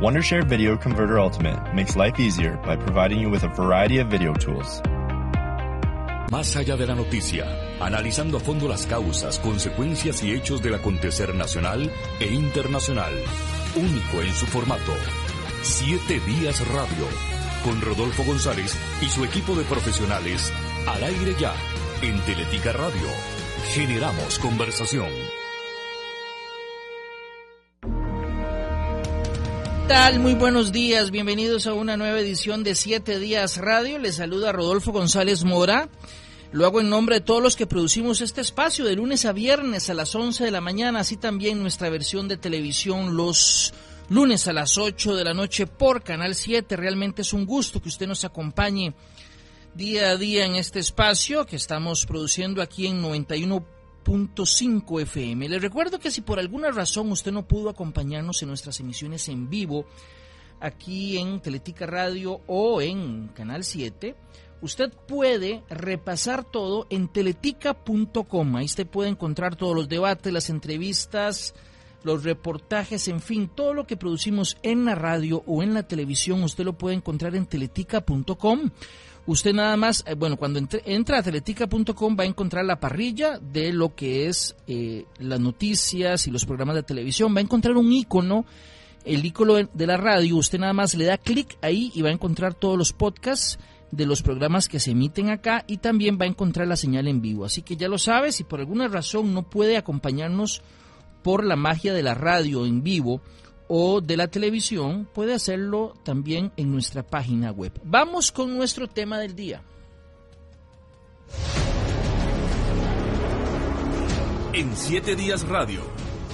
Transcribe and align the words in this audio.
Wondershare 0.00 0.48
Video 0.48 0.78
Converter 0.78 1.18
Ultimate 1.18 1.74
makes 1.74 1.94
life 1.94 2.18
easier 2.18 2.56
by 2.64 2.74
providing 2.74 3.20
you 3.20 3.28
with 3.28 3.44
a 3.44 3.48
variety 3.48 3.98
of 3.98 4.08
video 4.08 4.32
tools. 4.32 4.80
Más 6.30 6.56
allá 6.56 6.74
de 6.78 6.86
la 6.86 6.94
noticia, 6.94 7.44
analizando 7.80 8.38
a 8.38 8.40
fondo 8.40 8.66
las 8.66 8.86
causas, 8.86 9.38
consecuencias 9.38 10.22
y 10.22 10.32
hechos 10.32 10.62
del 10.62 10.76
acontecer 10.76 11.34
nacional 11.34 11.92
e 12.18 12.32
internacional. 12.32 13.12
Único 13.76 14.22
en 14.22 14.32
su 14.32 14.46
formato. 14.46 14.94
Siete 15.60 16.18
Días 16.20 16.66
Radio. 16.68 17.06
Con 17.62 17.78
Rodolfo 17.82 18.24
González 18.24 18.74
y 19.02 19.04
su 19.10 19.22
equipo 19.22 19.54
de 19.54 19.64
profesionales. 19.64 20.50
Al 20.86 21.04
aire 21.04 21.34
ya. 21.38 21.52
En 22.00 22.18
Teletica 22.20 22.72
Radio. 22.72 23.08
Generamos 23.74 24.38
conversación. 24.38 25.10
Tal? 29.90 30.20
Muy 30.20 30.34
buenos 30.34 30.70
días, 30.70 31.10
bienvenidos 31.10 31.66
a 31.66 31.74
una 31.74 31.96
nueva 31.96 32.20
edición 32.20 32.62
de 32.62 32.76
Siete 32.76 33.18
Días 33.18 33.56
Radio. 33.56 33.98
Les 33.98 34.14
saluda 34.14 34.52
Rodolfo 34.52 34.92
González 34.92 35.42
Mora. 35.42 35.88
Lo 36.52 36.64
hago 36.64 36.80
en 36.80 36.88
nombre 36.88 37.16
de 37.16 37.20
todos 37.22 37.42
los 37.42 37.56
que 37.56 37.66
producimos 37.66 38.20
este 38.20 38.40
espacio 38.40 38.84
de 38.84 38.94
lunes 38.94 39.24
a 39.24 39.32
viernes 39.32 39.90
a 39.90 39.94
las 39.94 40.14
11 40.14 40.44
de 40.44 40.50
la 40.52 40.60
mañana, 40.60 41.00
así 41.00 41.16
también 41.16 41.60
nuestra 41.60 41.90
versión 41.90 42.28
de 42.28 42.36
televisión 42.36 43.16
los 43.16 43.74
lunes 44.08 44.46
a 44.46 44.52
las 44.52 44.78
8 44.78 45.16
de 45.16 45.24
la 45.24 45.34
noche 45.34 45.66
por 45.66 46.04
Canal 46.04 46.36
7. 46.36 46.76
Realmente 46.76 47.22
es 47.22 47.32
un 47.32 47.44
gusto 47.44 47.82
que 47.82 47.88
usted 47.88 48.06
nos 48.06 48.24
acompañe 48.24 48.94
día 49.74 50.10
a 50.10 50.16
día 50.16 50.46
en 50.46 50.54
este 50.54 50.78
espacio 50.78 51.46
que 51.46 51.56
estamos 51.56 52.06
produciendo 52.06 52.62
aquí 52.62 52.86
en 52.86 53.02
91 53.02 53.79
cinco 54.44 55.00
FM. 55.00 55.48
Les 55.48 55.62
recuerdo 55.62 55.98
que 55.98 56.10
si 56.10 56.20
por 56.20 56.38
alguna 56.38 56.70
razón 56.70 57.10
usted 57.12 57.32
no 57.32 57.46
pudo 57.46 57.70
acompañarnos 57.70 58.42
en 58.42 58.48
nuestras 58.48 58.80
emisiones 58.80 59.28
en 59.28 59.48
vivo, 59.48 59.86
aquí 60.60 61.18
en 61.18 61.40
Teletica 61.40 61.86
Radio 61.86 62.40
o 62.46 62.80
en 62.80 63.28
Canal 63.28 63.64
7, 63.64 64.14
usted 64.60 64.92
puede 65.08 65.62
repasar 65.68 66.44
todo 66.44 66.86
en 66.90 67.08
teletica.com. 67.08 68.56
Ahí 68.56 68.66
usted 68.66 68.86
puede 68.86 69.10
encontrar 69.10 69.56
todos 69.56 69.74
los 69.74 69.88
debates, 69.88 70.32
las 70.32 70.50
entrevistas, 70.50 71.54
los 72.02 72.24
reportajes, 72.24 73.08
en 73.08 73.20
fin, 73.20 73.50
todo 73.54 73.74
lo 73.74 73.86
que 73.86 73.96
producimos 73.96 74.56
en 74.62 74.84
la 74.84 74.94
radio 74.94 75.42
o 75.46 75.62
en 75.62 75.74
la 75.74 75.82
televisión, 75.82 76.42
usted 76.42 76.64
lo 76.64 76.78
puede 76.78 76.96
encontrar 76.96 77.34
en 77.36 77.46
teletica.com. 77.46 78.70
Usted 79.30 79.54
nada 79.54 79.76
más, 79.76 80.02
eh, 80.08 80.14
bueno, 80.14 80.36
cuando 80.36 80.60
entra 80.84 81.18
a 81.18 81.22
teletica.com 81.22 82.16
va 82.18 82.24
a 82.24 82.26
encontrar 82.26 82.64
la 82.64 82.80
parrilla 82.80 83.38
de 83.38 83.72
lo 83.72 83.94
que 83.94 84.26
es 84.26 84.56
eh, 84.66 85.04
las 85.20 85.38
noticias 85.38 86.26
y 86.26 86.32
los 86.32 86.44
programas 86.44 86.74
de 86.74 86.82
televisión. 86.82 87.32
Va 87.32 87.38
a 87.38 87.42
encontrar 87.42 87.76
un 87.76 87.92
icono, 87.92 88.44
el 89.04 89.24
icono 89.24 89.54
de 89.54 89.86
la 89.86 89.96
radio. 89.96 90.34
Usted 90.34 90.58
nada 90.58 90.72
más 90.72 90.96
le 90.96 91.04
da 91.04 91.16
clic 91.16 91.56
ahí 91.62 91.92
y 91.94 92.02
va 92.02 92.08
a 92.08 92.12
encontrar 92.12 92.54
todos 92.54 92.76
los 92.76 92.92
podcasts 92.92 93.60
de 93.92 94.04
los 94.04 94.20
programas 94.20 94.66
que 94.66 94.80
se 94.80 94.90
emiten 94.90 95.30
acá 95.30 95.62
y 95.68 95.76
también 95.76 96.18
va 96.20 96.24
a 96.24 96.28
encontrar 96.28 96.66
la 96.66 96.74
señal 96.74 97.06
en 97.06 97.22
vivo. 97.22 97.44
Así 97.44 97.62
que 97.62 97.76
ya 97.76 97.86
lo 97.86 97.98
sabe, 97.98 98.32
si 98.32 98.42
por 98.42 98.58
alguna 98.58 98.88
razón 98.88 99.32
no 99.32 99.44
puede 99.44 99.76
acompañarnos 99.76 100.60
por 101.22 101.44
la 101.44 101.54
magia 101.54 101.94
de 101.94 102.02
la 102.02 102.14
radio 102.14 102.66
en 102.66 102.82
vivo, 102.82 103.20
o 103.72 104.00
de 104.00 104.16
la 104.16 104.26
televisión, 104.26 105.08
puede 105.14 105.32
hacerlo 105.32 105.94
también 106.02 106.50
en 106.56 106.72
nuestra 106.72 107.04
página 107.04 107.52
web. 107.52 107.72
Vamos 107.84 108.32
con 108.32 108.56
nuestro 108.56 108.88
tema 108.88 109.20
del 109.20 109.36
día. 109.36 109.62
En 114.52 114.76
siete 114.76 115.14
días 115.14 115.46
radio, 115.46 115.82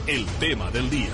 el 0.07 0.25
tema 0.41 0.71
del 0.71 0.89
día. 0.89 1.13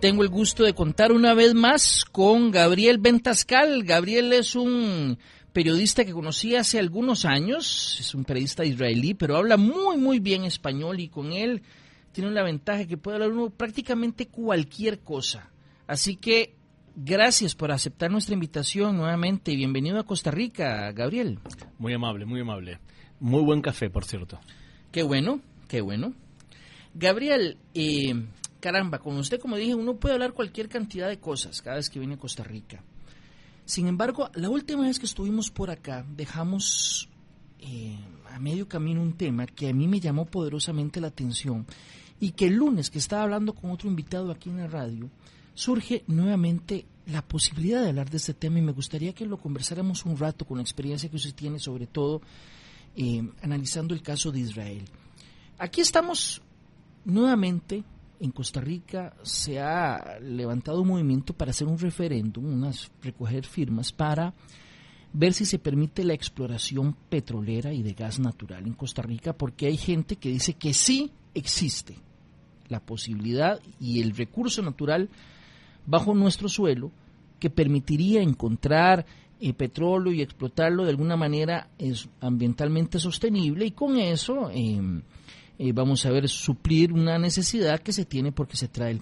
Tengo 0.00 0.22
el 0.22 0.28
gusto 0.28 0.64
de 0.64 0.74
contar 0.74 1.12
una 1.12 1.32
vez 1.32 1.54
más 1.54 2.04
con 2.04 2.50
Gabriel 2.50 2.98
Ventascal. 2.98 3.84
Gabriel 3.84 4.34
es 4.34 4.54
un 4.54 5.18
periodista 5.54 6.04
que 6.04 6.12
conocí 6.12 6.56
hace 6.56 6.80
algunos 6.80 7.24
años, 7.24 7.96
es 8.00 8.14
un 8.14 8.24
periodista 8.24 8.64
israelí, 8.64 9.14
pero 9.14 9.36
habla 9.36 9.56
muy, 9.56 9.96
muy 9.96 10.18
bien 10.18 10.44
español 10.44 10.98
y 10.98 11.08
con 11.08 11.32
él 11.32 11.62
tiene 12.10 12.32
la 12.32 12.42
ventaja 12.42 12.86
que 12.86 12.98
puede 12.98 13.16
hablar 13.16 13.30
uno 13.30 13.50
prácticamente 13.50 14.26
cualquier 14.26 14.98
cosa. 14.98 15.50
Así 15.86 16.16
que 16.16 16.56
gracias 16.96 17.54
por 17.54 17.70
aceptar 17.70 18.10
nuestra 18.10 18.34
invitación 18.34 18.96
nuevamente 18.96 19.52
y 19.52 19.56
bienvenido 19.56 20.00
a 20.00 20.04
Costa 20.04 20.32
Rica, 20.32 20.90
Gabriel. 20.90 21.38
Muy 21.78 21.94
amable, 21.94 22.26
muy 22.26 22.40
amable. 22.40 22.80
Muy 23.20 23.42
buen 23.44 23.62
café, 23.62 23.88
por 23.90 24.04
cierto. 24.04 24.40
Qué 24.90 25.04
bueno, 25.04 25.40
qué 25.68 25.80
bueno. 25.80 26.14
Gabriel, 26.94 27.58
eh, 27.74 28.26
caramba, 28.58 28.98
con 28.98 29.16
usted, 29.18 29.38
como 29.38 29.56
dije, 29.56 29.76
uno 29.76 29.94
puede 29.94 30.14
hablar 30.14 30.32
cualquier 30.32 30.68
cantidad 30.68 31.08
de 31.08 31.20
cosas 31.20 31.62
cada 31.62 31.76
vez 31.76 31.90
que 31.90 32.00
viene 32.00 32.14
a 32.14 32.18
Costa 32.18 32.42
Rica. 32.42 32.82
Sin 33.64 33.86
embargo, 33.86 34.30
la 34.34 34.50
última 34.50 34.82
vez 34.82 34.98
que 34.98 35.06
estuvimos 35.06 35.50
por 35.50 35.70
acá, 35.70 36.04
dejamos 36.16 37.08
eh, 37.60 37.96
a 38.30 38.38
medio 38.38 38.68
camino 38.68 39.00
un 39.00 39.14
tema 39.14 39.46
que 39.46 39.68
a 39.68 39.72
mí 39.72 39.88
me 39.88 40.00
llamó 40.00 40.26
poderosamente 40.26 41.00
la 41.00 41.08
atención 41.08 41.66
y 42.20 42.32
que 42.32 42.46
el 42.46 42.54
lunes 42.54 42.90
que 42.90 42.98
estaba 42.98 43.22
hablando 43.22 43.54
con 43.54 43.70
otro 43.70 43.88
invitado 43.88 44.30
aquí 44.30 44.50
en 44.50 44.58
la 44.58 44.66
radio, 44.66 45.10
surge 45.54 46.04
nuevamente 46.06 46.84
la 47.06 47.22
posibilidad 47.22 47.82
de 47.82 47.88
hablar 47.88 48.10
de 48.10 48.16
este 48.16 48.34
tema 48.34 48.58
y 48.58 48.62
me 48.62 48.72
gustaría 48.72 49.12
que 49.12 49.26
lo 49.26 49.38
conversáramos 49.38 50.04
un 50.04 50.16
rato 50.16 50.44
con 50.44 50.58
la 50.58 50.62
experiencia 50.62 51.08
que 51.08 51.16
usted 51.16 51.34
tiene, 51.34 51.58
sobre 51.58 51.86
todo 51.86 52.22
eh, 52.96 53.22
analizando 53.42 53.94
el 53.94 54.02
caso 54.02 54.32
de 54.32 54.40
Israel. 54.40 54.84
Aquí 55.58 55.80
estamos 55.80 56.42
nuevamente 57.04 57.84
en 58.20 58.30
Costa 58.30 58.60
Rica 58.60 59.14
se 59.22 59.60
ha 59.60 60.18
levantado 60.20 60.80
un 60.80 60.88
movimiento 60.88 61.32
para 61.32 61.50
hacer 61.50 61.66
un 61.66 61.78
referéndum, 61.78 62.44
unas 62.44 62.90
recoger 63.02 63.44
firmas 63.44 63.92
para 63.92 64.34
ver 65.12 65.32
si 65.32 65.44
se 65.44 65.58
permite 65.58 66.04
la 66.04 66.14
exploración 66.14 66.96
petrolera 67.08 67.72
y 67.72 67.82
de 67.82 67.92
gas 67.92 68.18
natural 68.18 68.66
en 68.66 68.74
Costa 68.74 69.02
Rica, 69.02 69.32
porque 69.32 69.66
hay 69.66 69.76
gente 69.76 70.16
que 70.16 70.28
dice 70.28 70.54
que 70.54 70.74
sí 70.74 71.12
existe 71.34 71.96
la 72.68 72.80
posibilidad 72.80 73.60
y 73.78 74.00
el 74.00 74.16
recurso 74.16 74.62
natural 74.62 75.08
bajo 75.86 76.14
nuestro 76.14 76.48
suelo 76.48 76.90
que 77.38 77.50
permitiría 77.50 78.22
encontrar 78.22 79.06
eh, 79.40 79.52
petróleo 79.52 80.12
y 80.12 80.22
explotarlo 80.22 80.84
de 80.84 80.90
alguna 80.90 81.16
manera 81.16 81.68
es 81.78 82.08
ambientalmente 82.20 82.98
sostenible 82.98 83.66
y 83.66 83.72
con 83.72 83.98
eso 83.98 84.50
em, 84.50 85.02
eh, 85.56 85.72
vamos 85.72 86.04
a 86.04 86.10
ver, 86.10 86.28
suplir 86.28 86.92
una 86.92 87.16
necesidad 87.16 87.78
que 87.78 87.92
se 87.92 88.04
tiene 88.04 88.32
porque 88.32 88.56
se 88.56 88.66
trae 88.66 88.98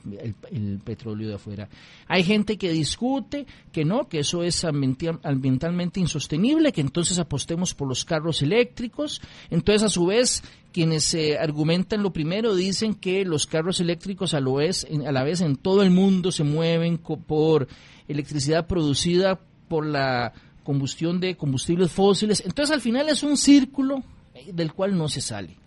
el, 0.51 0.81
petróleo 0.85 1.29
de 1.29 1.35
afuera. 1.37 1.69
Hay 2.09 2.25
gente 2.25 2.59
que 2.59 2.71
discute 2.71 3.47
que 3.73 3.87
no, 3.87 4.07
que 4.07 4.19
eso 4.19 4.43
es 4.43 4.63
ambientalmente 4.65 5.99
insostenible, 5.99 6.73
que 6.73 6.83
entonces 6.83 7.19
apostemos 7.19 7.73
por 7.73 7.89
los 7.89 8.05
carros 8.05 8.43
eléctricos. 8.43 9.23
Entonces, 9.49 9.85
a 9.85 9.89
su 9.89 10.05
vez, 10.05 10.43
quienes 10.73 11.15
eh, 11.15 11.39
argumentan 11.39 12.03
lo 12.03 12.13
primero 12.13 12.55
dicen 12.55 12.97
que 12.97 13.25
los 13.25 13.47
carros 13.47 13.81
eléctricos 13.81 14.35
a, 14.35 14.41
lo 14.41 14.59
a 14.59 15.13
la 15.13 15.25
vez 15.25 15.41
en 15.41 15.57
todo 15.57 15.83
el 15.83 15.91
mundo 15.91 16.33
se 16.33 16.45
mueven 16.45 16.99
por 16.99 17.67
electricidad 18.09 18.67
producida 18.67 19.41
por 19.69 19.87
la 19.87 20.35
combustión 20.65 21.19
de 21.19 21.35
combustibles 21.35 21.91
fósiles. 21.91 22.43
Entonces, 22.45 22.75
al 22.75 22.83
final 22.83 23.09
es 23.09 23.23
un 23.23 23.39
círculo 23.39 24.05
eh, 24.35 24.51
del 24.53 24.75
cual 24.75 24.99
no 24.99 25.09
se 25.09 25.23
sale 25.23 25.63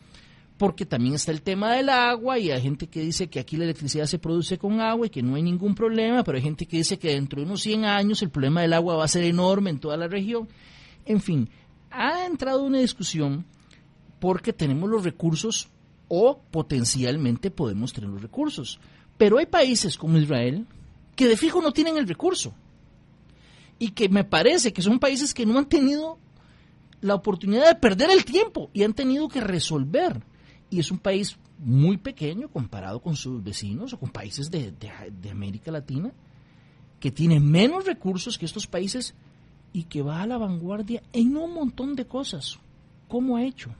porque 0.57 0.85
también 0.85 1.15
está 1.15 1.31
el 1.31 1.41
tema 1.41 1.73
del 1.73 1.89
agua 1.89 2.39
y 2.39 2.51
hay 2.51 2.61
gente 2.61 2.87
que 2.87 3.01
dice 3.01 3.27
que 3.27 3.39
aquí 3.39 3.57
la 3.57 3.65
electricidad 3.65 4.05
se 4.05 4.19
produce 4.19 4.57
con 4.57 4.79
agua 4.79 5.07
y 5.07 5.09
que 5.09 5.21
no 5.21 5.35
hay 5.35 5.43
ningún 5.43 5.75
problema, 5.75 6.23
pero 6.23 6.37
hay 6.37 6.43
gente 6.43 6.65
que 6.65 6.77
dice 6.77 6.97
que 6.97 7.09
dentro 7.09 7.41
de 7.41 7.45
unos 7.45 7.61
100 7.61 7.85
años 7.85 8.21
el 8.21 8.29
problema 8.29 8.61
del 8.61 8.73
agua 8.73 8.95
va 8.95 9.05
a 9.05 9.09
ser 9.09 9.23
enorme 9.23 9.69
en 9.69 9.79
toda 9.79 9.97
la 9.97 10.07
región. 10.07 10.47
En 11.05 11.19
fin, 11.19 11.49
ha 11.91 12.25
entrado 12.25 12.63
una 12.63 12.79
discusión 12.79 13.45
porque 14.19 14.53
tenemos 14.53 14.89
los 14.89 15.03
recursos 15.03 15.69
o 16.07 16.39
potencialmente 16.51 17.51
podemos 17.51 17.91
tener 17.91 18.09
los 18.09 18.21
recursos. 18.21 18.79
Pero 19.17 19.37
hay 19.37 19.45
países 19.45 19.97
como 19.97 20.17
Israel 20.17 20.65
que 21.17 21.27
de 21.27 21.37
fijo 21.37 21.61
no 21.61 21.71
tienen 21.71 21.97
el 21.97 22.07
recurso 22.07 22.53
y 23.77 23.89
que 23.89 24.07
me 24.07 24.23
parece 24.23 24.71
que 24.71 24.81
son 24.81 24.99
países 24.99 25.33
que 25.33 25.45
no 25.45 25.57
han 25.57 25.65
tenido 25.65 26.17
la 27.01 27.15
oportunidad 27.15 27.67
de 27.67 27.75
perder 27.75 28.09
el 28.09 28.23
tiempo 28.23 28.69
y 28.73 28.83
han 28.83 28.93
tenido 28.93 29.27
que 29.27 29.41
resolver 29.41 30.21
y 30.69 30.79
es 30.79 30.91
un 30.91 30.99
país 30.99 31.37
muy 31.59 31.97
pequeño 31.97 32.49
comparado 32.49 32.99
con 32.99 33.15
sus 33.15 33.43
vecinos 33.43 33.93
o 33.93 33.99
con 33.99 34.09
países 34.09 34.51
de, 34.51 34.73
América 35.29 35.71
Latina, 35.71 36.11
que 36.99 37.11
tiene 37.11 37.39
menos 37.39 37.85
recursos 37.85 38.37
que 38.37 38.45
estos 38.45 38.67
países 38.67 39.13
y 39.73 39.83
que 39.83 40.01
va 40.01 40.21
a 40.21 40.27
la 40.27 40.37
vanguardia 40.37 41.03
en 41.13 41.35
un 41.37 41.53
montón 41.53 41.95
de 41.95 42.05
cosas. 42.05 42.59
¿Cómo 43.07 43.37
ha 43.37 43.43
hecho? 43.43 43.71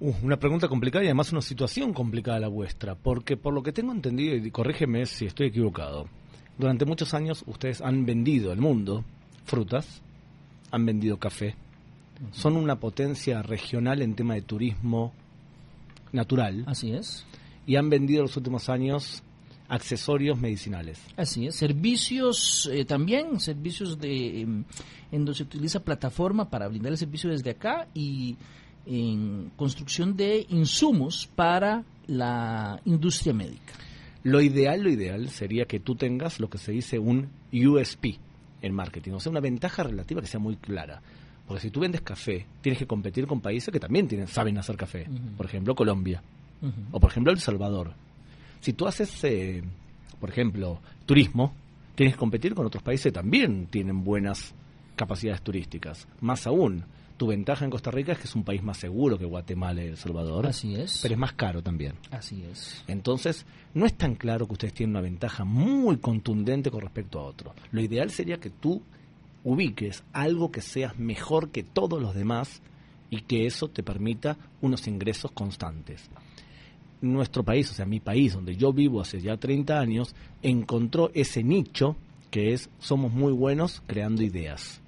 Uh, 0.00 0.14
una 0.22 0.38
pregunta 0.38 0.68
complicada 0.68 1.04
y 1.04 1.08
además 1.08 1.32
una 1.32 1.42
situación 1.42 1.92
complicada 1.92 2.40
la 2.40 2.48
vuestra, 2.48 2.94
porque 2.94 3.36
por 3.36 3.54
lo 3.54 3.62
que 3.62 3.72
tengo 3.72 3.92
entendido, 3.92 4.34
y 4.34 4.50
corrígeme 4.50 5.06
si 5.06 5.26
estoy 5.26 5.48
equivocado, 5.48 6.08
durante 6.58 6.84
muchos 6.84 7.14
años 7.14 7.44
ustedes 7.46 7.80
han 7.80 8.04
vendido 8.04 8.52
al 8.52 8.58
mundo 8.58 9.04
frutas, 9.44 10.02
han 10.70 10.86
vendido 10.86 11.18
café, 11.18 11.54
son 12.30 12.56
una 12.56 12.76
potencia 12.76 13.42
regional 13.42 14.02
en 14.02 14.14
tema 14.14 14.34
de 14.34 14.42
turismo 14.42 15.12
natural. 16.12 16.64
Así 16.66 16.92
es. 16.92 17.26
y 17.66 17.76
han 17.76 17.88
vendido 17.90 18.20
en 18.20 18.26
los 18.26 18.36
últimos 18.36 18.68
años 18.68 19.22
accesorios 19.68 20.38
medicinales. 20.38 21.00
Así 21.16 21.46
es, 21.46 21.56
servicios 21.56 22.68
eh, 22.70 22.84
también, 22.84 23.40
servicios 23.40 23.98
de 23.98 24.42
em, 24.42 24.64
en 25.10 25.24
donde 25.24 25.34
se 25.34 25.44
utiliza 25.44 25.80
plataforma 25.80 26.50
para 26.50 26.68
brindar 26.68 26.92
el 26.92 26.98
servicio 26.98 27.30
desde 27.30 27.50
acá 27.50 27.88
y 27.94 28.36
en 28.84 29.50
construcción 29.56 30.16
de 30.16 30.44
insumos 30.50 31.28
para 31.34 31.84
la 32.06 32.80
industria 32.84 33.32
médica. 33.32 33.72
Lo 34.24 34.40
ideal, 34.40 34.82
lo 34.82 34.90
ideal 34.90 35.28
sería 35.30 35.64
que 35.64 35.80
tú 35.80 35.94
tengas 35.94 36.38
lo 36.38 36.48
que 36.50 36.58
se 36.58 36.72
dice 36.72 36.98
un 36.98 37.28
USP 37.52 38.18
en 38.60 38.74
marketing, 38.74 39.12
o 39.12 39.20
sea, 39.20 39.30
una 39.30 39.40
ventaja 39.40 39.82
relativa 39.82 40.20
que 40.20 40.26
sea 40.26 40.40
muy 40.40 40.56
clara. 40.56 41.02
Porque 41.46 41.60
si 41.60 41.70
tú 41.70 41.80
vendes 41.80 42.00
café, 42.00 42.46
tienes 42.60 42.78
que 42.78 42.86
competir 42.86 43.26
con 43.26 43.40
países 43.40 43.72
que 43.72 43.80
también 43.80 44.08
tienen, 44.08 44.28
saben 44.28 44.58
hacer 44.58 44.76
café. 44.76 45.06
Por 45.36 45.46
ejemplo, 45.46 45.74
Colombia. 45.74 46.22
O 46.92 47.00
por 47.00 47.10
ejemplo, 47.10 47.32
El 47.32 47.40
Salvador. 47.40 47.92
Si 48.60 48.72
tú 48.72 48.86
haces, 48.86 49.24
eh, 49.24 49.62
por 50.20 50.30
ejemplo, 50.30 50.80
turismo, 51.04 51.52
tienes 51.94 52.14
que 52.14 52.18
competir 52.18 52.54
con 52.54 52.66
otros 52.66 52.82
países 52.82 53.04
que 53.04 53.12
también 53.12 53.66
tienen 53.66 54.04
buenas 54.04 54.54
capacidades 54.94 55.42
turísticas. 55.42 56.06
Más 56.20 56.46
aún, 56.46 56.84
tu 57.16 57.26
ventaja 57.26 57.64
en 57.64 57.70
Costa 57.70 57.90
Rica 57.90 58.12
es 58.12 58.18
que 58.18 58.24
es 58.24 58.34
un 58.34 58.44
país 58.44 58.62
más 58.62 58.78
seguro 58.78 59.18
que 59.18 59.24
Guatemala 59.24 59.82
y 59.82 59.88
El 59.88 59.96
Salvador. 59.96 60.46
Así 60.46 60.74
es. 60.74 61.00
Pero 61.02 61.14
es 61.14 61.20
más 61.20 61.32
caro 61.32 61.62
también. 61.62 61.94
Así 62.10 62.44
es. 62.44 62.84
Entonces, 62.86 63.46
no 63.74 63.86
es 63.86 63.94
tan 63.94 64.14
claro 64.14 64.46
que 64.46 64.52
ustedes 64.52 64.74
tienen 64.74 64.96
una 64.96 65.02
ventaja 65.02 65.44
muy 65.44 65.98
contundente 65.98 66.70
con 66.70 66.80
respecto 66.80 67.18
a 67.18 67.24
otro. 67.24 67.54
Lo 67.72 67.80
ideal 67.80 68.10
sería 68.10 68.38
que 68.38 68.50
tú 68.50 68.82
ubiques 69.44 70.04
algo 70.12 70.50
que 70.50 70.60
seas 70.60 70.98
mejor 70.98 71.50
que 71.50 71.62
todos 71.62 72.00
los 72.00 72.14
demás 72.14 72.62
y 73.10 73.22
que 73.22 73.46
eso 73.46 73.68
te 73.68 73.82
permita 73.82 74.36
unos 74.60 74.86
ingresos 74.86 75.30
constantes. 75.32 76.10
Nuestro 77.00 77.42
país, 77.42 77.70
o 77.70 77.74
sea, 77.74 77.84
mi 77.84 78.00
país, 78.00 78.34
donde 78.34 78.56
yo 78.56 78.72
vivo 78.72 79.00
hace 79.00 79.20
ya 79.20 79.36
30 79.36 79.78
años, 79.78 80.14
encontró 80.42 81.10
ese 81.14 81.42
nicho 81.42 81.96
que 82.30 82.52
es 82.52 82.70
somos 82.78 83.12
muy 83.12 83.32
buenos 83.32 83.82
creando 83.86 84.22
ideas 84.22 84.82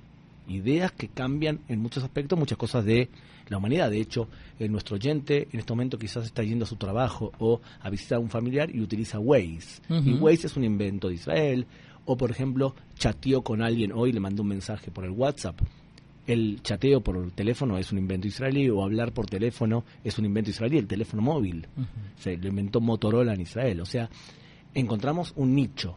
ideas 0.49 0.93
que 0.93 1.09
cambian 1.09 1.61
en 1.69 1.81
muchos 1.81 2.03
aspectos 2.03 2.39
muchas 2.39 2.59
cosas 2.59 2.85
de 2.85 3.09
la 3.49 3.59
humanidad. 3.59 3.91
De 3.91 4.01
hecho, 4.01 4.29
nuestro 4.59 4.97
oyente 4.97 5.49
en 5.53 5.61
este 5.61 5.73
momento 5.73 5.99
quizás 5.99 6.25
está 6.25 6.43
yendo 6.43 6.65
a 6.65 6.69
su 6.69 6.77
trabajo 6.77 7.33
o 7.39 7.61
a 7.81 7.91
visitar 7.91 8.17
a 8.17 8.21
un 8.21 8.31
familiar 8.31 8.75
y 8.75 8.81
utiliza 8.81 9.19
Waze. 9.19 9.83
Y 9.89 10.13
Waze 10.15 10.47
es 10.47 10.57
un 10.57 10.65
invento 10.65 11.09
de 11.09 11.15
Israel. 11.15 11.67
O, 12.07 12.17
por 12.17 12.31
ejemplo, 12.31 12.75
chateó 12.97 13.43
con 13.43 13.63
alguien 13.63 13.93
hoy, 13.93 14.13
le 14.13 14.21
mandó 14.21 14.43
un 14.43 14.49
mensaje 14.49 14.91
por 14.91 15.05
el 15.05 15.11
WhatsApp. 15.11 15.59
El 16.27 16.63
chateo 16.63 17.03
por 17.03 17.31
teléfono 17.33 17.77
es 17.77 17.93
un 17.93 17.99
invento 17.99 18.27
israelí 18.27 18.71
o 18.71 18.83
hablar 18.83 19.13
por 19.13 19.27
teléfono 19.27 19.85
es 20.03 20.19
un 20.19 20.25
invento 20.25 20.51
israelí, 20.51 20.79
el 20.79 20.87
teléfono 20.87 21.23
móvil. 21.23 21.67
Se 22.17 22.37
lo 22.37 22.49
inventó 22.49 22.81
Motorola 22.81 23.35
en 23.35 23.43
Israel. 23.43 23.81
O 23.81 23.87
sea, 23.87 24.09
encontramos 24.73 25.33
un 25.37 25.55
nicho. 25.55 25.97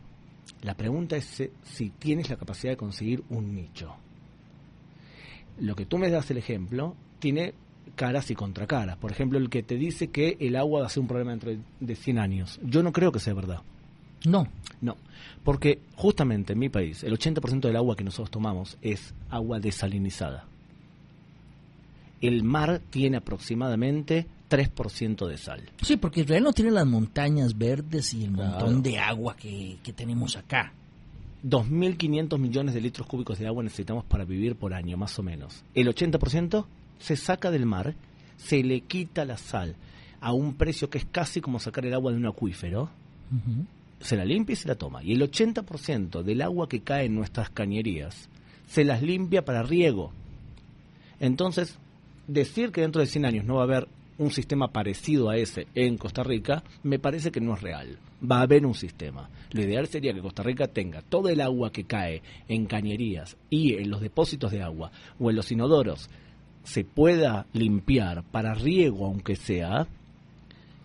La 0.63 0.75
pregunta 0.75 1.15
es 1.15 1.49
si 1.63 1.89
tienes 1.91 2.29
la 2.29 2.35
capacidad 2.35 2.73
de 2.73 2.77
conseguir 2.77 3.23
un 3.29 3.55
nicho 3.55 3.95
lo 5.59 5.75
que 5.75 5.85
tú 5.85 5.97
me 5.97 6.09
das 6.09 6.29
el 6.31 6.37
ejemplo 6.37 6.95
tiene 7.19 7.53
caras 7.95 8.29
y 8.29 8.35
contracaras. 8.35 8.97
Por 8.97 9.11
ejemplo, 9.11 9.39
el 9.39 9.49
que 9.49 9.63
te 9.63 9.75
dice 9.75 10.09
que 10.09 10.37
el 10.39 10.55
agua 10.55 10.81
va 10.81 10.87
a 10.87 10.89
ser 10.89 11.01
un 11.01 11.07
problema 11.07 11.31
dentro 11.31 11.55
de 11.79 11.95
100 11.95 12.19
años. 12.19 12.59
Yo 12.63 12.83
no 12.83 12.91
creo 12.91 13.11
que 13.11 13.19
sea 13.19 13.33
verdad. 13.33 13.61
No. 14.27 14.47
No, 14.79 14.95
porque 15.43 15.79
justamente 15.95 16.53
en 16.53 16.59
mi 16.59 16.69
país 16.69 17.03
el 17.03 17.17
80% 17.17 17.61
del 17.61 17.75
agua 17.75 17.95
que 17.95 18.03
nosotros 18.03 18.29
tomamos 18.29 18.77
es 18.81 19.13
agua 19.29 19.59
desalinizada. 19.59 20.45
El 22.21 22.43
mar 22.43 22.81
tiene 22.89 23.17
aproximadamente 23.17 24.27
3% 24.49 25.27
de 25.27 25.37
sal. 25.37 25.63
Sí, 25.81 25.97
porque 25.97 26.21
Israel 26.21 26.43
no 26.43 26.53
tiene 26.53 26.71
las 26.71 26.85
montañas 26.85 27.57
verdes 27.57 28.13
y 28.13 28.23
el 28.23 28.31
montón 28.31 28.83
de 28.83 28.99
agua 28.99 29.35
que, 29.35 29.77
que 29.83 29.93
tenemos 29.93 30.35
acá. 30.35 30.73
2.500 31.43 32.37
millones 32.39 32.73
de 32.73 32.81
litros 32.81 33.07
cúbicos 33.07 33.39
de 33.39 33.47
agua 33.47 33.63
necesitamos 33.63 34.05
para 34.05 34.25
vivir 34.25 34.55
por 34.55 34.73
año, 34.73 34.97
más 34.97 35.17
o 35.19 35.23
menos. 35.23 35.63
El 35.73 35.87
80% 35.87 36.65
se 36.99 37.15
saca 37.15 37.51
del 37.51 37.65
mar, 37.65 37.95
se 38.37 38.63
le 38.63 38.81
quita 38.81 39.25
la 39.25 39.37
sal 39.37 39.75
a 40.19 40.33
un 40.33 40.55
precio 40.55 40.89
que 40.89 40.97
es 40.97 41.05
casi 41.05 41.41
como 41.41 41.59
sacar 41.59 41.85
el 41.85 41.93
agua 41.93 42.11
de 42.11 42.17
un 42.17 42.25
acuífero, 42.25 42.89
se 43.99 44.15
la 44.15 44.25
limpia 44.25 44.53
y 44.53 44.57
se 44.57 44.67
la 44.67 44.75
toma. 44.75 45.03
Y 45.03 45.13
el 45.13 45.21
80% 45.21 46.23
del 46.23 46.41
agua 46.41 46.69
que 46.69 46.81
cae 46.81 47.05
en 47.05 47.15
nuestras 47.15 47.49
cañerías 47.49 48.29
se 48.67 48.83
las 48.83 49.01
limpia 49.01 49.43
para 49.43 49.63
riego. 49.63 50.11
Entonces, 51.19 51.77
decir 52.27 52.71
que 52.71 52.81
dentro 52.81 53.01
de 53.01 53.07
100 53.07 53.25
años 53.25 53.45
no 53.45 53.55
va 53.55 53.61
a 53.61 53.65
haber 53.65 53.87
un 54.17 54.31
sistema 54.31 54.69
parecido 54.69 55.29
a 55.29 55.37
ese 55.37 55.67
en 55.75 55.97
Costa 55.97 56.23
Rica, 56.23 56.63
me 56.83 56.99
parece 56.99 57.31
que 57.31 57.41
no 57.41 57.53
es 57.53 57.61
real. 57.61 57.97
Va 58.19 58.39
a 58.39 58.43
haber 58.43 58.65
un 58.65 58.73
sistema. 58.73 59.29
Lo 59.51 59.61
ideal 59.61 59.87
sería 59.87 60.13
que 60.13 60.21
Costa 60.21 60.43
Rica 60.43 60.67
tenga 60.67 61.01
todo 61.01 61.29
el 61.29 61.39
agua 61.39 61.71
que 61.71 61.83
cae 61.83 62.21
en 62.47 62.65
cañerías 62.65 63.37
y 63.49 63.75
en 63.75 63.89
los 63.89 64.01
depósitos 64.01 64.51
de 64.51 64.63
agua 64.63 64.91
o 65.19 65.29
en 65.29 65.35
los 65.35 65.51
inodoros 65.51 66.09
se 66.63 66.83
pueda 66.83 67.45
limpiar 67.53 68.23
para 68.23 68.53
riego, 68.53 69.05
aunque 69.05 69.35
sea, 69.37 69.87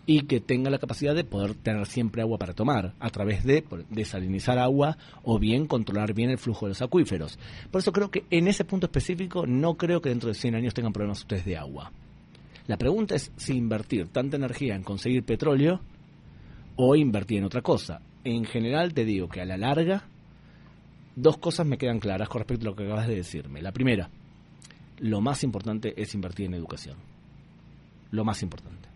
y 0.04 0.22
que 0.22 0.40
tenga 0.40 0.70
la 0.70 0.78
capacidad 0.78 1.14
de 1.14 1.25
poder 1.25 1.54
tener 1.54 1.87
siempre 1.87 2.22
agua 2.22 2.38
para 2.38 2.54
tomar 2.54 2.94
a 2.99 3.10
través 3.10 3.44
de 3.44 3.64
desalinizar 3.90 4.58
agua 4.58 4.96
o 5.22 5.38
bien 5.38 5.66
controlar 5.66 6.12
bien 6.12 6.31
el 6.31 6.38
flujo 6.38 6.66
de 6.66 6.70
los 6.70 6.82
acuíferos. 6.82 7.38
Por 7.70 7.81
eso 7.81 7.93
creo 7.93 8.10
que 8.10 8.25
en 8.31 8.49
ese 8.49 8.64
punto 8.64 8.87
específico 8.87 9.46
no 9.46 9.76
creo 9.76 10.00
que 10.00 10.08
dentro 10.08 10.28
de 10.28 10.34
100 10.34 10.56
años 10.56 10.75
tengan 10.75 10.93
problemas 10.93 11.20
ustedes 11.20 11.44
de 11.44 11.56
agua. 11.56 11.93
La 12.66 12.76
pregunta 12.76 13.14
es 13.14 13.32
si 13.37 13.54
invertir 13.54 14.08
tanta 14.08 14.37
energía 14.37 14.75
en 14.75 14.82
conseguir 14.82 15.25
petróleo 15.25 15.81
o 16.76 16.96
invertir 16.96 17.38
en 17.38 17.44
otra 17.44 17.62
cosa. 17.62 18.00
En 18.25 18.44
general 18.44 18.94
te 18.94 19.05
digo 19.05 19.28
que 19.28 19.40
a 19.40 19.44
la 19.44 19.56
larga 19.56 20.05
dos 21.14 21.38
cosas 21.38 21.66
me 21.66 21.78
quedan 21.78 22.00
claras 22.00 22.28
con 22.28 22.40
respecto 22.40 22.66
a 22.66 22.70
lo 22.70 22.76
que 22.76 22.84
acabas 22.84 23.08
de 23.08 23.16
decirme. 23.16 23.62
La 23.62 23.72
primera, 23.72 24.10
lo 24.98 25.20
más 25.20 25.44
importante 25.44 26.00
es 26.00 26.14
invertir 26.14 26.46
en 26.46 26.55
educación. 26.55 26.96
Lo 28.10 28.25
más 28.25 28.43
importante. 28.43 28.92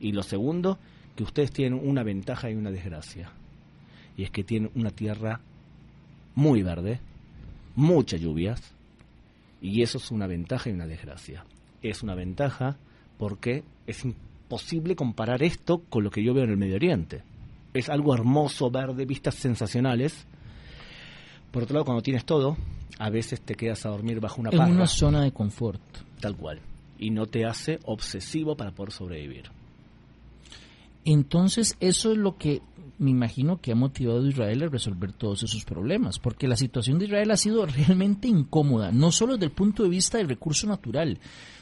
Y 0.00 0.12
lo 0.12 0.22
segundo, 0.22 0.78
que 1.14 1.22
ustedes 1.22 1.50
tienen 1.52 1.80
una 1.82 2.02
ventaja 2.02 2.50
y 2.50 2.54
una 2.54 2.70
desgracia. 2.70 3.30
Y 4.16 4.24
es 4.24 4.30
que 4.30 4.44
tienen 4.44 4.70
una 4.74 4.90
tierra 4.90 5.40
muy 6.34 6.62
verde, 6.62 7.00
muchas 7.74 8.20
lluvias, 8.20 8.74
y 9.60 9.82
eso 9.82 9.98
es 9.98 10.10
una 10.10 10.26
ventaja 10.26 10.70
y 10.70 10.72
una 10.72 10.86
desgracia. 10.86 11.44
Es 11.82 12.02
una 12.02 12.14
ventaja 12.14 12.76
porque 13.18 13.64
es 13.86 14.04
imposible 14.04 14.94
comparar 14.94 15.42
esto 15.42 15.82
con 15.88 16.04
lo 16.04 16.10
que 16.10 16.22
yo 16.22 16.34
veo 16.34 16.44
en 16.44 16.50
el 16.50 16.56
Medio 16.56 16.76
Oriente. 16.76 17.22
Es 17.74 17.88
algo 17.88 18.14
hermoso, 18.14 18.70
verde, 18.70 19.04
vistas 19.04 19.34
sensacionales. 19.34 20.26
Por 21.50 21.64
otro 21.64 21.74
lado, 21.74 21.84
cuando 21.84 22.02
tienes 22.02 22.24
todo, 22.24 22.56
a 22.98 23.10
veces 23.10 23.40
te 23.40 23.54
quedas 23.54 23.84
a 23.86 23.90
dormir 23.90 24.20
bajo 24.20 24.40
una 24.40 24.50
En 24.50 24.60
una 24.60 24.86
zona 24.86 25.22
de 25.22 25.32
confort. 25.32 25.80
Tal 26.20 26.36
cual. 26.36 26.60
Y 26.98 27.10
no 27.10 27.26
te 27.26 27.44
hace 27.44 27.78
obsesivo 27.84 28.56
para 28.56 28.70
poder 28.70 28.92
sobrevivir. 28.92 29.50
Entonces, 31.06 31.76
eso 31.78 32.10
es 32.10 32.18
lo 32.18 32.36
que 32.36 32.60
me 32.98 33.10
imagino 33.10 33.60
que 33.60 33.70
ha 33.70 33.76
motivado 33.76 34.24
a 34.24 34.28
Israel 34.28 34.64
a 34.64 34.68
resolver 34.68 35.12
todos 35.12 35.44
esos 35.44 35.64
problemas, 35.64 36.18
porque 36.18 36.48
la 36.48 36.56
situación 36.56 36.98
de 36.98 37.04
Israel 37.04 37.30
ha 37.30 37.36
sido 37.36 37.64
realmente 37.66 38.26
incómoda, 38.26 38.90
no 38.90 39.12
solo 39.12 39.34
desde 39.34 39.46
el 39.46 39.52
punto 39.52 39.84
de 39.84 39.88
vista 39.88 40.18
del 40.18 40.28
recurso 40.28 40.66
natural, 40.66 41.18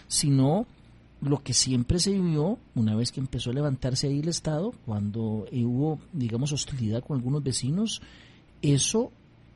sino 0.09 0.67
lo 1.21 1.43
que 1.43 1.53
siempre 1.53 1.99
se 1.99 2.13
vivió 2.13 2.59
una 2.75 2.97
vez 2.97 3.13
que 3.13 3.21
empezó 3.21 3.51
a 3.51 3.55
levantarse 3.55 4.07
ahí 4.07 4.21
el 4.21 4.29
Estado, 4.29 4.73
cuando 4.87 5.47
hubo, 5.53 5.99
digamos, 6.15 6.53
hostilidad 6.53 7.05
con 7.05 7.19
algunos 7.19 7.43
vecinos, 7.43 8.01
eso 8.63 9.13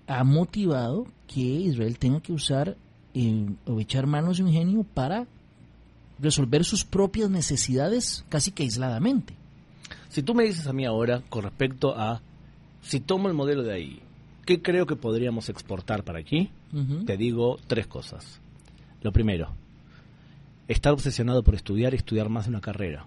ha 0.07 0.23
motivado 0.23 1.07
que 1.27 1.41
Israel 1.41 1.99
tenga 1.99 2.21
que 2.21 2.35
usar 2.35 2.77
eh, 3.15 3.47
o 3.67 3.81
echar 3.81 4.07
manos 4.07 4.37
de 4.37 4.45
ingenio 4.45 4.85
para 4.85 5.27
resolver 6.19 6.65
sus 6.65 6.85
propias 6.85 7.31
necesidades 7.31 8.25
casi 8.29 8.51
que 8.51 8.65
aisladamente. 8.65 9.38
Si 10.09 10.23
tú 10.23 10.35
me 10.35 10.45
dices 10.45 10.67
a 10.67 10.73
mí 10.73 10.85
ahora 10.85 11.23
con 11.29 11.43
respecto 11.43 11.97
a 11.97 12.21
si 12.83 13.01
tomo 13.01 13.29
el 13.29 13.35
modelo 13.35 13.63
de 13.63 13.75
ahí, 13.75 14.01
¿qué 14.47 14.63
creo 14.63 14.87
que 14.87 14.97
podríamos 14.97 15.49
exportar 15.49 16.05
para 16.05 16.19
aquí? 16.19 16.51
Te 17.07 17.17
digo 17.17 17.59
tres 17.67 17.87
cosas. 17.87 18.41
Lo 19.03 19.13
primero, 19.13 19.51
estar 20.67 20.93
obsesionado 20.93 21.43
por 21.43 21.55
estudiar 21.55 21.93
y 21.93 21.97
estudiar 21.97 22.29
más 22.29 22.45
de 22.45 22.51
una 22.51 22.61
carrera. 22.61 23.07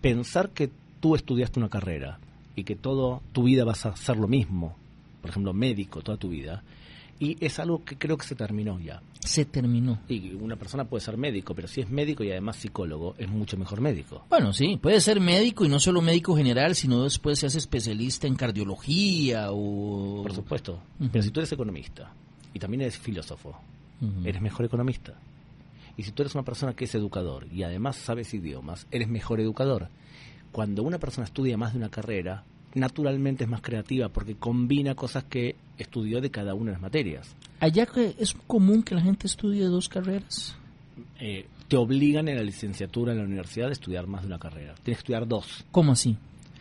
Pensar 0.00 0.50
que 0.50 0.70
tú 1.00 1.14
estudiaste 1.14 1.58
una 1.58 1.68
carrera 1.68 2.18
y 2.56 2.64
que 2.64 2.76
toda 2.76 3.20
tu 3.32 3.44
vida 3.44 3.64
vas 3.64 3.86
a 3.86 3.90
hacer 3.90 4.16
lo 4.16 4.28
mismo, 4.28 4.76
por 5.20 5.30
ejemplo, 5.30 5.52
médico 5.52 6.02
toda 6.02 6.18
tu 6.18 6.28
vida, 6.28 6.62
y 7.18 7.36
es 7.44 7.58
algo 7.58 7.84
que 7.84 7.96
creo 7.96 8.16
que 8.16 8.26
se 8.26 8.34
terminó 8.34 8.78
ya. 8.80 9.02
Se 9.20 9.44
terminó. 9.44 10.00
Y 10.08 10.34
una 10.34 10.56
persona 10.56 10.84
puede 10.84 11.02
ser 11.02 11.16
médico, 11.16 11.54
pero 11.54 11.68
si 11.68 11.80
es 11.80 11.90
médico 11.90 12.24
y 12.24 12.30
además 12.30 12.56
psicólogo, 12.56 13.14
es 13.18 13.28
mucho 13.28 13.56
mejor 13.56 13.80
médico. 13.80 14.24
Bueno, 14.28 14.52
sí, 14.52 14.76
puede 14.76 15.00
ser 15.00 15.20
médico 15.20 15.64
y 15.64 15.68
no 15.68 15.78
solo 15.78 16.02
médico 16.02 16.36
general, 16.36 16.74
sino 16.74 17.04
después 17.04 17.38
se 17.38 17.46
hace 17.46 17.58
especialista 17.58 18.26
en 18.26 18.34
cardiología 18.36 19.46
o... 19.50 20.22
Por 20.22 20.34
supuesto. 20.34 20.82
Pero 21.10 21.22
si 21.22 21.30
tú 21.30 21.40
eres 21.40 21.52
economista 21.52 22.12
y 22.52 22.58
también 22.58 22.82
eres 22.82 22.98
filósofo, 22.98 23.58
eres 24.24 24.42
mejor 24.42 24.66
economista. 24.66 25.14
Y 25.96 26.02
si 26.02 26.12
tú 26.12 26.22
eres 26.22 26.34
una 26.34 26.44
persona 26.44 26.74
que 26.74 26.84
es 26.84 26.94
educador 26.94 27.46
y 27.52 27.62
además 27.62 27.96
sabes 27.96 28.34
idiomas, 28.34 28.86
eres 28.90 29.08
mejor 29.08 29.40
educador. 29.40 29.88
cuando 30.54 30.84
una 30.84 31.00
persona 31.00 31.24
estudia 31.24 31.56
más 31.56 31.72
de 31.72 31.78
una 31.78 31.88
carrera, 31.88 32.44
naturalmente 32.74 33.44
es 33.44 33.50
más 33.50 33.62
creativa 33.62 34.08
porque 34.08 34.34
combina 34.34 34.94
cosas 34.94 35.24
que 35.24 35.56
estudió 35.78 36.20
de 36.20 36.30
cada 36.30 36.54
una 36.54 36.66
de 36.66 36.72
las 36.72 36.82
materias. 36.82 37.34
Allá 37.60 37.86
que 37.86 38.14
es 38.18 38.34
común 38.46 38.82
que 38.82 38.94
la 38.94 39.00
gente 39.00 39.26
estudie 39.26 39.64
dos 39.64 39.88
carreras. 39.88 40.56
Eh, 41.18 41.46
te 41.68 41.76
obligan 41.76 42.28
en 42.28 42.36
la 42.36 42.42
licenciatura 42.42 43.12
en 43.12 43.18
la 43.18 43.24
universidad 43.24 43.68
a 43.68 43.72
estudiar 43.72 44.06
más 44.06 44.22
de 44.22 44.28
una 44.28 44.38
carrera. 44.38 44.74
Tienes 44.82 44.98
que 44.98 45.02
estudiar 45.02 45.26
dos. 45.26 45.64
¿Cómo 45.70 45.92
así? 45.92 46.16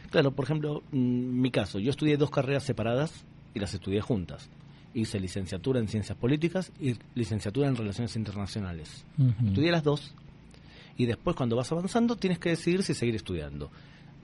Claro, 0.09 0.31
por 0.31 0.45
ejemplo, 0.45 0.83
en 0.91 1.41
mi 1.41 1.51
caso, 1.51 1.79
yo 1.79 1.89
estudié 1.89 2.17
dos 2.17 2.29
carreras 2.29 2.63
separadas 2.63 3.25
y 3.53 3.59
las 3.59 3.73
estudié 3.73 4.01
juntas. 4.01 4.49
Hice 4.93 5.19
licenciatura 5.19 5.79
en 5.79 5.87
Ciencias 5.87 6.17
Políticas 6.17 6.71
y 6.79 6.95
licenciatura 7.15 7.67
en 7.67 7.75
Relaciones 7.75 8.15
Internacionales. 8.15 9.05
Estudié 9.43 9.71
las 9.71 9.83
dos 9.83 10.13
y 10.97 11.07
después 11.07 11.35
cuando 11.35 11.55
vas 11.55 11.71
avanzando 11.71 12.15
tienes 12.15 12.37
que 12.37 12.49
decidir 12.49 12.83
si 12.83 12.93
seguir 12.93 13.15
estudiando. 13.15 13.71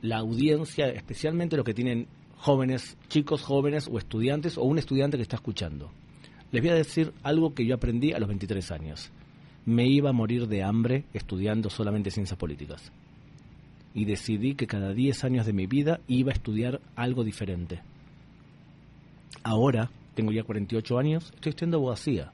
La 0.02 0.18
audiencia, 0.20 0.90
especialmente 0.90 1.58
los 1.58 1.66
que 1.66 1.74
tienen 1.74 2.08
jóvenes, 2.38 2.98
chicos 3.08 3.44
jóvenes 3.44 3.90
o 3.92 3.98
estudiantes 3.98 4.58
o 4.58 4.64
un 4.64 4.78
estudiante 4.78 5.18
que 5.18 5.24
está 5.24 5.36
escuchando. 5.36 5.92
Les 6.52 6.62
voy 6.62 6.72
a 6.72 6.76
decir 6.76 7.14
algo 7.22 7.54
que 7.54 7.66
yo 7.66 7.76
aprendí 7.76 8.14
a 8.14 8.20
los 8.20 8.28
23 8.28 8.72
años. 8.72 9.12
Me 9.66 9.88
iba 9.88 10.10
a 10.10 10.14
morir 10.14 10.48
de 10.48 10.64
hambre 10.64 11.04
estudiando 11.14 11.70
solamente 11.70 12.12
ciencias 12.12 12.40
políticas. 12.40 12.92
Y 13.94 14.06
decidí 14.06 14.56
que 14.56 14.68
cada 14.68 14.94
10 14.94 15.24
años 15.26 15.46
de 15.46 15.54
mi 15.54 15.68
vida 15.68 16.00
iba 16.08 16.32
a 16.32 16.34
estudiar 16.34 16.80
algo 16.96 17.24
diferente. 17.24 17.82
Ahora, 19.44 19.92
tengo 20.16 20.32
ya 20.32 20.44
48 20.44 20.98
años, 20.98 21.32
estoy 21.36 21.52
estudiando 21.52 21.78
abogacía. 21.78 22.32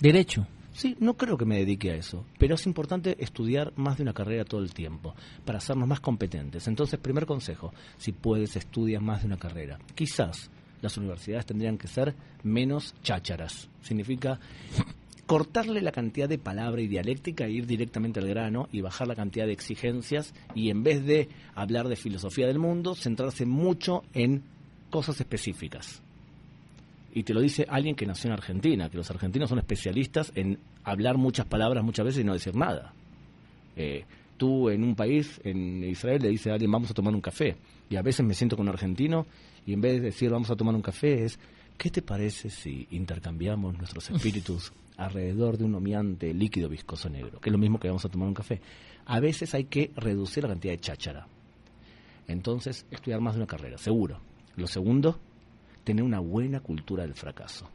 Derecho. 0.00 0.46
Sí, 0.74 0.96
no 0.98 1.14
creo 1.14 1.38
que 1.38 1.44
me 1.44 1.58
dedique 1.58 1.92
a 1.92 1.94
eso, 1.94 2.26
pero 2.36 2.56
es 2.56 2.66
importante 2.66 3.16
estudiar 3.20 3.72
más 3.76 3.96
de 3.96 4.02
una 4.02 4.12
carrera 4.12 4.44
todo 4.44 4.60
el 4.60 4.74
tiempo 4.74 5.14
para 5.44 5.58
hacernos 5.58 5.86
más 5.86 6.00
competentes. 6.00 6.66
Entonces, 6.66 6.98
primer 6.98 7.26
consejo, 7.26 7.72
si 7.96 8.10
puedes, 8.10 8.56
estudia 8.56 8.98
más 9.00 9.20
de 9.20 9.28
una 9.28 9.36
carrera. 9.38 9.78
Quizás 9.94 10.50
las 10.82 10.98
universidades 10.98 11.46
tendrían 11.46 11.78
que 11.78 11.86
ser 11.86 12.14
menos 12.42 12.92
chácharas. 13.02 13.68
Significa 13.82 14.40
cortarle 15.26 15.80
la 15.80 15.92
cantidad 15.92 16.28
de 16.28 16.38
palabra 16.38 16.82
y 16.82 16.88
dialéctica 16.88 17.46
e 17.46 17.52
ir 17.52 17.66
directamente 17.66 18.18
al 18.20 18.28
grano 18.28 18.68
y 18.72 18.80
bajar 18.80 19.06
la 19.06 19.14
cantidad 19.14 19.46
de 19.46 19.52
exigencias 19.52 20.34
y 20.56 20.70
en 20.70 20.82
vez 20.82 21.04
de 21.04 21.28
hablar 21.54 21.88
de 21.88 21.96
filosofía 21.96 22.48
del 22.48 22.58
mundo, 22.58 22.96
centrarse 22.96 23.46
mucho 23.46 24.02
en 24.12 24.42
cosas 24.90 25.20
específicas. 25.20 26.03
Y 27.16 27.22
te 27.22 27.32
lo 27.32 27.40
dice 27.40 27.64
alguien 27.68 27.94
que 27.94 28.06
nació 28.06 28.28
en 28.28 28.32
Argentina, 28.32 28.90
que 28.90 28.96
los 28.96 29.08
argentinos 29.08 29.48
son 29.48 29.58
especialistas 29.60 30.32
en 30.34 30.58
hablar 30.82 31.16
muchas 31.16 31.46
palabras 31.46 31.84
muchas 31.84 32.04
veces 32.04 32.22
y 32.22 32.24
no 32.24 32.32
decir 32.32 32.56
nada. 32.56 32.92
Eh, 33.76 34.04
tú 34.36 34.68
en 34.68 34.82
un 34.82 34.96
país, 34.96 35.40
en 35.44 35.84
Israel, 35.84 36.22
le 36.22 36.30
dices 36.30 36.48
a 36.48 36.54
alguien 36.54 36.72
vamos 36.72 36.90
a 36.90 36.94
tomar 36.94 37.14
un 37.14 37.20
café. 37.20 37.56
Y 37.88 37.94
a 37.94 38.02
veces 38.02 38.26
me 38.26 38.34
siento 38.34 38.56
con 38.56 38.66
un 38.68 38.74
argentino 38.74 39.26
y 39.64 39.74
en 39.74 39.80
vez 39.80 39.92
de 39.94 40.00
decir 40.00 40.28
vamos 40.30 40.50
a 40.50 40.56
tomar 40.56 40.74
un 40.74 40.82
café 40.82 41.24
es 41.24 41.38
¿qué 41.78 41.88
te 41.88 42.02
parece 42.02 42.50
si 42.50 42.88
intercambiamos 42.90 43.78
nuestros 43.78 44.10
espíritus 44.10 44.72
alrededor 44.96 45.56
de 45.56 45.64
un 45.64 45.76
humeante 45.76 46.34
líquido 46.34 46.68
viscoso 46.68 47.08
negro? 47.08 47.40
Que 47.40 47.50
es 47.50 47.52
lo 47.52 47.58
mismo 47.58 47.78
que 47.78 47.86
vamos 47.86 48.04
a 48.04 48.08
tomar 48.08 48.26
un 48.26 48.34
café. 48.34 48.60
A 49.06 49.20
veces 49.20 49.54
hay 49.54 49.66
que 49.66 49.92
reducir 49.94 50.42
la 50.42 50.48
cantidad 50.48 50.72
de 50.72 50.80
cháchara. 50.80 51.28
Entonces, 52.26 52.86
estudiar 52.90 53.20
más 53.20 53.34
de 53.34 53.40
una 53.40 53.46
carrera, 53.46 53.78
seguro. 53.78 54.18
Lo 54.56 54.66
segundo, 54.66 55.20
tener 55.84 56.02
una 56.02 56.20
buena 56.20 56.60
cultura 56.60 57.04
del 57.04 57.14
fracaso. 57.14 57.68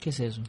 ¿Qué 0.00 0.10
es 0.10 0.20
eso? 0.20 0.42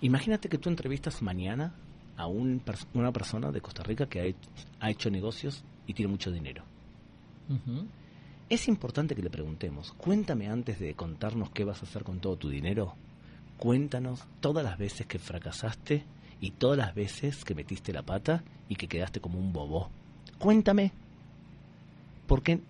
Imagínate 0.00 0.48
que 0.48 0.58
tú 0.58 0.68
entrevistas 0.68 1.22
mañana 1.22 1.74
a 2.16 2.26
un 2.26 2.62
una 2.94 3.12
persona 3.12 3.50
de 3.50 3.60
Costa 3.60 3.82
Rica 3.82 4.06
que 4.06 4.20
ha 4.20 4.24
hecho, 4.24 4.50
ha 4.80 4.90
hecho 4.90 5.10
negocios 5.10 5.64
y 5.86 5.94
tiene 5.94 6.10
mucho 6.10 6.30
dinero. 6.30 6.64
Es 8.48 8.68
importante 8.68 9.14
que 9.14 9.22
le 9.22 9.30
preguntemos, 9.30 9.92
cuéntame 9.92 10.48
antes 10.48 10.78
de 10.78 10.94
contarnos 10.94 11.50
qué 11.50 11.64
vas 11.64 11.82
a 11.82 11.86
hacer 11.86 12.04
con 12.04 12.20
todo 12.20 12.36
tu 12.36 12.48
dinero. 12.48 12.94
Cuéntanos 13.58 14.24
todas 14.40 14.64
las 14.64 14.78
veces 14.78 15.06
que 15.06 15.18
fracasaste 15.18 16.04
y 16.40 16.52
todas 16.52 16.78
las 16.78 16.94
veces 16.94 17.44
que 17.44 17.54
metiste 17.54 17.92
la 17.92 18.02
pata 18.02 18.42
y 18.68 18.76
que 18.76 18.88
quedaste 18.88 19.20
como 19.20 19.38
un 19.38 19.52
bobo. 19.52 19.90
Cuéntame. 20.38 20.92
Porque 22.26 22.60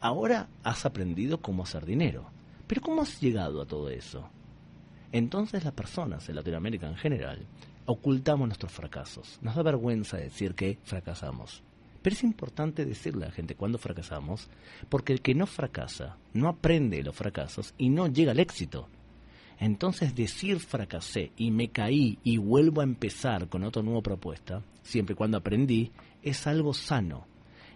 ahora 0.00 0.48
has 0.62 0.86
aprendido 0.86 1.40
cómo 1.40 1.62
hacer 1.62 1.86
dinero. 1.86 2.30
Pero 2.66 2.80
¿cómo 2.80 3.02
has 3.02 3.20
llegado 3.20 3.62
a 3.62 3.66
todo 3.66 3.88
eso? 3.88 4.28
Entonces 5.12 5.64
las 5.64 5.72
personas 5.72 6.28
en 6.28 6.36
Latinoamérica 6.36 6.88
en 6.88 6.96
general 6.96 7.46
ocultamos 7.86 8.48
nuestros 8.48 8.72
fracasos. 8.72 9.38
Nos 9.40 9.54
da 9.54 9.62
vergüenza 9.62 10.16
decir 10.16 10.54
que 10.54 10.78
fracasamos. 10.82 11.62
Pero 12.02 12.14
es 12.14 12.22
importante 12.22 12.84
decirle 12.84 13.24
a 13.24 13.28
la 13.28 13.34
gente 13.34 13.54
cuando 13.54 13.78
fracasamos, 13.78 14.48
porque 14.88 15.12
el 15.12 15.22
que 15.22 15.34
no 15.34 15.46
fracasa 15.46 16.16
no 16.34 16.48
aprende 16.48 16.98
de 16.98 17.04
los 17.04 17.16
fracasos 17.16 17.74
y 17.78 17.88
no 17.88 18.06
llega 18.08 18.32
al 18.32 18.40
éxito. 18.40 18.88
Entonces 19.58 20.14
decir 20.14 20.60
fracasé 20.60 21.32
y 21.36 21.50
me 21.50 21.68
caí 21.68 22.18
y 22.22 22.36
vuelvo 22.36 22.80
a 22.80 22.84
empezar 22.84 23.48
con 23.48 23.64
otra 23.64 23.82
nueva 23.82 24.02
propuesta, 24.02 24.62
siempre 24.82 25.14
y 25.14 25.16
cuando 25.16 25.38
aprendí, 25.38 25.90
es 26.22 26.46
algo 26.46 26.74
sano. 26.74 27.26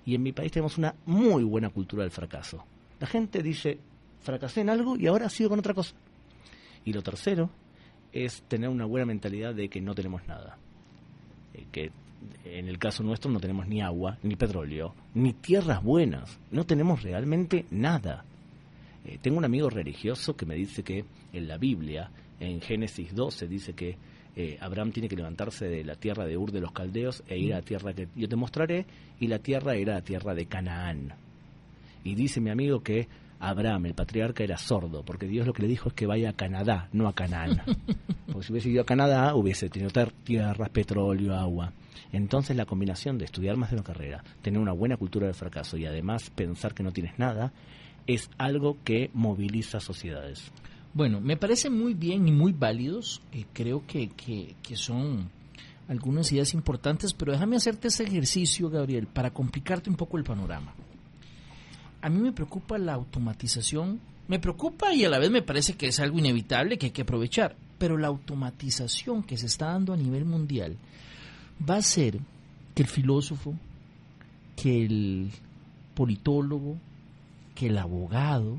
Y 0.05 0.15
en 0.15 0.23
mi 0.23 0.33
país 0.33 0.53
tenemos 0.53 0.79
una 0.79 0.95
muy 1.07 1.43
buena 1.43 1.71
cultura 1.71 2.03
del 2.03 2.13
fracaso. 2.13 2.65
La 2.99 3.07
gente 3.07 3.43
dice, 3.43 3.79
fracasé 4.23 4.61
en 4.61 4.71
algo 4.71 4.97
y 4.97 5.07
ahora 5.07 5.29
sigo 5.29 5.51
con 5.51 5.59
otra 5.59 5.75
cosa. 5.75 5.95
Y 6.85 6.93
lo 6.93 7.03
tercero 7.03 7.51
es 8.13 8.43
tener 8.43 8.69
una 8.69 8.87
buena 8.87 9.07
mentalidad 9.07 9.55
de 9.55 9.69
que 9.69 9.81
no 9.81 9.95
tenemos 9.95 10.27
nada. 10.27 10.59
Eh, 11.55 11.67
que 11.71 11.91
en 12.45 12.69
el 12.69 12.79
caso 12.79 13.03
nuestro 13.03 13.31
no 13.31 13.41
tenemos 13.41 13.67
ni 13.67 13.81
agua, 13.81 14.19
ni 14.23 14.37
petróleo, 14.37 14.95
ni 15.15 15.33
tierras 15.33 15.83
buenas. 15.83 16.39
No 16.51 16.65
tenemos 16.65 17.03
realmente 17.03 17.67
nada. 17.71 18.25
Eh, 19.05 19.19
tengo 19.21 19.39
un 19.39 19.45
amigo 19.45 19.71
religioso 19.71 20.37
que 20.37 20.47
me 20.47 20.55
dice 20.55 20.83
que 20.83 21.05
en 21.33 21.49
la 21.49 21.57
Biblia, 21.57 22.11
en 22.39 22.61
Génesis 22.61 23.15
12, 23.15 23.47
dice 23.47 23.73
que 23.73 23.97
eh, 24.37 24.59
Abraham 24.61 24.93
tiene 24.93 25.09
que 25.09 25.17
levantarse 25.17 25.67
de 25.67 25.85
la 25.85 25.97
tierra 25.97 26.27
de 26.27 26.37
Ur 26.37 26.53
de 26.53 26.61
los 26.61 26.73
Caldeos 26.73 27.23
e 27.27 27.39
ir 27.39 27.53
a 27.53 27.59
la 27.59 27.63
tierra 27.63 27.95
que 27.95 28.09
yo 28.15 28.29
te 28.29 28.37
mostraré, 28.37 28.87
y 29.19 29.27
la 29.27 29.39
tierra 29.39 29.75
era 29.75 29.95
la 29.95 30.03
tierra 30.03 30.35
de 30.35 30.47
Canaán. 30.47 31.15
Y 32.05 32.15
dice 32.15 32.41
mi 32.41 32.51
amigo 32.51 32.83
que 32.83 33.09
Abraham, 33.41 33.87
el 33.87 33.95
patriarca, 33.95 34.45
era 34.45 34.59
sordo, 34.59 35.03
porque 35.03 35.27
Dios 35.27 35.47
lo 35.47 35.53
que 35.53 35.63
le 35.63 35.69
dijo 35.69 35.89
es 35.89 35.95
que 35.95 36.07
vaya 36.07 36.31
a 36.31 36.33
Canadá, 36.35 36.89
no 36.93 37.09
a 37.09 37.15
Canaán. 37.15 37.63
Porque 38.27 38.47
si 38.47 38.53
hubiese 38.53 38.69
ido 38.69 38.83
a 38.83 38.87
Canadá, 38.87 39.35
hubiese 39.35 39.69
tenido 39.69 39.91
tierras, 40.23 40.69
petróleo, 40.69 41.35
agua. 41.35 41.73
Entonces 42.13 42.57
la 42.57 42.67
combinación 42.67 43.19
de 43.19 43.25
estudiar 43.25 43.57
más 43.57 43.71
de 43.71 43.77
una 43.77 43.85
carrera, 43.85 44.23
tener 44.43 44.61
una 44.61 44.73
buena 44.73 44.97
cultura 44.97 45.27
del 45.27 45.35
fracaso 45.35 45.77
y 45.77 45.87
además 45.87 46.31
pensar 46.31 46.75
que 46.75 46.83
no 46.83 46.93
tienes 46.93 47.19
nada, 47.19 47.53
es 48.07 48.31
algo 48.39 48.77
que 48.85 49.11
moviliza 49.15 49.81
sociedades. 49.81 50.53
Bueno, 50.93 51.21
me 51.21 51.37
parece 51.37 51.71
muy 51.71 51.95
bien 51.95 52.29
y 52.29 52.33
muy 52.33 52.53
válidos. 52.53 53.23
eh, 53.33 53.47
creo 53.53 53.87
que, 53.87 54.09
que, 54.11 54.55
que 54.63 54.77
son 54.77 55.31
algunas 55.89 56.31
ideas 56.31 56.55
importantes, 56.55 57.15
pero 57.15 57.33
déjame 57.33 57.57
hacerte 57.57 57.89
ese 57.89 58.05
ejercicio, 58.05 58.71
Gabriel, 58.71 59.07
para 59.07 59.31
complicarte 59.31 59.91
un 59.91 59.97
poco 59.97 60.19
el 60.19 60.25
panorama. 60.25 60.73
A 62.03 62.09
mí 62.09 62.19
me 62.19 62.33
preocupa 62.33 62.79
la 62.79 62.95
automatización. 62.95 64.01
Me 64.29 64.39
preocupa 64.39 64.95
y 64.95 65.05
a 65.05 65.09
la 65.09 65.19
vez 65.19 65.31
me 65.31 65.43
parece 65.43 65.75
que 65.75 65.89
es 65.89 66.01
algo 66.01 66.19
inevitable 66.19 66.79
que 66.79 66.87
hay 66.87 66.93
que 66.93 67.03
aprovechar. 67.03 67.57
Pero 67.79 67.97
la 67.97 68.09
automatización 68.09 69.23
que 69.23 69.37
se 69.37 69.47
está 69.47 69.67
dando 69.67 69.93
a 69.93 69.97
nivel 69.97 70.25
mundial 70.25 70.77
va 71.69 71.75
a 71.75 71.79
hacer 71.79 72.19
que 72.75 72.83
el 72.83 72.89
filósofo, 72.89 73.55
que 74.57 74.85
el 74.85 75.31
politólogo, 75.95 76.77
que 77.55 77.67
el 77.67 77.79
abogado, 77.79 78.59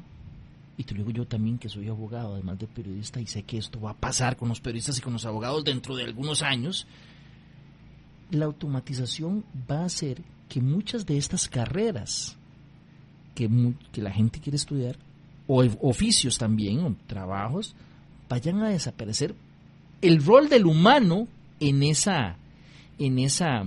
y 0.78 0.84
te 0.84 0.94
lo 0.94 1.00
digo 1.00 1.12
yo 1.12 1.28
también 1.28 1.58
que 1.58 1.70
soy 1.70 1.88
abogado, 1.88 2.34
además 2.34 2.60
de 2.60 2.68
periodista, 2.68 3.22
y 3.22 3.28
sé 3.28 3.44
que 3.44 3.58
esto 3.58 3.80
va 3.80 3.92
a 3.92 3.98
pasar 3.98 4.38
con 4.38 4.50
los 4.50 4.60
periodistas 4.60 4.98
y 4.98 5.02
con 5.02 5.14
los 5.14 5.26
abogados 5.26 5.64
dentro 5.64 5.96
de 5.96 6.04
algunos 6.04 6.42
años, 6.42 6.88
la 8.32 8.46
automatización 8.46 9.44
va 9.70 9.82
a 9.82 9.86
hacer 9.86 10.22
que 10.50 10.62
muchas 10.62 11.06
de 11.06 11.18
estas 11.18 11.48
carreras 11.48 12.38
que, 13.36 13.50
que 13.92 14.02
la 14.02 14.12
gente 14.12 14.40
quiere 14.40 14.56
estudiar, 14.58 14.96
o 15.48 15.64
oficios 15.82 16.38
también, 16.38 16.80
o 16.84 16.96
trabajos, 17.08 17.76
vayan 18.30 18.62
a 18.64 18.70
desaparecer. 18.70 19.36
El 20.02 20.24
rol 20.24 20.50
del 20.50 20.66
humano 20.66 21.28
en 21.60 21.84
esa, 21.84 22.36
en 22.98 23.20
esa, 23.20 23.64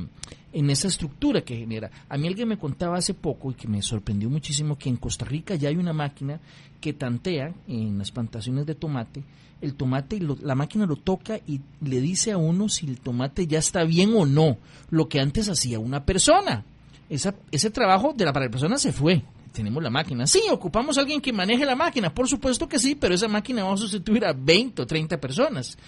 en 0.52 0.70
esa 0.70 0.88
estructura 0.88 1.42
que 1.42 1.56
genera. 1.56 1.90
A 2.08 2.16
mí 2.16 2.26
alguien 2.26 2.48
me 2.48 2.58
contaba 2.58 2.96
hace 2.96 3.14
poco 3.14 3.50
y 3.50 3.54
que 3.54 3.68
me 3.68 3.82
sorprendió 3.82 4.30
muchísimo 4.30 4.76
que 4.78 4.88
en 4.88 4.96
Costa 4.96 5.24
Rica 5.24 5.54
ya 5.56 5.68
hay 5.68 5.76
una 5.76 5.92
máquina 5.92 6.40
que 6.80 6.92
tantea 6.92 7.52
en 7.68 7.98
las 7.98 8.10
plantaciones 8.10 8.66
de 8.66 8.74
tomate 8.74 9.22
el 9.60 9.74
tomate 9.76 10.16
y 10.16 10.20
lo- 10.20 10.36
la 10.42 10.54
máquina 10.54 10.84
lo 10.84 10.96
toca 10.96 11.38
y 11.46 11.58
le 11.80 12.00
dice 12.02 12.32
a 12.32 12.36
uno 12.36 12.68
si 12.68 12.86
el 12.86 13.00
tomate 13.00 13.46
ya 13.46 13.58
está 13.60 13.84
bien 13.84 14.12
o 14.14 14.26
no, 14.26 14.58
lo 14.90 15.08
que 15.08 15.20
antes 15.20 15.48
hacía 15.48 15.78
una 15.78 16.04
persona. 16.04 16.64
Ese 17.08 17.70
trabajo 17.70 18.12
de 18.14 18.26
la 18.26 18.32
para 18.34 18.44
la 18.46 18.50
persona 18.50 18.76
se 18.76 18.92
fue. 18.92 19.22
Tenemos 19.54 19.80
la 19.80 19.88
máquina. 19.88 20.26
Sí, 20.26 20.42
ocupamos 20.50 20.98
a 20.98 21.02
alguien 21.02 21.20
que 21.20 21.32
maneje 21.32 21.64
la 21.64 21.76
máquina, 21.76 22.12
por 22.12 22.26
supuesto 22.26 22.68
que 22.68 22.80
sí, 22.80 22.96
pero 22.96 23.14
esa 23.14 23.28
máquina 23.28 23.62
va 23.62 23.72
a 23.72 23.76
sustituir 23.76 24.24
a 24.24 24.32
20 24.32 24.82
o 24.82 24.86
30 24.86 25.20
personas. 25.20 25.78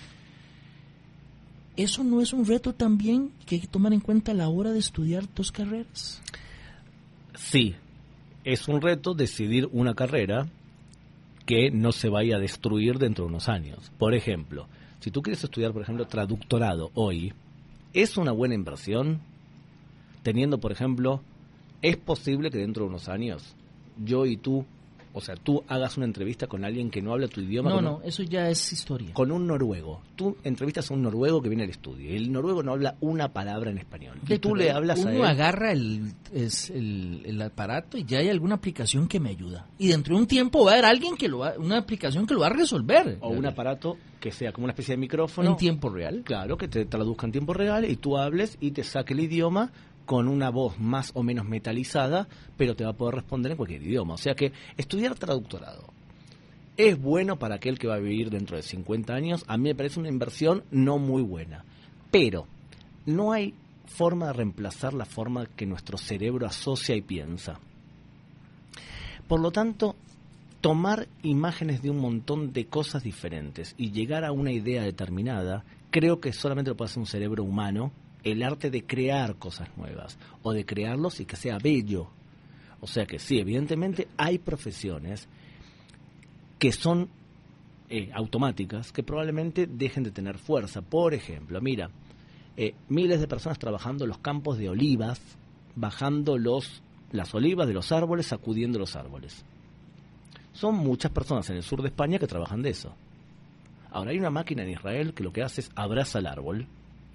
¿Eso 1.76 2.04
no 2.04 2.20
es 2.20 2.32
un 2.32 2.46
reto 2.46 2.74
también 2.74 3.32
que 3.44 3.56
hay 3.56 3.60
que 3.62 3.66
tomar 3.66 3.92
en 3.92 3.98
cuenta 3.98 4.30
a 4.30 4.36
la 4.36 4.48
hora 4.48 4.70
de 4.70 4.78
estudiar 4.78 5.24
dos 5.34 5.50
carreras? 5.50 6.22
Sí, 7.34 7.74
es 8.44 8.68
un 8.68 8.80
reto 8.80 9.14
decidir 9.14 9.68
una 9.72 9.94
carrera 9.94 10.46
que 11.44 11.72
no 11.72 11.90
se 11.90 12.08
vaya 12.08 12.36
a 12.36 12.40
destruir 12.40 13.00
dentro 13.00 13.24
de 13.24 13.30
unos 13.30 13.48
años. 13.48 13.90
Por 13.98 14.14
ejemplo, 14.14 14.68
si 15.00 15.10
tú 15.10 15.22
quieres 15.22 15.42
estudiar, 15.42 15.72
por 15.72 15.82
ejemplo, 15.82 16.06
traductorado 16.06 16.92
hoy, 16.94 17.32
¿es 17.92 18.16
una 18.16 18.30
buena 18.30 18.54
inversión? 18.54 19.20
Teniendo, 20.22 20.58
por 20.58 20.70
ejemplo, 20.70 21.20
¿es 21.82 21.96
posible 21.96 22.50
que 22.50 22.58
dentro 22.58 22.84
de 22.84 22.90
unos 22.90 23.08
años 23.08 23.54
yo 23.96 24.26
y 24.26 24.36
tú 24.36 24.64
o 25.18 25.22
sea, 25.22 25.34
tú 25.34 25.64
hagas 25.66 25.96
una 25.96 26.04
entrevista 26.04 26.46
con 26.46 26.62
alguien 26.62 26.90
que 26.90 27.00
no 27.00 27.14
habla 27.14 27.26
tu 27.26 27.40
idioma. 27.40 27.70
No, 27.70 27.80
no, 27.80 28.02
eso 28.04 28.22
ya 28.22 28.50
es 28.50 28.70
historia. 28.70 29.14
Con 29.14 29.32
un 29.32 29.46
noruego. 29.46 30.02
Tú 30.14 30.36
entrevistas 30.44 30.90
a 30.90 30.94
un 30.94 31.00
noruego 31.00 31.40
que 31.40 31.48
viene 31.48 31.64
al 31.64 31.70
estudio. 31.70 32.14
El 32.14 32.30
noruego 32.30 32.62
no 32.62 32.72
habla 32.72 32.96
una 33.00 33.32
palabra 33.32 33.70
en 33.70 33.78
español. 33.78 34.20
Y 34.28 34.36
tú 34.36 34.54
le 34.54 34.70
hablas 34.70 35.00
uno 35.00 35.10
a 35.10 35.14
él. 35.14 35.24
agarra 35.24 35.72
el, 35.72 36.12
es 36.34 36.68
el, 36.68 37.22
el, 37.24 37.40
aparato 37.40 37.96
y 37.96 38.04
ya 38.04 38.18
hay 38.18 38.28
alguna 38.28 38.56
aplicación 38.56 39.08
que 39.08 39.18
me 39.18 39.30
ayuda. 39.30 39.66
Y 39.78 39.88
dentro 39.88 40.16
de 40.16 40.20
un 40.20 40.26
tiempo 40.26 40.66
va 40.66 40.72
a 40.72 40.74
haber 40.74 40.84
alguien 40.84 41.16
que 41.16 41.28
lo 41.28 41.38
va, 41.38 41.54
una 41.56 41.78
aplicación 41.78 42.26
que 42.26 42.34
lo 42.34 42.40
va 42.40 42.48
a 42.48 42.50
resolver. 42.50 43.16
O 43.22 43.30
un 43.30 43.46
aparato 43.46 43.96
que 44.20 44.30
sea 44.30 44.52
como 44.52 44.66
una 44.66 44.72
especie 44.72 44.96
de 44.96 45.00
micrófono. 45.00 45.48
En 45.48 45.56
tiempo 45.56 45.88
real. 45.88 46.24
Claro, 46.26 46.58
que 46.58 46.68
te 46.68 46.84
traduzca 46.84 47.24
en 47.24 47.32
tiempo 47.32 47.54
real 47.54 47.86
y 47.86 47.96
tú 47.96 48.18
hables 48.18 48.58
y 48.60 48.72
te 48.72 48.84
saque 48.84 49.14
el 49.14 49.20
idioma 49.20 49.72
con 50.06 50.28
una 50.28 50.50
voz 50.50 50.78
más 50.78 51.10
o 51.14 51.22
menos 51.22 51.46
metalizada, 51.46 52.28
pero 52.56 52.74
te 52.74 52.84
va 52.84 52.90
a 52.90 52.96
poder 52.96 53.16
responder 53.16 53.52
en 53.52 53.56
cualquier 53.58 53.82
idioma. 53.82 54.14
O 54.14 54.18
sea 54.18 54.34
que 54.34 54.52
estudiar 54.78 55.16
traductorado 55.16 55.92
es 56.76 57.00
bueno 57.00 57.38
para 57.38 57.56
aquel 57.56 57.78
que 57.78 57.88
va 57.88 57.96
a 57.96 58.00
vivir 58.00 58.30
dentro 58.30 58.56
de 58.56 58.62
50 58.62 59.12
años. 59.12 59.44
A 59.48 59.56
mí 59.56 59.64
me 59.64 59.74
parece 59.74 60.00
una 60.00 60.08
inversión 60.08 60.64
no 60.70 60.98
muy 60.98 61.22
buena. 61.22 61.64
Pero 62.10 62.46
no 63.04 63.32
hay 63.32 63.54
forma 63.86 64.28
de 64.28 64.34
reemplazar 64.34 64.94
la 64.94 65.04
forma 65.04 65.46
que 65.46 65.66
nuestro 65.66 65.98
cerebro 65.98 66.46
asocia 66.46 66.94
y 66.94 67.02
piensa. 67.02 67.58
Por 69.26 69.40
lo 69.40 69.50
tanto, 69.50 69.96
tomar 70.60 71.08
imágenes 71.22 71.82
de 71.82 71.90
un 71.90 71.98
montón 71.98 72.52
de 72.52 72.66
cosas 72.66 73.02
diferentes 73.02 73.74
y 73.76 73.90
llegar 73.90 74.24
a 74.24 74.32
una 74.32 74.52
idea 74.52 74.82
determinada, 74.82 75.64
creo 75.90 76.20
que 76.20 76.32
solamente 76.32 76.70
lo 76.70 76.76
puede 76.76 76.90
hacer 76.90 77.00
un 77.00 77.06
cerebro 77.06 77.42
humano 77.42 77.92
el 78.26 78.42
arte 78.42 78.70
de 78.70 78.84
crear 78.84 79.36
cosas 79.36 79.68
nuevas 79.76 80.18
o 80.42 80.52
de 80.52 80.66
crearlos 80.66 81.20
y 81.20 81.26
que 81.26 81.36
sea 81.36 81.58
bello. 81.58 82.08
O 82.80 82.88
sea 82.88 83.06
que 83.06 83.20
sí, 83.20 83.38
evidentemente 83.38 84.08
hay 84.16 84.38
profesiones 84.38 85.28
que 86.58 86.72
son 86.72 87.08
eh, 87.88 88.10
automáticas 88.12 88.90
que 88.90 89.04
probablemente 89.04 89.68
dejen 89.68 90.02
de 90.02 90.10
tener 90.10 90.38
fuerza. 90.38 90.82
Por 90.82 91.14
ejemplo, 91.14 91.60
mira, 91.60 91.90
eh, 92.56 92.74
miles 92.88 93.20
de 93.20 93.28
personas 93.28 93.60
trabajando 93.60 94.06
los 94.08 94.18
campos 94.18 94.58
de 94.58 94.70
olivas, 94.70 95.20
bajando 95.76 96.36
los, 96.36 96.82
las 97.12 97.32
olivas 97.32 97.68
de 97.68 97.74
los 97.74 97.92
árboles, 97.92 98.26
sacudiendo 98.26 98.80
los 98.80 98.96
árboles. 98.96 99.44
Son 100.52 100.74
muchas 100.74 101.12
personas 101.12 101.48
en 101.50 101.58
el 101.58 101.62
sur 101.62 101.80
de 101.80 101.88
España 101.88 102.18
que 102.18 102.26
trabajan 102.26 102.62
de 102.62 102.70
eso. 102.70 102.92
Ahora 103.92 104.10
hay 104.10 104.18
una 104.18 104.30
máquina 104.30 104.64
en 104.64 104.70
Israel 104.70 105.14
que 105.14 105.22
lo 105.22 105.32
que 105.32 105.44
hace 105.44 105.60
es 105.60 105.70
abraza 105.76 106.18
el 106.18 106.26
árbol 106.26 106.66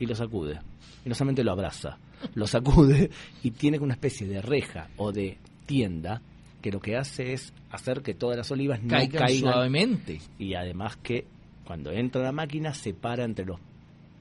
y 0.02 0.08
lo 0.08 0.16
sacude. 0.16 0.60
Y 1.06 1.10
no 1.10 1.16
solamente 1.16 1.44
lo 1.44 1.52
abraza, 1.52 1.98
lo 2.34 2.48
sacude 2.48 3.12
y 3.44 3.52
tiene 3.52 3.80
una 3.80 3.94
especie 3.94 4.28
de 4.28 4.42
reja 4.42 4.90
o 4.98 5.12
de 5.12 5.38
tienda 5.66 6.22
que 6.62 6.72
lo 6.72 6.80
que 6.80 6.98
hace 6.98 7.34
es 7.34 7.54
hacer 7.72 8.02
que 8.02 8.14
todas 8.14 8.36
las 8.36 8.52
olivas 8.52 8.82
no 8.82 8.90
caigan, 8.90 9.30
suavemente. 9.30 10.20
Y 10.38 10.56
además 10.56 10.98
que 10.98 11.26
cuando 11.66 11.92
entra 11.92 12.24
la 12.24 12.32
máquina 12.32 12.74
separa 12.74 13.24
entre 13.24 13.46
los 13.46 13.60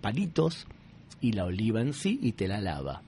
palitos 0.00 0.66
y 1.20 1.32
la 1.32 1.44
oliva 1.44 1.80
en 1.80 1.94
sí 1.94 2.18
y 2.22 2.32
te 2.32 2.46
la 2.46 2.60
lava. 2.60 3.02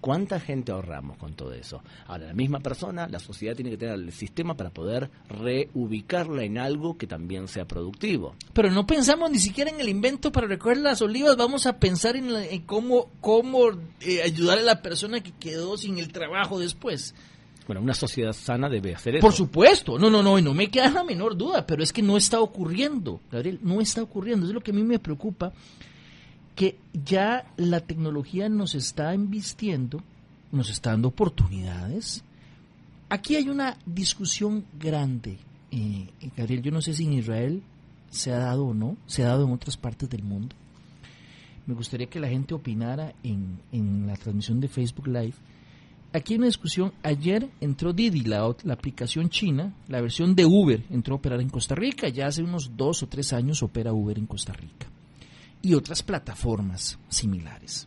¿Cuánta 0.00 0.38
gente 0.38 0.70
ahorramos 0.70 1.16
con 1.16 1.34
todo 1.34 1.52
eso? 1.52 1.82
Ahora, 2.06 2.26
la 2.28 2.34
misma 2.34 2.60
persona, 2.60 3.08
la 3.08 3.18
sociedad 3.18 3.56
tiene 3.56 3.70
que 3.70 3.78
tener 3.78 3.94
el 3.96 4.12
sistema 4.12 4.56
para 4.56 4.70
poder 4.70 5.10
reubicarla 5.28 6.44
en 6.44 6.58
algo 6.58 6.96
que 6.96 7.08
también 7.08 7.48
sea 7.48 7.66
productivo. 7.66 8.36
Pero 8.52 8.70
no 8.70 8.86
pensamos 8.86 9.30
ni 9.30 9.40
siquiera 9.40 9.70
en 9.70 9.80
el 9.80 9.88
invento 9.88 10.30
para 10.30 10.46
recoger 10.46 10.78
las 10.78 11.02
olivas, 11.02 11.36
vamos 11.36 11.66
a 11.66 11.78
pensar 11.78 12.14
en, 12.16 12.28
cómo, 12.62 13.10
cómo 13.20 13.70
eh, 14.00 14.22
ayudar 14.22 14.58
a 14.58 14.62
la 14.62 14.82
persona 14.82 15.20
que 15.20 15.32
quedó 15.32 15.76
sin 15.76 15.98
el 15.98 16.12
trabajo 16.12 16.60
después. 16.60 17.14
Bueno, 17.66 17.82
una 17.82 17.94
sociedad 17.94 18.32
sana 18.32 18.68
debe 18.68 18.94
hacer 18.94 19.16
eso. 19.16 19.26
Por 19.26 19.34
supuesto, 19.34 19.98
no, 19.98 20.08
no, 20.08 20.22
no, 20.22 20.40
no 20.40 20.54
me 20.54 20.70
queda 20.70 20.90
la 20.90 21.04
menor 21.04 21.36
duda, 21.36 21.66
pero 21.66 21.82
es 21.82 21.92
que 21.92 22.02
no 22.02 22.16
está 22.16 22.40
ocurriendo, 22.40 23.20
Gabriel, 23.30 23.58
no 23.62 23.80
está 23.80 24.02
ocurriendo, 24.02 24.46
es 24.46 24.54
lo 24.54 24.60
que 24.60 24.70
a 24.70 24.74
mí 24.74 24.82
me 24.84 24.98
preocupa 24.98 25.52
que 26.58 26.76
ya 26.92 27.46
la 27.56 27.78
tecnología 27.78 28.48
nos 28.48 28.74
está 28.74 29.14
invistiendo, 29.14 30.02
nos 30.50 30.70
está 30.70 30.90
dando 30.90 31.06
oportunidades. 31.06 32.24
Aquí 33.08 33.36
hay 33.36 33.48
una 33.48 33.78
discusión 33.86 34.64
grande, 34.76 35.38
eh, 35.70 36.08
Gabriel, 36.36 36.62
yo 36.62 36.72
no 36.72 36.82
sé 36.82 36.94
si 36.94 37.04
en 37.04 37.12
Israel 37.12 37.62
se 38.10 38.32
ha 38.32 38.38
dado 38.38 38.66
o 38.66 38.74
no, 38.74 38.96
se 39.06 39.22
ha 39.22 39.28
dado 39.28 39.44
en 39.44 39.52
otras 39.52 39.76
partes 39.76 40.10
del 40.10 40.24
mundo. 40.24 40.56
Me 41.64 41.74
gustaría 41.74 42.08
que 42.08 42.18
la 42.18 42.28
gente 42.28 42.54
opinara 42.54 43.14
en, 43.22 43.60
en 43.70 44.08
la 44.08 44.16
transmisión 44.16 44.58
de 44.58 44.66
Facebook 44.66 45.06
Live. 45.06 45.34
Aquí 46.12 46.32
hay 46.32 46.38
una 46.38 46.46
discusión, 46.48 46.92
ayer 47.04 47.48
entró 47.60 47.92
Didi, 47.92 48.22
la, 48.22 48.52
la 48.64 48.74
aplicación 48.74 49.28
china, 49.28 49.76
la 49.86 50.00
versión 50.00 50.34
de 50.34 50.44
Uber 50.44 50.82
entró 50.90 51.14
a 51.14 51.18
operar 51.18 51.40
en 51.40 51.50
Costa 51.50 51.76
Rica, 51.76 52.08
ya 52.08 52.26
hace 52.26 52.42
unos 52.42 52.76
dos 52.76 53.04
o 53.04 53.06
tres 53.06 53.32
años 53.32 53.62
opera 53.62 53.92
Uber 53.92 54.18
en 54.18 54.26
Costa 54.26 54.52
Rica 54.52 54.88
y 55.62 55.74
otras 55.74 56.02
plataformas 56.02 56.98
similares. 57.08 57.86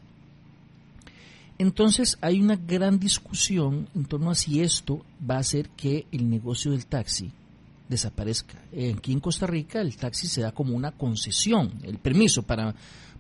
Entonces 1.58 2.18
hay 2.22 2.42
una 2.42 2.56
gran 2.56 3.00
discusión 3.00 3.88
en 3.94 4.06
torno 4.06 4.32
a 4.32 4.36
si 4.36 4.62
esto 4.62 5.06
va 5.30 5.36
a 5.36 5.42
hacer 5.42 5.70
que 5.70 6.08
el 6.12 6.30
negocio 6.30 6.72
del 6.72 6.88
taxi 6.88 7.32
desaparezca. 7.88 8.60
Aquí 8.96 9.12
en 9.12 9.20
Costa 9.20 9.46
Rica 9.46 9.80
el 9.80 9.96
taxi 9.96 10.28
se 10.28 10.42
da 10.42 10.54
como 10.54 10.76
una 10.76 10.92
concesión, 10.92 11.72
el 11.84 12.00
permiso 12.00 12.44
para, 12.44 12.74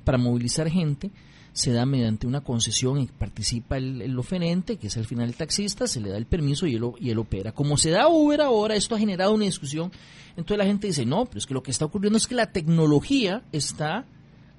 para 0.04 0.18
movilizar 0.18 0.70
gente 0.70 1.12
se 1.54 1.74
da 1.74 1.86
mediante 1.86 2.28
una 2.28 2.42
concesión 2.42 3.00
y 3.00 3.08
participa 3.08 3.78
el, 3.78 4.02
el, 4.02 4.18
oferente, 4.18 4.78
que 4.78 4.88
es 4.88 4.98
al 4.98 5.06
final 5.06 5.28
el 5.28 5.36
taxista, 5.36 5.86
se 5.86 6.00
le 6.00 6.10
da 6.10 6.18
el 6.18 6.26
permiso 6.26 6.66
y 6.66 6.76
él, 6.76 6.84
y 7.00 7.10
él 7.10 7.20
opera. 7.20 7.52
Como 7.52 7.78
se 7.78 7.90
da 7.90 8.08
Uber 8.08 8.42
ahora, 8.42 8.76
esto 8.76 8.96
ha 8.96 9.00
generado 9.00 9.34
una 9.34 9.46
discusión, 9.46 9.92
entonces 10.38 10.58
la 10.58 10.66
gente 10.66 10.88
dice, 10.88 11.06
no, 11.06 11.26
pero 11.26 11.40
es 11.40 11.46
que 11.46 11.54
lo 11.54 11.62
que 11.62 11.72
está 11.72 11.86
ocurriendo 11.86 12.18
es 12.18 12.28
que 12.28 12.36
la 12.36 12.52
tecnología 12.52 13.44
está 13.52 14.06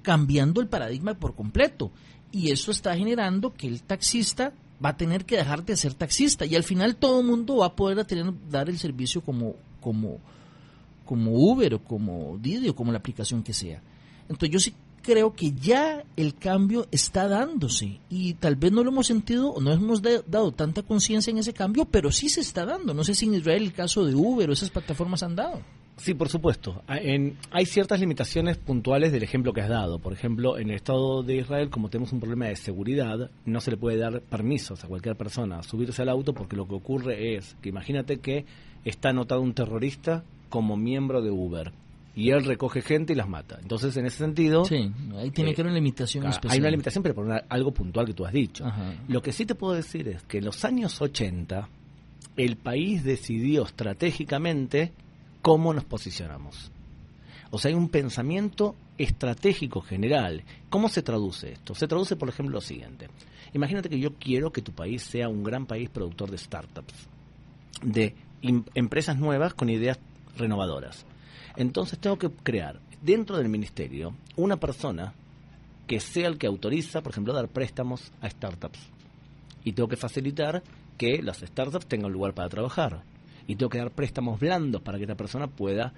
cambiando 0.03 0.61
el 0.61 0.67
paradigma 0.67 1.15
por 1.15 1.33
completo. 1.33 1.91
Y 2.31 2.51
eso 2.51 2.71
está 2.71 2.95
generando 2.95 3.53
que 3.53 3.67
el 3.67 3.81
taxista 3.81 4.53
va 4.83 4.89
a 4.89 4.97
tener 4.97 5.25
que 5.25 5.37
dejar 5.37 5.63
de 5.65 5.77
ser 5.77 5.93
taxista 5.93 6.45
y 6.45 6.55
al 6.55 6.63
final 6.63 6.95
todo 6.95 7.21
el 7.21 7.25
mundo 7.25 7.57
va 7.57 7.67
a 7.67 7.75
poder 7.75 8.05
dar 8.49 8.69
el 8.69 8.77
servicio 8.77 9.21
como, 9.21 9.55
como, 9.79 10.19
como 11.05 11.31
Uber 11.31 11.75
o 11.75 11.79
como 11.79 12.37
Didi 12.39 12.69
o 12.69 12.75
como 12.75 12.91
la 12.91 12.97
aplicación 12.97 13.43
que 13.43 13.53
sea. 13.53 13.81
Entonces 14.27 14.49
yo 14.49 14.59
sí 14.59 14.73
creo 15.01 15.33
que 15.33 15.51
ya 15.51 16.03
el 16.15 16.35
cambio 16.35 16.87
está 16.91 17.27
dándose 17.27 17.99
y 18.09 18.33
tal 18.35 18.55
vez 18.55 18.71
no 18.71 18.83
lo 18.83 18.89
hemos 18.89 19.07
sentido 19.07 19.49
o 19.49 19.61
no 19.61 19.71
hemos 19.71 20.01
dado 20.01 20.51
tanta 20.53 20.81
conciencia 20.81 21.31
en 21.31 21.37
ese 21.37 21.53
cambio, 21.53 21.85
pero 21.85 22.11
sí 22.11 22.29
se 22.29 22.41
está 22.41 22.65
dando. 22.65 22.93
No 22.93 23.03
sé 23.03 23.13
si 23.13 23.25
en 23.25 23.35
Israel 23.35 23.63
el 23.63 23.73
caso 23.73 24.05
de 24.05 24.15
Uber 24.15 24.49
o 24.49 24.53
esas 24.53 24.69
plataformas 24.69 25.23
han 25.23 25.35
dado. 25.35 25.61
Sí, 25.97 26.13
por 26.13 26.29
supuesto. 26.29 26.81
Ah, 26.87 26.99
hay 27.51 27.65
ciertas 27.65 27.99
limitaciones 27.99 28.57
puntuales 28.57 29.11
del 29.11 29.23
ejemplo 29.23 29.53
que 29.53 29.61
has 29.61 29.69
dado. 29.69 29.99
Por 29.99 30.13
ejemplo, 30.13 30.57
en 30.57 30.69
el 30.69 30.75
Estado 30.75 31.23
de 31.23 31.37
Israel, 31.37 31.69
como 31.69 31.89
tenemos 31.89 32.11
un 32.13 32.19
problema 32.19 32.45
de 32.47 32.55
seguridad, 32.55 33.29
no 33.45 33.61
se 33.61 33.71
le 33.71 33.77
puede 33.77 33.97
dar 33.97 34.21
permisos 34.21 34.83
a 34.83 34.87
cualquier 34.87 35.15
persona 35.15 35.59
a 35.59 35.63
subirse 35.63 36.01
al 36.01 36.09
auto 36.09 36.33
porque 36.33 36.55
lo 36.55 36.67
que 36.67 36.75
ocurre 36.75 37.35
es 37.35 37.55
que 37.61 37.69
imagínate 37.69 38.19
que 38.19 38.45
está 38.85 39.09
anotado 39.09 39.41
un 39.41 39.53
terrorista 39.53 40.23
como 40.49 40.77
miembro 40.77 41.21
de 41.21 41.31
Uber 41.31 41.71
y 42.15 42.29
él 42.29 42.43
recoge 42.45 42.81
gente 42.81 43.13
y 43.13 43.15
las 43.15 43.27
mata. 43.27 43.57
Entonces, 43.61 43.95
en 43.97 44.05
ese 44.05 44.17
sentido... 44.17 44.65
Sí, 44.65 44.91
ahí 45.17 45.31
tiene 45.31 45.51
eh, 45.51 45.55
que 45.55 45.61
haber 45.61 45.71
una 45.71 45.75
limitación 45.75 46.25
especial. 46.27 46.53
Hay 46.53 46.59
una 46.59 46.69
limitación, 46.69 47.01
pero 47.01 47.15
por 47.15 47.43
algo 47.49 47.71
puntual 47.71 48.05
que 48.05 48.13
tú 48.13 48.25
has 48.25 48.33
dicho. 48.33 48.65
Lo 49.07 49.21
que 49.21 49.31
sí 49.31 49.45
te 49.45 49.55
puedo 49.55 49.73
decir 49.73 50.07
es 50.07 50.23
que 50.23 50.37
en 50.37 50.45
los 50.45 50.63
años 50.63 51.01
80 51.01 51.69
el 52.37 52.57
país 52.57 53.03
decidió 53.03 53.63
estratégicamente 53.63 54.91
cómo 55.43 55.73
nos 55.73 55.83
posicionamos. 55.83 56.71
O 57.51 57.59
sea, 57.59 57.69
hay 57.69 57.75
un 57.75 57.89
pensamiento 57.89 58.75
estratégico 58.97 59.81
general. 59.81 60.43
¿Cómo 60.69 60.89
se 60.89 61.03
traduce 61.03 61.51
esto? 61.51 61.75
Se 61.75 61.87
traduce, 61.87 62.15
por 62.15 62.29
ejemplo, 62.29 62.55
lo 62.55 62.61
siguiente. 62.61 63.09
Imagínate 63.53 63.89
que 63.89 63.99
yo 63.99 64.13
quiero 64.15 64.51
que 64.51 64.63
tu 64.63 64.71
país 64.71 65.03
sea 65.03 65.29
un 65.29 65.43
gran 65.43 65.67
país 65.67 65.89
productor 65.89 66.31
de 66.31 66.37
startups, 66.39 66.93
de 67.83 68.15
empresas 68.73 69.17
nuevas 69.17 69.53
con 69.53 69.69
ideas 69.69 69.99
renovadoras. 70.37 71.05
Entonces 71.57 71.99
tengo 71.99 72.17
que 72.17 72.31
crear 72.31 72.79
dentro 73.01 73.37
del 73.37 73.49
ministerio 73.49 74.15
una 74.37 74.57
persona 74.57 75.13
que 75.85 75.99
sea 75.99 76.29
el 76.29 76.37
que 76.37 76.47
autoriza, 76.47 77.01
por 77.01 77.11
ejemplo, 77.11 77.33
dar 77.33 77.49
préstamos 77.49 78.13
a 78.21 78.29
startups. 78.29 78.79
Y 79.65 79.73
tengo 79.73 79.89
que 79.89 79.97
facilitar 79.97 80.63
que 80.97 81.21
las 81.21 81.39
startups 81.39 81.85
tengan 81.85 82.13
lugar 82.13 82.33
para 82.33 82.49
trabajar 82.49 83.03
y 83.47 83.55
tengo 83.55 83.69
que 83.69 83.77
dar 83.77 83.91
préstamos 83.91 84.39
blandos 84.39 84.81
para 84.81 84.97
que 84.97 85.03
esta 85.03 85.15
persona 85.15 85.47
pueda 85.47 85.93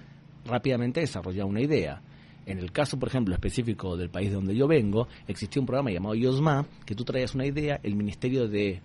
rápidamente 0.46 1.00
desarrollar 1.00 1.46
una 1.46 1.62
idea. 1.62 2.02
En 2.46 2.60
el 2.60 2.72
caso, 2.72 3.00
por 3.00 3.10
ejemplo, 3.10 3.34
específico 3.34 3.98
del 3.98 4.10
país 4.10 4.30
de 4.30 4.36
donde 4.36 4.56
yo 4.56 4.68
vengo, 4.68 5.08
existía 5.28 5.60
un 5.60 5.66
programa 5.66 5.92
llamado 5.92 6.16
YOSMA, 6.16 6.66
que 6.86 6.94
tú 6.94 7.04
traías 7.04 7.34
una 7.34 7.46
idea, 7.46 7.80
el 7.82 7.96
ministerio 7.96 8.48
de 8.48 8.82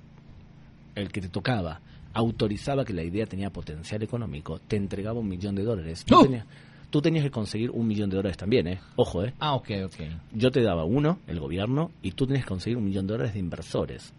el 0.94 1.12
que 1.12 1.20
te 1.20 1.29
tocaba 1.29 1.81
autorizaba 2.12 2.85
que 2.85 2.92
la 2.92 3.05
idea 3.05 3.27
tenía 3.27 3.51
potencial 3.51 4.03
económico, 4.03 4.59
te 4.59 4.77
entregaba 4.77 5.20
un 5.20 5.29
millón 5.29 5.55
de 5.55 5.62
dólares. 5.62 6.05
Tú, 6.05 6.23
tenías, 6.23 6.46
tú 6.90 7.01
tenías 7.01 7.25
que 7.25 7.31
conseguir 7.31 7.70
un 7.70 7.87
millón 7.87 8.11
de 8.11 8.16
dólares 8.16 8.37
también, 8.37 8.66
¿eh? 8.66 8.81
Ojo, 8.96 9.25
¿eh? 9.25 9.35
Ah, 9.38 9.55
ok, 9.55 9.70
ok. 9.85 9.96
Yo 10.33 10.51
te 10.51 10.62
daba 10.62 10.85
uno, 10.85 11.20
el 11.27 11.38
gobierno, 11.38 11.92
y 12.03 12.12
tú 12.12 12.27
tenías 12.27 12.44
que 12.44 12.49
conseguir 12.49 12.79
un 12.79 12.85
millón 12.85 13.07
de 13.07 13.12
dólares 13.12 13.35
de 13.35 13.40
inversores. 13.40 14.12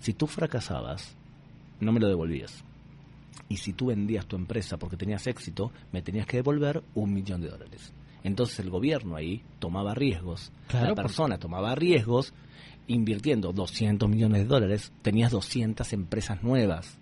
Si 0.00 0.12
tú 0.12 0.26
fracasabas, 0.26 1.16
no 1.80 1.92
me 1.92 2.00
lo 2.00 2.08
devolvías. 2.08 2.64
Y 3.48 3.56
si 3.56 3.72
tú 3.72 3.86
vendías 3.86 4.26
tu 4.26 4.36
empresa 4.36 4.76
porque 4.76 4.96
tenías 4.96 5.26
éxito, 5.26 5.72
me 5.92 6.02
tenías 6.02 6.26
que 6.26 6.38
devolver 6.38 6.82
un 6.94 7.14
millón 7.14 7.40
de 7.40 7.48
dólares. 7.48 7.92
Entonces 8.22 8.58
el 8.60 8.70
gobierno 8.70 9.16
ahí 9.16 9.42
tomaba 9.58 9.94
riesgos, 9.94 10.52
Claro, 10.66 10.88
la 10.88 10.94
persona 10.94 11.38
tomaba 11.38 11.74
riesgos, 11.74 12.34
invirtiendo 12.88 13.52
200 13.52 14.08
millones 14.08 14.42
de 14.42 14.48
dólares, 14.48 14.92
tenías 15.02 15.30
200 15.30 15.92
empresas 15.92 16.42
nuevas. 16.42 16.98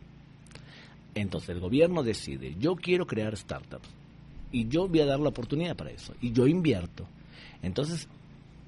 Entonces 1.14 1.50
el 1.50 1.60
gobierno 1.60 2.02
decide, 2.02 2.54
yo 2.58 2.76
quiero 2.76 3.06
crear 3.06 3.36
startups 3.36 3.88
y 4.52 4.68
yo 4.68 4.88
voy 4.88 5.00
a 5.00 5.06
dar 5.06 5.18
la 5.18 5.30
oportunidad 5.30 5.74
para 5.76 5.90
eso 5.90 6.14
y 6.20 6.32
yo 6.32 6.46
invierto. 6.46 7.06
Entonces 7.62 8.08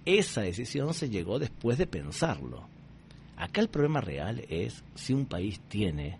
esa 0.05 0.41
decisión 0.41 0.95
se 0.95 1.11
llegó 1.11 1.39
después 1.39 1.77
de 1.77 1.87
pensarlo. 1.87 2.67
Acá 3.37 3.61
el 3.61 3.69
problema 3.69 4.01
real 4.01 4.43
es 4.49 4.83
si 4.95 5.13
un 5.13 5.27
país 5.27 5.61
tiene 5.69 6.19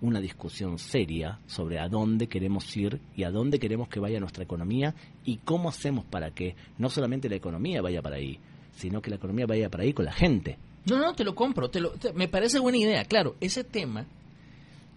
una 0.00 0.20
discusión 0.20 0.78
seria 0.78 1.40
sobre 1.46 1.78
a 1.80 1.88
dónde 1.88 2.28
queremos 2.28 2.76
ir 2.76 3.00
y 3.16 3.24
a 3.24 3.30
dónde 3.30 3.58
queremos 3.58 3.88
que 3.88 4.00
vaya 4.00 4.20
nuestra 4.20 4.44
economía 4.44 4.94
y 5.24 5.38
cómo 5.38 5.68
hacemos 5.68 6.04
para 6.04 6.30
que 6.30 6.54
no 6.78 6.88
solamente 6.88 7.28
la 7.28 7.36
economía 7.36 7.82
vaya 7.82 8.00
para 8.02 8.16
ahí, 8.16 8.38
sino 8.76 9.02
que 9.02 9.10
la 9.10 9.16
economía 9.16 9.46
vaya 9.46 9.68
para 9.68 9.82
ahí 9.84 9.92
con 9.92 10.04
la 10.04 10.12
gente. 10.12 10.56
No, 10.86 10.98
no, 10.98 11.14
te 11.14 11.24
lo 11.24 11.34
compro. 11.34 11.68
Te 11.68 11.80
lo, 11.80 11.92
me 12.14 12.28
parece 12.28 12.58
buena 12.60 12.78
idea. 12.78 13.04
Claro, 13.04 13.34
ese 13.40 13.64
tema, 13.64 14.06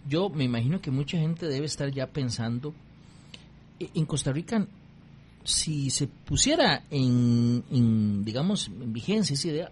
yo 0.08 0.30
me 0.30 0.44
imagino 0.44 0.80
que 0.80 0.90
mucha 0.90 1.18
gente 1.18 1.46
debe 1.48 1.66
estar 1.66 1.90
ya 1.90 2.06
pensando. 2.06 2.72
e- 3.80 3.90
En 3.94 4.06
Costa 4.06 4.32
Rica, 4.32 4.66
si 5.44 5.90
se 5.90 6.06
pusiera 6.06 6.84
en, 6.90 7.64
en, 7.70 8.24
digamos, 8.24 8.68
en 8.68 8.92
vigencia 8.92 9.34
esa 9.34 9.48
idea, 9.48 9.70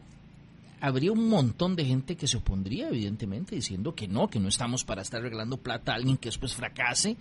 habría 0.80 1.12
un 1.12 1.28
montón 1.28 1.76
de 1.76 1.84
gente 1.84 2.16
que 2.16 2.26
se 2.26 2.36
opondría, 2.38 2.88
evidentemente, 2.88 3.54
diciendo 3.54 3.94
que 3.94 4.08
no, 4.08 4.28
que 4.28 4.40
no 4.40 4.48
estamos 4.48 4.84
para 4.84 5.02
estar 5.02 5.20
regalando 5.22 5.56
plata 5.58 5.92
a 5.92 5.96
alguien 5.96 6.16
que 6.16 6.28
después 6.28 6.54
fracase. 6.54 7.16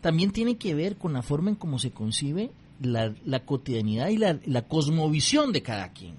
También 0.00 0.30
tiene 0.30 0.56
que 0.56 0.74
ver 0.74 0.96
con 0.96 1.12
la 1.12 1.22
forma 1.22 1.50
en 1.50 1.56
cómo 1.56 1.78
se 1.78 1.90
concibe 1.90 2.50
la, 2.80 3.14
la 3.24 3.40
cotidianidad 3.44 4.08
y 4.08 4.18
la, 4.18 4.38
la 4.44 4.62
cosmovisión 4.62 5.52
de 5.52 5.62
cada 5.62 5.92
quien. 5.92 6.14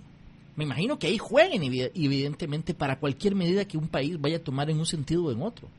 Me 0.55 0.63
imagino 0.63 0.97
que 0.97 1.07
ahí 1.07 1.17
jueguen, 1.19 1.61
evi- 1.61 1.91
evidentemente, 1.93 2.73
para 2.73 2.99
cualquier 2.99 3.35
medida 3.35 3.65
que 3.65 3.77
un 3.77 3.87
país 3.87 4.19
vaya 4.19 4.37
a 4.37 4.43
tomar 4.43 4.69
en 4.69 4.79
un 4.79 4.85
sentido 4.87 5.25
o 5.25 5.31
en 5.31 5.41
otro. 5.41 5.69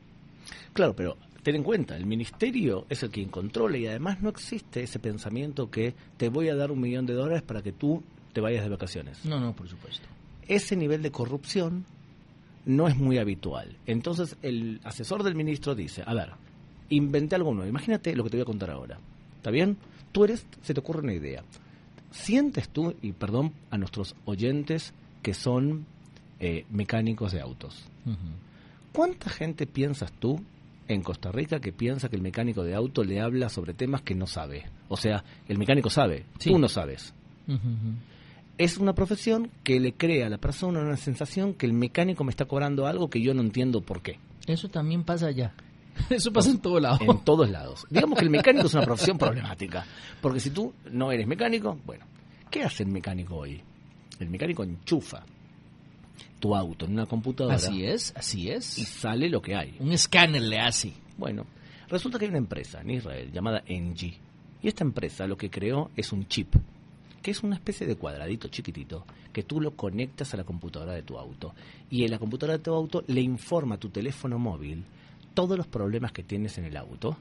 Claro, 0.73 0.95
pero 0.95 1.17
ten 1.43 1.55
en 1.55 1.63
cuenta, 1.63 1.97
el 1.97 2.05
ministerio 2.05 2.85
es 2.89 3.03
el 3.03 3.09
quien 3.09 3.29
controla 3.29 3.77
y 3.77 3.87
además 3.87 4.21
no 4.21 4.29
existe 4.29 4.81
ese 4.83 4.99
pensamiento 4.99 5.69
que 5.69 5.93
te 6.17 6.29
voy 6.29 6.47
a 6.47 6.55
dar 6.55 6.71
un 6.71 6.79
millón 6.79 7.05
de 7.05 7.13
dólares 7.13 7.41
para 7.43 7.61
que 7.61 7.73
tú 7.73 8.03
te 8.31 8.39
vayas 8.39 8.63
de 8.63 8.69
vacaciones. 8.69 9.25
No, 9.25 9.39
no, 9.39 9.53
por 9.53 9.67
supuesto. 9.67 10.07
Ese 10.49 10.75
nivel 10.75 11.01
de 11.01 11.11
corrupción 11.11 11.85
no 12.65 12.87
es 12.89 12.97
muy 12.97 13.17
habitual. 13.17 13.77
Entonces 13.85 14.35
el 14.41 14.81
asesor 14.83 15.23
del 15.23 15.35
ministro 15.35 15.73
dice, 15.75 16.03
a 16.05 16.13
ver, 16.13 16.31
inventé 16.89 17.35
algo 17.35 17.53
nuevo. 17.53 17.69
Imagínate 17.69 18.13
lo 18.15 18.23
que 18.25 18.31
te 18.31 18.37
voy 18.37 18.41
a 18.41 18.45
contar 18.45 18.69
ahora. 18.71 18.99
¿Está 19.37 19.51
bien? 19.51 19.77
Tú 20.11 20.25
eres, 20.25 20.45
se 20.63 20.73
te 20.73 20.79
ocurre 20.81 20.99
una 21.01 21.13
idea. 21.13 21.43
Sientes 22.11 22.67
tú, 22.69 22.95
y 23.01 23.13
perdón 23.13 23.53
a 23.69 23.77
nuestros 23.77 24.15
oyentes 24.25 24.93
que 25.21 25.33
son 25.33 25.85
eh, 26.39 26.65
mecánicos 26.71 27.31
de 27.31 27.41
autos. 27.41 27.85
¿Cuánta 28.91 29.29
gente 29.29 29.67
piensas 29.67 30.11
tú 30.13 30.41
en 30.87 31.03
Costa 31.03 31.31
Rica 31.31 31.59
que 31.59 31.71
piensa 31.71 32.09
que 32.09 32.15
el 32.15 32.23
mecánico 32.23 32.63
de 32.63 32.73
auto 32.73 33.03
le 33.03 33.21
habla 33.21 33.49
sobre 33.49 33.73
temas 33.75 34.01
que 34.01 34.15
no 34.15 34.25
sabe? 34.25 34.65
O 34.87 34.97
sea, 34.97 35.23
el 35.47 35.57
mecánico 35.59 35.89
sabe, 35.91 36.25
Sí. 36.39 36.49
tú 36.49 36.57
no 36.57 36.67
sabes. 36.67 37.13
Es 38.59 38.77
una 38.77 38.93
profesión 38.93 39.49
que 39.63 39.79
le 39.79 39.93
crea 39.93 40.27
a 40.27 40.29
la 40.29 40.37
persona 40.37 40.81
una 40.81 40.97
sensación 40.97 41.53
que 41.53 41.65
el 41.65 41.71
mecánico 41.71 42.25
me 42.25 42.29
está 42.29 42.43
cobrando 42.43 42.87
algo 42.87 43.09
que 43.09 43.21
yo 43.21 43.33
no 43.33 43.41
entiendo 43.41 43.81
por 43.81 44.01
qué. 44.01 44.19
Eso 44.45 44.67
también 44.67 45.05
pasa 45.05 45.27
allá. 45.27 45.53
Eso 46.09 46.31
pasa 46.33 46.51
en 46.51 46.59
todo 46.59 46.77
lado. 46.77 46.99
En 47.01 47.23
todos 47.23 47.49
lados. 47.49 47.87
Digamos 47.89 48.19
que 48.19 48.25
el 48.25 48.29
mecánico 48.31 48.67
es 48.67 48.73
una 48.73 48.83
profesión 48.85 49.17
problemática. 49.17 49.85
Porque 50.21 50.41
si 50.41 50.49
tú 50.49 50.73
no 50.91 51.09
eres 51.09 51.25
mecánico, 51.25 51.79
bueno, 51.85 52.05
¿qué 52.51 52.63
hace 52.63 52.83
el 52.83 52.89
mecánico 52.89 53.37
hoy? 53.37 53.61
El 54.19 54.29
mecánico 54.29 54.63
enchufa 54.63 55.23
tu 56.41 56.53
auto 56.53 56.85
en 56.85 56.93
una 56.93 57.05
computadora 57.05 57.55
Así 57.55 57.85
es, 57.85 58.13
así 58.15 58.43
y 58.43 58.49
es. 58.49 58.65
sale 58.65 59.29
lo 59.29 59.41
que 59.41 59.55
hay. 59.55 59.77
Un 59.79 59.93
escáner 59.93 60.41
le 60.41 60.59
hace. 60.59 60.93
Bueno, 61.17 61.45
resulta 61.87 62.19
que 62.19 62.25
hay 62.25 62.29
una 62.29 62.39
empresa 62.39 62.81
en 62.81 62.91
Israel 62.91 63.31
llamada 63.31 63.63
Engie. 63.65 64.17
Y 64.61 64.67
esta 64.67 64.83
empresa 64.83 65.27
lo 65.27 65.37
que 65.37 65.49
creó 65.49 65.91
es 65.95 66.11
un 66.11 66.27
chip, 66.27 66.55
que 67.21 67.31
es 67.31 67.43
una 67.43 67.55
especie 67.55 67.85
de 67.85 67.95
cuadradito 67.95 68.47
chiquitito, 68.47 69.05
que 69.33 69.43
tú 69.43 69.61
lo 69.61 69.71
conectas 69.71 70.33
a 70.33 70.37
la 70.37 70.43
computadora 70.43 70.93
de 70.93 71.03
tu 71.03 71.17
auto. 71.17 71.53
Y 71.89 72.03
en 72.03 72.11
la 72.11 72.19
computadora 72.19 72.57
de 72.57 72.63
tu 72.63 72.73
auto 72.73 73.03
le 73.07 73.21
informa 73.21 73.75
a 73.75 73.79
tu 73.79 73.89
teléfono 73.89 74.39
móvil 74.39 74.83
todos 75.33 75.57
los 75.57 75.67
problemas 75.67 76.11
que 76.11 76.23
tienes 76.23 76.57
en 76.57 76.65
el 76.65 76.77
auto 76.77 77.17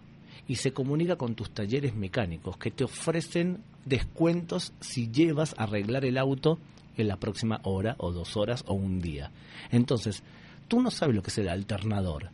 y 0.47 0.57
se 0.57 0.73
comunica 0.73 1.17
con 1.17 1.35
tus 1.35 1.51
talleres 1.51 1.95
mecánicos 1.95 2.57
que 2.57 2.71
te 2.71 2.85
ofrecen 2.85 3.63
descuentos 3.85 4.73
si 4.81 5.11
llevas 5.11 5.55
a 5.59 5.65
arreglar 5.65 6.05
el 6.05 6.19
auto 6.19 6.59
en 6.97 7.09
la 7.09 7.17
próxima 7.17 7.61
hora 7.65 7.95
o 7.99 8.13
dos 8.13 8.37
horas 8.37 8.65
o 8.67 8.75
un 8.75 9.01
día. 9.01 9.31
Entonces, 9.71 10.23
tú 10.67 10.83
no 10.83 10.91
sabes 10.91 11.15
lo 11.15 11.23
que 11.23 11.31
es 11.31 11.39
el 11.39 11.49
alternador, 11.49 12.31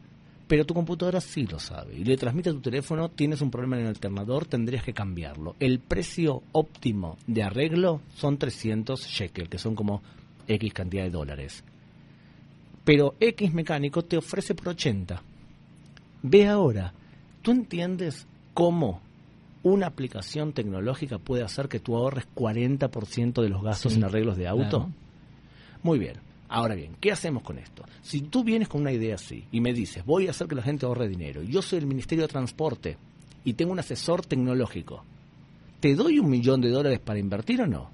pero 0.47 0.65
tu 0.67 0.75
computadora 0.75 1.21
sí 1.21 1.47
lo 1.47 1.59
sabe 1.59 1.95
y 1.97 2.05
le 2.05 2.17
transmite 2.17 2.51
a 2.51 2.53
tu 2.53 2.61
teléfono, 2.61 3.09
tienes 3.09 3.41
un 3.41 3.51
problema 3.51 3.77
en 3.77 3.83
el 3.83 3.89
alternador, 3.89 4.45
tendrías 4.47 4.85
que 4.85 4.93
cambiarlo. 4.93 5.57
El 5.59 5.79
precio 5.81 6.43
óptimo 6.53 7.17
de 7.27 7.43
arreglo 7.43 8.01
son 8.15 8.37
300 8.37 9.07
shekel, 9.07 9.49
que 9.49 9.59
son 9.59 9.75
como 9.75 10.03
X 10.47 10.73
cantidad 10.75 11.05
de 11.05 11.11
dólares. 11.11 11.65
Pero 12.85 13.15
X 13.21 13.55
mecánico 13.55 14.03
te 14.03 14.19
ofrece 14.19 14.55
por 14.55 14.69
80. 14.69 15.23
Ve 16.23 16.47
ahora, 16.49 16.93
¿tú 17.43 17.51
entiendes 17.51 18.27
cómo 18.53 19.01
una 19.63 19.87
aplicación 19.87 20.53
tecnológica 20.53 21.19
puede 21.19 21.43
hacer 21.43 21.69
que 21.69 21.81
tú 21.81 21.97
ahorres 21.97 22.27
40% 22.35 23.41
de 23.43 23.49
los 23.49 23.63
gastos 23.63 23.93
Sí, 23.93 23.99
en 23.99 24.05
arreglos 24.05 24.37
de 24.37 24.47
auto? 24.47 24.69
claro. 24.69 24.93
Muy 25.83 25.99
bien. 25.99 26.17
Ahora 26.55 26.77
bien, 26.77 26.95
¿qué 27.01 27.11
hacemos 27.11 27.43
con 27.43 27.59
esto? 27.59 27.85
Si 28.01 28.21
tú 28.21 28.45
vienes 28.45 28.69
con 28.69 28.83
una 28.83 28.93
idea 28.93 29.17
así 29.17 29.45
y 29.51 29.61
me 29.61 29.73
dices, 29.73 30.05
voy 30.05 30.29
a 30.29 30.31
hacer 30.31 30.47
que 30.47 30.55
la 30.55 30.62
gente 30.62 30.87
ahorre 30.87 31.09
dinero, 31.09 31.43
yo 31.43 31.61
soy 31.61 31.81
el 31.81 31.87
Ministerio 31.87 32.23
de 32.23 32.29
Transporte 32.29 32.97
y 33.45 33.55
tengo 33.55 33.73
un 33.73 33.81
asesor 33.81 34.25
tecnológico, 34.25 35.03
¿te 35.81 35.97
doy 35.97 36.21
un 36.21 36.31
millón 36.31 36.61
de 36.61 36.71
dólares 36.71 37.01
para 37.01 37.19
invertir 37.19 37.61
o 37.62 37.67
no? 37.67 37.90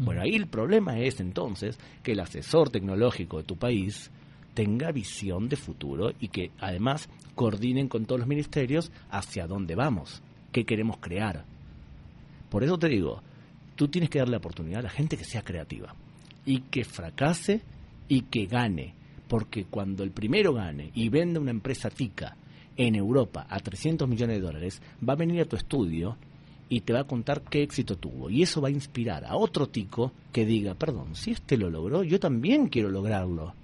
Bueno, 0.00 0.22
ahí 0.22 0.34
el 0.34 0.48
problema 0.48 0.98
es 0.98 1.20
entonces 1.20 1.78
que 2.02 2.10
el 2.10 2.18
asesor 2.18 2.70
tecnológico 2.70 3.36
de 3.36 3.44
tu 3.44 3.54
país 3.54 4.10
tenga 4.54 4.90
visión 4.90 5.48
de 5.48 5.54
futuro 5.54 6.10
y 6.18 6.26
que 6.26 6.50
además 6.58 7.08
coordinen 7.36 7.86
con 7.86 8.04
todos 8.04 8.18
los 8.18 8.28
ministerios 8.28 8.90
hacia 9.10 9.46
dónde 9.46 9.76
vamos, 9.76 10.22
qué 10.50 10.64
queremos 10.64 10.96
crear. 10.98 11.44
Por 12.50 12.64
eso 12.64 12.78
te 12.78 12.88
digo, 12.88 13.22
tú 13.76 13.86
tienes 13.86 14.10
que 14.10 14.18
darle 14.18 14.32
la 14.32 14.38
oportunidad 14.38 14.80
a 14.80 14.88
la 14.88 14.90
gente 14.90 15.16
que 15.16 15.24
sea 15.24 15.42
creativa 15.42 15.94
y 16.44 16.62
que 16.62 16.84
fracase 16.84 17.62
y 18.08 18.22
que 18.22 18.46
gane, 18.46 18.94
porque 19.28 19.64
cuando 19.64 20.02
el 20.02 20.10
primero 20.10 20.52
gane 20.54 20.90
y 20.94 21.08
venda 21.08 21.40
una 21.40 21.50
empresa 21.50 21.90
tica 21.90 22.36
en 22.76 22.94
Europa 22.94 23.46
a 23.48 23.58
300 23.58 24.08
millones 24.08 24.36
de 24.36 24.42
dólares, 24.42 24.82
va 25.06 25.14
a 25.14 25.16
venir 25.16 25.40
a 25.40 25.46
tu 25.46 25.56
estudio 25.56 26.16
y 26.68 26.80
te 26.80 26.92
va 26.92 27.00
a 27.00 27.06
contar 27.06 27.42
qué 27.42 27.62
éxito 27.62 27.96
tuvo. 27.96 28.30
Y 28.30 28.42
eso 28.42 28.60
va 28.60 28.68
a 28.68 28.72
inspirar 28.72 29.24
a 29.24 29.36
otro 29.36 29.68
tico 29.68 30.12
que 30.32 30.44
diga, 30.44 30.74
perdón, 30.74 31.14
si 31.14 31.32
este 31.32 31.56
lo 31.56 31.70
logró, 31.70 32.02
yo 32.02 32.20
también 32.20 32.68
quiero 32.68 32.90
lograrlo. 32.90 33.54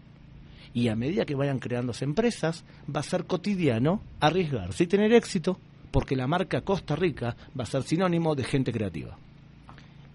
Y 0.75 0.89
a 0.89 0.97
medida 0.97 1.27
que 1.27 1.35
vayan 1.35 1.59
creándose 1.59 2.05
empresas, 2.05 2.65
va 2.95 3.01
a 3.01 3.05
ser 3.05 3.25
cotidiano 3.25 4.01
arriesgarse 4.21 4.85
y 4.85 4.87
tener 4.87 5.13
éxito, 5.13 5.59
porque 5.91 6.17
la 6.17 6.27
marca 6.27 6.63
Costa 6.63 6.97
Rica 6.97 7.37
va 7.59 7.65
a 7.65 7.67
ser 7.67 7.83
sinónimo 7.83 8.35
de 8.35 8.45
gente 8.45 8.73
creativa. 8.73 9.19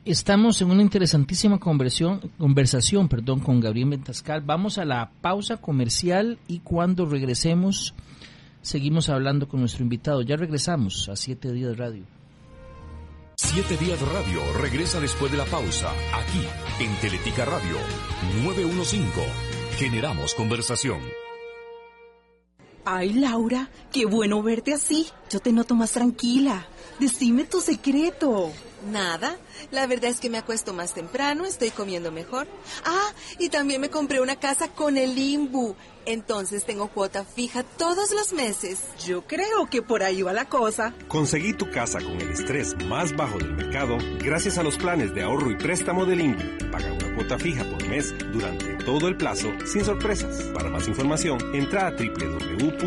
Estamos 0.08 0.62
en 0.62 0.72
una 0.72 0.82
interesantísima 0.82 1.60
conversión, 1.60 2.32
conversación 2.38 3.10
perdón, 3.10 3.42
con 3.42 3.60
Gabriel 3.60 3.90
Ventascal. 3.90 4.40
Vamos 4.40 4.78
a 4.78 4.86
la 4.86 5.12
pausa 5.20 5.58
comercial 5.58 6.40
y 6.48 6.60
cuando 6.60 7.06
regresemos 7.06 7.94
seguimos 8.62 9.10
hablando 9.10 9.50
con 9.50 9.60
nuestro 9.60 9.84
invitado. 9.84 10.22
Ya 10.22 10.38
regresamos 10.38 11.10
a 11.10 11.18
Siete 11.18 11.52
Días 11.52 11.76
Radio. 11.76 12.06
Siete 13.36 13.76
Días 13.76 14.00
Radio 14.02 14.40
regresa 14.62 15.02
después 15.02 15.30
de 15.30 15.40
la 15.40 15.46
pausa, 15.46 15.92
aquí 16.14 16.42
en 16.80 16.96
Teletica 17.02 17.44
Radio 17.44 17.76
915. 18.46 19.12
Generamos 19.78 20.34
conversación. 20.36 21.02
Ay, 22.86 23.12
Laura, 23.12 23.70
qué 23.92 24.06
bueno 24.06 24.42
verte 24.42 24.74
así. 24.74 25.08
Yo 25.30 25.42
te 25.42 25.52
noto 25.52 25.76
más 25.76 25.92
tranquila. 25.92 26.66
Decime 26.98 27.44
tu 27.44 27.60
secreto. 27.60 28.54
Nada, 28.86 29.38
la 29.72 29.88
verdad 29.88 30.12
es 30.12 30.20
que 30.20 30.30
me 30.30 30.38
acuesto 30.38 30.72
más 30.74 30.94
temprano, 30.94 31.46
estoy 31.46 31.72
comiendo 31.72 32.12
mejor. 32.12 32.48
Ah, 32.86 33.12
y 33.40 33.50
también 33.50 33.82
me 33.82 33.90
compré 33.90 34.22
una 34.22 34.36
casa 34.38 34.68
con 34.70 34.98
el 34.98 35.18
Imbu. 35.18 35.76
Entonces 36.06 36.64
tengo 36.64 36.88
cuota 36.88 37.26
fija 37.26 37.64
todos 37.64 38.12
los 38.12 38.32
meses. 38.32 38.80
Yo 39.06 39.24
creo 39.28 39.68
que 39.70 39.82
por 39.82 40.04
ahí 40.04 40.22
va 40.22 40.32
la 40.32 40.46
cosa. 40.46 40.94
Conseguí 41.10 41.54
tu 41.54 41.70
casa 41.70 42.00
con 42.00 42.22
el 42.22 42.30
estrés 42.30 42.78
más 42.86 43.14
bajo 43.16 43.38
del 43.40 43.54
mercado 43.54 43.98
gracias 44.20 44.58
a 44.58 44.64
los 44.64 44.78
planes 44.78 45.14
de 45.14 45.24
ahorro 45.24 45.52
y 45.52 45.58
préstamo 45.58 46.06
del 46.06 46.22
Imbu. 46.22 46.72
Paga 46.72 46.94
una 46.94 47.14
cuota 47.14 47.38
fija 47.38 47.66
por 47.66 47.86
mes 47.88 48.14
durante 48.32 48.76
todo 48.86 49.10
el 49.10 49.18
plazo 49.18 49.52
sin 49.66 49.84
sorpresas. 49.84 50.44
Para 50.54 50.70
más 50.70 50.88
información, 50.88 51.40
entra 51.54 51.88
a 51.88 51.92
www.imbu.go.cr. 51.92 52.78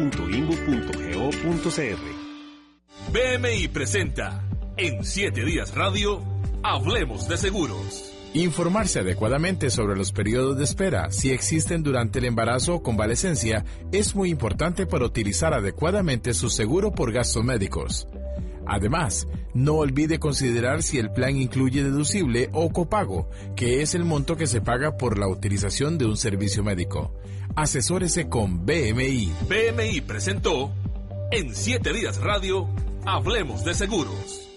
BMI 3.13 3.69
presenta 3.69 4.50
en 4.81 5.05
7 5.05 5.45
días 5.45 5.75
radio, 5.75 6.23
hablemos 6.63 7.29
de 7.29 7.37
seguros. 7.37 8.15
Informarse 8.33 9.01
adecuadamente 9.01 9.69
sobre 9.69 9.95
los 9.95 10.11
periodos 10.11 10.57
de 10.57 10.65
espera, 10.65 11.11
si 11.11 11.33
existen 11.33 11.83
durante 11.83 12.19
el 12.19 12.25
embarazo 12.25 12.77
o 12.77 12.83
convalecencia, 12.83 13.67
es 13.93 14.15
muy 14.15 14.31
importante 14.31 14.87
para 14.87 15.05
utilizar 15.05 15.53
adecuadamente 15.53 16.33
su 16.33 16.49
seguro 16.49 16.93
por 16.93 17.13
gastos 17.13 17.45
médicos. 17.45 18.09
Además, 18.67 19.27
no 19.53 19.75
olvide 19.75 20.19
considerar 20.19 20.83
si 20.83 20.99
el 20.99 21.13
plan 21.13 21.37
incluye 21.37 21.85
deducible 21.85 22.49
o 22.55 22.71
copago, 22.71 23.29
que 23.57 23.83
es 23.83 23.95
el 23.95 24.07
monto 24.07 24.37
que 24.37 24.47
se 24.47 24.63
paga 24.63 24.97
por 24.97 25.19
la 25.19 25.29
utilización 25.29 25.99
de 25.99 26.07
un 26.07 26.17
servicio 26.17 26.65
médico. 26.65 27.15
Asesórese 27.55 28.31
con 28.31 28.65
BMI. 28.65 29.31
BMI 29.47 30.01
presentó 30.01 30.73
en 31.33 31.55
7 31.55 31.93
días 31.93 32.19
radio, 32.19 32.67
hablemos 33.05 33.63
de 33.65 33.75
seguros. 33.75 34.50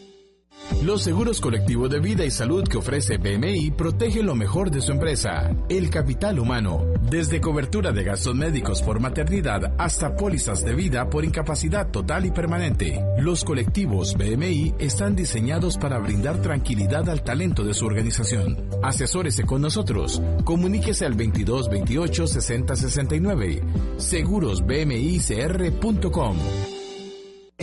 Los 0.82 1.04
seguros 1.04 1.40
colectivos 1.40 1.90
de 1.90 2.00
vida 2.00 2.26
y 2.26 2.32
salud 2.32 2.68
que 2.68 2.78
ofrece 2.78 3.18
BMI 3.18 3.72
protegen 3.72 4.26
lo 4.26 4.36
mejor 4.36 4.72
de 4.72 4.82
su 4.82 4.92
empresa, 4.92 5.56
el 5.70 5.90
capital 5.90 6.40
humano, 6.40 6.86
desde 7.10 7.40
cobertura 7.40 7.92
de 7.92 8.04
gastos 8.04 8.36
médicos 8.36 8.82
por 8.82 9.00
maternidad 9.00 9.74
hasta 9.78 10.16
pólizas 10.16 10.66
de 10.66 10.74
vida 10.74 11.10
por 11.10 11.24
incapacidad 11.24 11.90
total 11.90 12.26
y 12.26 12.32
permanente. 12.32 13.02
Los 13.18 13.46
colectivos 13.46 14.18
BMI 14.18 14.76
están 14.80 15.16
diseñados 15.16 15.78
para 15.78 16.00
brindar 16.00 16.42
tranquilidad 16.42 17.10
al 17.10 17.24
talento 17.24 17.64
de 17.64 17.74
su 17.74 17.86
organización. 17.86 18.58
Asesórese 18.82 19.44
con 19.44 19.62
nosotros. 19.62 20.22
Comuníquese 20.44 21.06
al 21.06 21.14
22 21.14 21.70
28 21.70 22.28
60 22.28 22.76
69. 22.76 23.64
Segurosbmicr.com. 23.98 26.38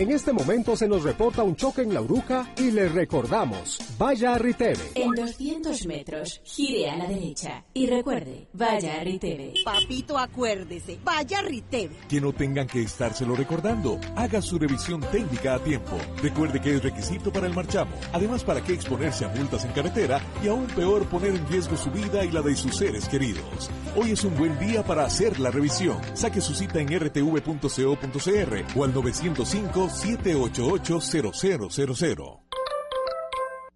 En 0.00 0.10
este 0.12 0.32
momento 0.32 0.74
se 0.78 0.88
nos 0.88 1.02
reporta 1.02 1.42
un 1.42 1.54
choque 1.56 1.82
en 1.82 1.92
la 1.92 2.00
Uruca 2.00 2.54
y 2.56 2.70
le 2.70 2.88
recordamos, 2.88 3.78
vaya 3.98 4.32
a 4.32 4.38
Riteve. 4.38 4.80
En 4.94 5.10
200 5.10 5.84
metros, 5.84 6.40
gire 6.42 6.88
a 6.88 6.96
la 6.96 7.06
derecha 7.06 7.62
y 7.74 7.86
recuerde, 7.86 8.48
vaya 8.54 8.98
a 8.98 9.04
Riteve. 9.04 9.52
Papito, 9.62 10.16
acuérdese, 10.16 10.98
vaya 11.04 11.40
a 11.40 11.42
Riteve. 11.42 11.96
Que 12.08 12.18
no 12.18 12.32
tengan 12.32 12.66
que 12.66 12.80
estárselo 12.80 13.36
recordando, 13.36 14.00
haga 14.16 14.40
su 14.40 14.58
revisión 14.58 15.02
técnica 15.02 15.56
a 15.56 15.58
tiempo. 15.58 15.98
Recuerde 16.22 16.62
que 16.62 16.76
es 16.76 16.82
requisito 16.82 17.30
para 17.30 17.46
el 17.46 17.52
marchamo. 17.52 17.92
Además, 18.14 18.42
¿para 18.42 18.62
qué 18.62 18.72
exponerse 18.72 19.26
a 19.26 19.28
multas 19.28 19.66
en 19.66 19.72
carretera 19.72 20.18
y 20.42 20.48
aún 20.48 20.66
peor 20.68 21.04
poner 21.10 21.34
en 21.34 21.46
riesgo 21.46 21.76
su 21.76 21.90
vida 21.90 22.24
y 22.24 22.30
la 22.30 22.40
de 22.40 22.56
sus 22.56 22.74
seres 22.74 23.06
queridos? 23.06 23.68
Hoy 23.96 24.12
es 24.12 24.22
un 24.22 24.36
buen 24.36 24.56
día 24.58 24.84
para 24.84 25.04
hacer 25.04 25.40
la 25.40 25.50
revisión. 25.50 25.98
Saque 26.14 26.40
su 26.40 26.54
cita 26.54 26.78
en 26.80 26.88
rtv.co.cr 26.88 28.64
o 28.76 28.84
al 28.84 28.94
905 28.94 29.88
788-0000. 29.88 32.40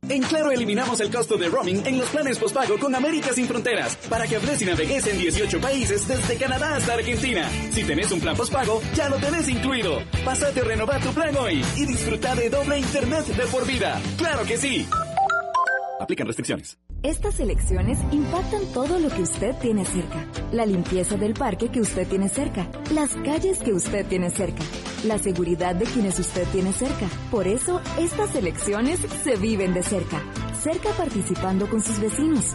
En 0.06 0.20
Claro 0.22 0.50
eliminamos 0.50 1.00
el 1.00 1.10
costo 1.10 1.38
de 1.38 1.48
roaming 1.48 1.86
en 1.86 1.96
los 1.98 2.10
planes 2.10 2.38
postpago 2.38 2.78
con 2.78 2.94
América 2.94 3.32
Sin 3.32 3.46
Fronteras 3.46 3.96
para 4.08 4.26
que 4.26 4.36
hables 4.36 4.60
y 4.60 4.66
navegues 4.66 5.06
en 5.06 5.16
18 5.18 5.60
países 5.60 6.06
desde 6.06 6.36
Canadá 6.36 6.76
hasta 6.76 6.92
Argentina. 6.94 7.48
Si 7.72 7.84
tenés 7.84 8.12
un 8.12 8.20
plan 8.20 8.36
postpago, 8.36 8.82
ya 8.94 9.08
lo 9.08 9.16
tenés 9.16 9.48
incluido. 9.48 10.02
Pásate 10.24 10.60
a 10.60 10.64
renovar 10.64 11.02
tu 11.02 11.12
plan 11.14 11.34
hoy 11.36 11.64
y 11.76 11.86
disfruta 11.86 12.36
de 12.36 12.50
doble 12.50 12.78
internet 12.78 13.24
de 13.26 13.46
por 13.46 13.66
vida. 13.66 13.98
¡Claro 14.18 14.44
que 14.44 14.58
sí! 14.58 14.86
Aplican 15.98 16.26
restricciones. 16.26 16.76
Estas 17.04 17.38
elecciones 17.38 17.98
impactan 18.12 18.62
todo 18.72 18.98
lo 18.98 19.10
que 19.10 19.20
usted 19.20 19.54
tiene 19.56 19.84
cerca. 19.84 20.26
La 20.52 20.64
limpieza 20.64 21.18
del 21.18 21.34
parque 21.34 21.68
que 21.68 21.82
usted 21.82 22.08
tiene 22.08 22.30
cerca. 22.30 22.66
Las 22.94 23.14
calles 23.16 23.58
que 23.58 23.74
usted 23.74 24.06
tiene 24.06 24.30
cerca. 24.30 24.62
La 25.04 25.18
seguridad 25.18 25.74
de 25.74 25.84
quienes 25.84 26.18
usted 26.18 26.48
tiene 26.48 26.72
cerca. 26.72 27.06
Por 27.30 27.46
eso, 27.46 27.82
estas 27.98 28.34
elecciones 28.36 29.00
se 29.22 29.36
viven 29.36 29.74
de 29.74 29.82
cerca. 29.82 30.22
Cerca 30.62 30.88
participando 30.96 31.68
con 31.68 31.82
sus 31.82 32.00
vecinos. 32.00 32.54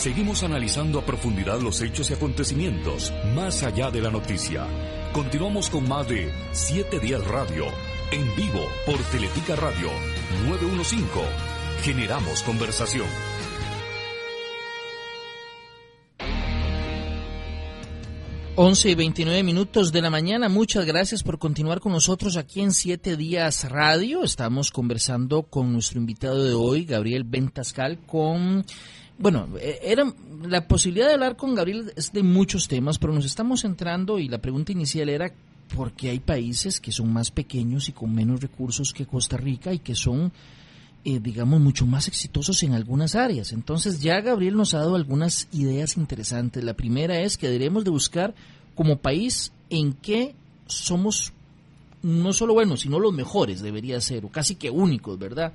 Seguimos 0.01 0.41
analizando 0.41 0.97
a 0.97 1.05
profundidad 1.05 1.61
los 1.61 1.79
hechos 1.79 2.09
y 2.09 2.15
acontecimientos 2.15 3.13
más 3.35 3.61
allá 3.61 3.91
de 3.91 4.01
la 4.01 4.09
noticia. 4.09 4.65
Continuamos 5.13 5.69
con 5.69 5.87
más 5.87 6.07
de 6.07 6.33
7 6.53 6.99
días 6.99 7.23
radio, 7.27 7.65
en 8.11 8.35
vivo 8.35 8.65
por 8.87 8.97
Teletica 9.11 9.55
Radio 9.55 9.91
915. 10.47 11.05
Generamos 11.83 12.41
conversación. 12.41 13.05
11 18.55 18.89
y 18.89 18.95
29 18.95 19.43
minutos 19.43 19.91
de 19.91 20.01
la 20.01 20.09
mañana. 20.09 20.49
Muchas 20.49 20.83
gracias 20.85 21.21
por 21.21 21.37
continuar 21.37 21.79
con 21.79 21.91
nosotros 21.91 22.37
aquí 22.37 22.61
en 22.61 22.73
Siete 22.73 23.17
Días 23.17 23.69
Radio. 23.69 24.23
Estamos 24.23 24.71
conversando 24.71 25.43
con 25.43 25.71
nuestro 25.71 25.99
invitado 25.99 26.43
de 26.43 26.55
hoy, 26.55 26.85
Gabriel 26.85 27.23
Ventascal, 27.23 27.99
con 28.07 28.65
bueno, 29.21 29.47
eh, 29.59 29.79
era 29.83 30.11
la 30.43 30.67
posibilidad 30.67 31.07
de 31.07 31.13
hablar 31.13 31.37
con 31.37 31.55
Gabriel 31.55 31.93
es 31.95 32.11
de 32.11 32.23
muchos 32.23 32.67
temas, 32.67 32.97
pero 32.97 33.13
nos 33.13 33.25
estamos 33.25 33.61
centrando 33.61 34.19
y 34.19 34.27
la 34.27 34.39
pregunta 34.39 34.71
inicial 34.71 35.09
era 35.09 35.31
por 35.75 35.93
qué 35.93 36.09
hay 36.09 36.19
países 36.19 36.79
que 36.79 36.91
son 36.91 37.13
más 37.13 37.31
pequeños 37.31 37.87
y 37.89 37.93
con 37.93 38.13
menos 38.13 38.41
recursos 38.41 38.93
que 38.93 39.05
Costa 39.05 39.37
Rica 39.37 39.73
y 39.73 39.79
que 39.79 39.95
son, 39.95 40.31
eh, 41.05 41.19
digamos, 41.19 41.61
mucho 41.61 41.85
más 41.85 42.07
exitosos 42.07 42.63
en 42.63 42.73
algunas 42.73 43.15
áreas. 43.15 43.53
Entonces 43.53 44.01
ya 44.01 44.19
Gabriel 44.21 44.57
nos 44.57 44.73
ha 44.73 44.79
dado 44.79 44.95
algunas 44.95 45.47
ideas 45.51 45.97
interesantes. 45.97 46.63
La 46.63 46.73
primera 46.73 47.19
es 47.19 47.37
que 47.37 47.49
debemos 47.49 47.83
de 47.83 47.91
buscar 47.91 48.33
como 48.75 48.97
país 48.97 49.51
en 49.69 49.93
qué 49.93 50.35
somos 50.65 51.33
no 52.03 52.33
solo 52.33 52.53
buenos, 52.53 52.81
sino 52.81 52.99
los 52.99 53.13
mejores, 53.13 53.61
debería 53.61 53.99
ser, 54.01 54.25
o 54.25 54.29
casi 54.29 54.55
que 54.55 54.69
únicos, 54.69 55.19
¿verdad? 55.19 55.53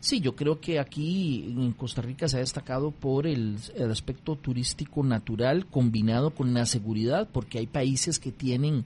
Sí, 0.00 0.20
yo 0.20 0.36
creo 0.36 0.60
que 0.60 0.78
aquí 0.78 1.44
en 1.48 1.72
Costa 1.72 2.02
Rica 2.02 2.28
se 2.28 2.36
ha 2.36 2.40
destacado 2.40 2.92
por 2.92 3.26
el, 3.26 3.56
aspecto 3.90 4.36
turístico 4.36 5.02
natural 5.02 5.66
combinado 5.66 6.30
con 6.30 6.54
la 6.54 6.66
seguridad, 6.66 7.28
porque 7.32 7.58
hay 7.58 7.66
países 7.66 8.20
que 8.20 8.30
tienen 8.30 8.84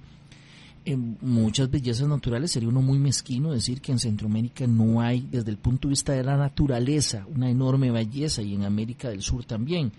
eh, 0.86 0.96
muchas 0.96 1.70
bellezas 1.70 2.08
naturales. 2.08 2.52
Sería 2.52 2.70
uno 2.70 2.80
muy 2.80 2.98
mezquino 2.98 3.52
decir 3.52 3.82
que 3.82 3.92
en 3.92 3.98
Centroamérica 3.98 4.66
no 4.66 5.02
hay, 5.02 5.26
desde 5.30 5.50
el 5.50 5.58
punto 5.58 5.88
de 5.88 5.92
vista 5.92 6.14
de 6.14 6.24
la 6.24 6.38
naturaleza, 6.38 7.26
una 7.34 7.50
enorme 7.50 7.90
belleza 7.90 8.40
y 8.40 8.54
en 8.54 8.64
América 8.64 9.10
del 9.10 9.20
Sur 9.20 9.44
también. 9.44 9.92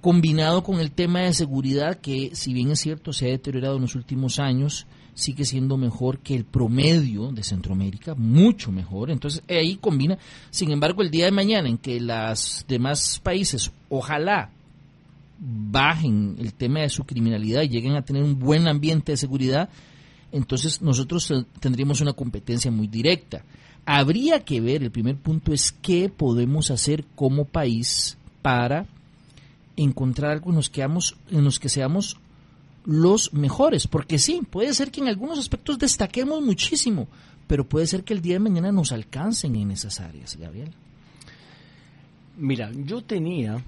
Combinado 0.00 0.64
con 0.64 0.80
el 0.80 0.90
tema 0.90 1.20
de 1.20 1.32
seguridad, 1.32 2.00
que 2.00 2.30
si 2.34 2.52
bien 2.54 2.72
es 2.72 2.80
cierto 2.80 3.12
se 3.12 3.26
ha 3.26 3.30
deteriorado 3.30 3.76
en 3.76 3.82
los 3.82 3.94
últimos 3.94 4.40
años, 4.40 4.86
sigue 5.14 5.44
siendo 5.44 5.76
mejor 5.76 6.18
que 6.18 6.34
el 6.34 6.44
promedio 6.44 7.32
de 7.32 7.42
Centroamérica, 7.42 8.14
mucho 8.14 8.72
mejor. 8.72 9.10
Entonces 9.10 9.42
ahí 9.48 9.76
combina. 9.76 10.18
Sin 10.50 10.70
embargo, 10.70 11.02
el 11.02 11.10
día 11.10 11.26
de 11.26 11.32
mañana 11.32 11.68
en 11.68 11.78
que 11.78 12.00
los 12.00 12.64
demás 12.68 13.20
países, 13.22 13.72
ojalá, 13.88 14.50
bajen 15.40 16.36
el 16.38 16.52
tema 16.52 16.80
de 16.80 16.90
su 16.90 17.04
criminalidad 17.04 17.62
y 17.62 17.68
lleguen 17.68 17.96
a 17.96 18.02
tener 18.02 18.22
un 18.22 18.38
buen 18.38 18.68
ambiente 18.68 19.12
de 19.12 19.16
seguridad, 19.16 19.70
entonces 20.32 20.82
nosotros 20.82 21.30
eh, 21.30 21.44
tendríamos 21.58 22.00
una 22.00 22.12
competencia 22.12 22.70
muy 22.70 22.86
directa. 22.86 23.42
Habría 23.86 24.44
que 24.44 24.60
ver, 24.60 24.82
el 24.82 24.90
primer 24.90 25.16
punto 25.16 25.52
es 25.52 25.72
qué 25.72 26.10
podemos 26.10 26.70
hacer 26.70 27.04
como 27.14 27.46
país 27.46 28.18
para 28.42 28.86
encontrar 29.76 30.32
algo 30.32 30.50
en 30.50 30.56
los 30.56 30.68
que, 30.68 30.82
en 30.82 31.44
los 31.44 31.58
que 31.58 31.68
seamos 31.70 32.18
los 32.90 33.32
mejores, 33.32 33.86
porque 33.86 34.18
sí, 34.18 34.42
puede 34.50 34.74
ser 34.74 34.90
que 34.90 35.00
en 35.00 35.06
algunos 35.06 35.38
aspectos 35.38 35.78
destaquemos 35.78 36.42
muchísimo, 36.42 37.06
pero 37.46 37.64
puede 37.64 37.86
ser 37.86 38.02
que 38.02 38.12
el 38.12 38.20
día 38.20 38.34
de 38.34 38.40
mañana 38.40 38.72
nos 38.72 38.90
alcancen 38.90 39.54
en 39.54 39.70
esas 39.70 40.00
áreas, 40.00 40.36
Gabriel. 40.36 40.72
Mira, 42.36 42.72
yo 42.74 43.02
tenía 43.02 43.62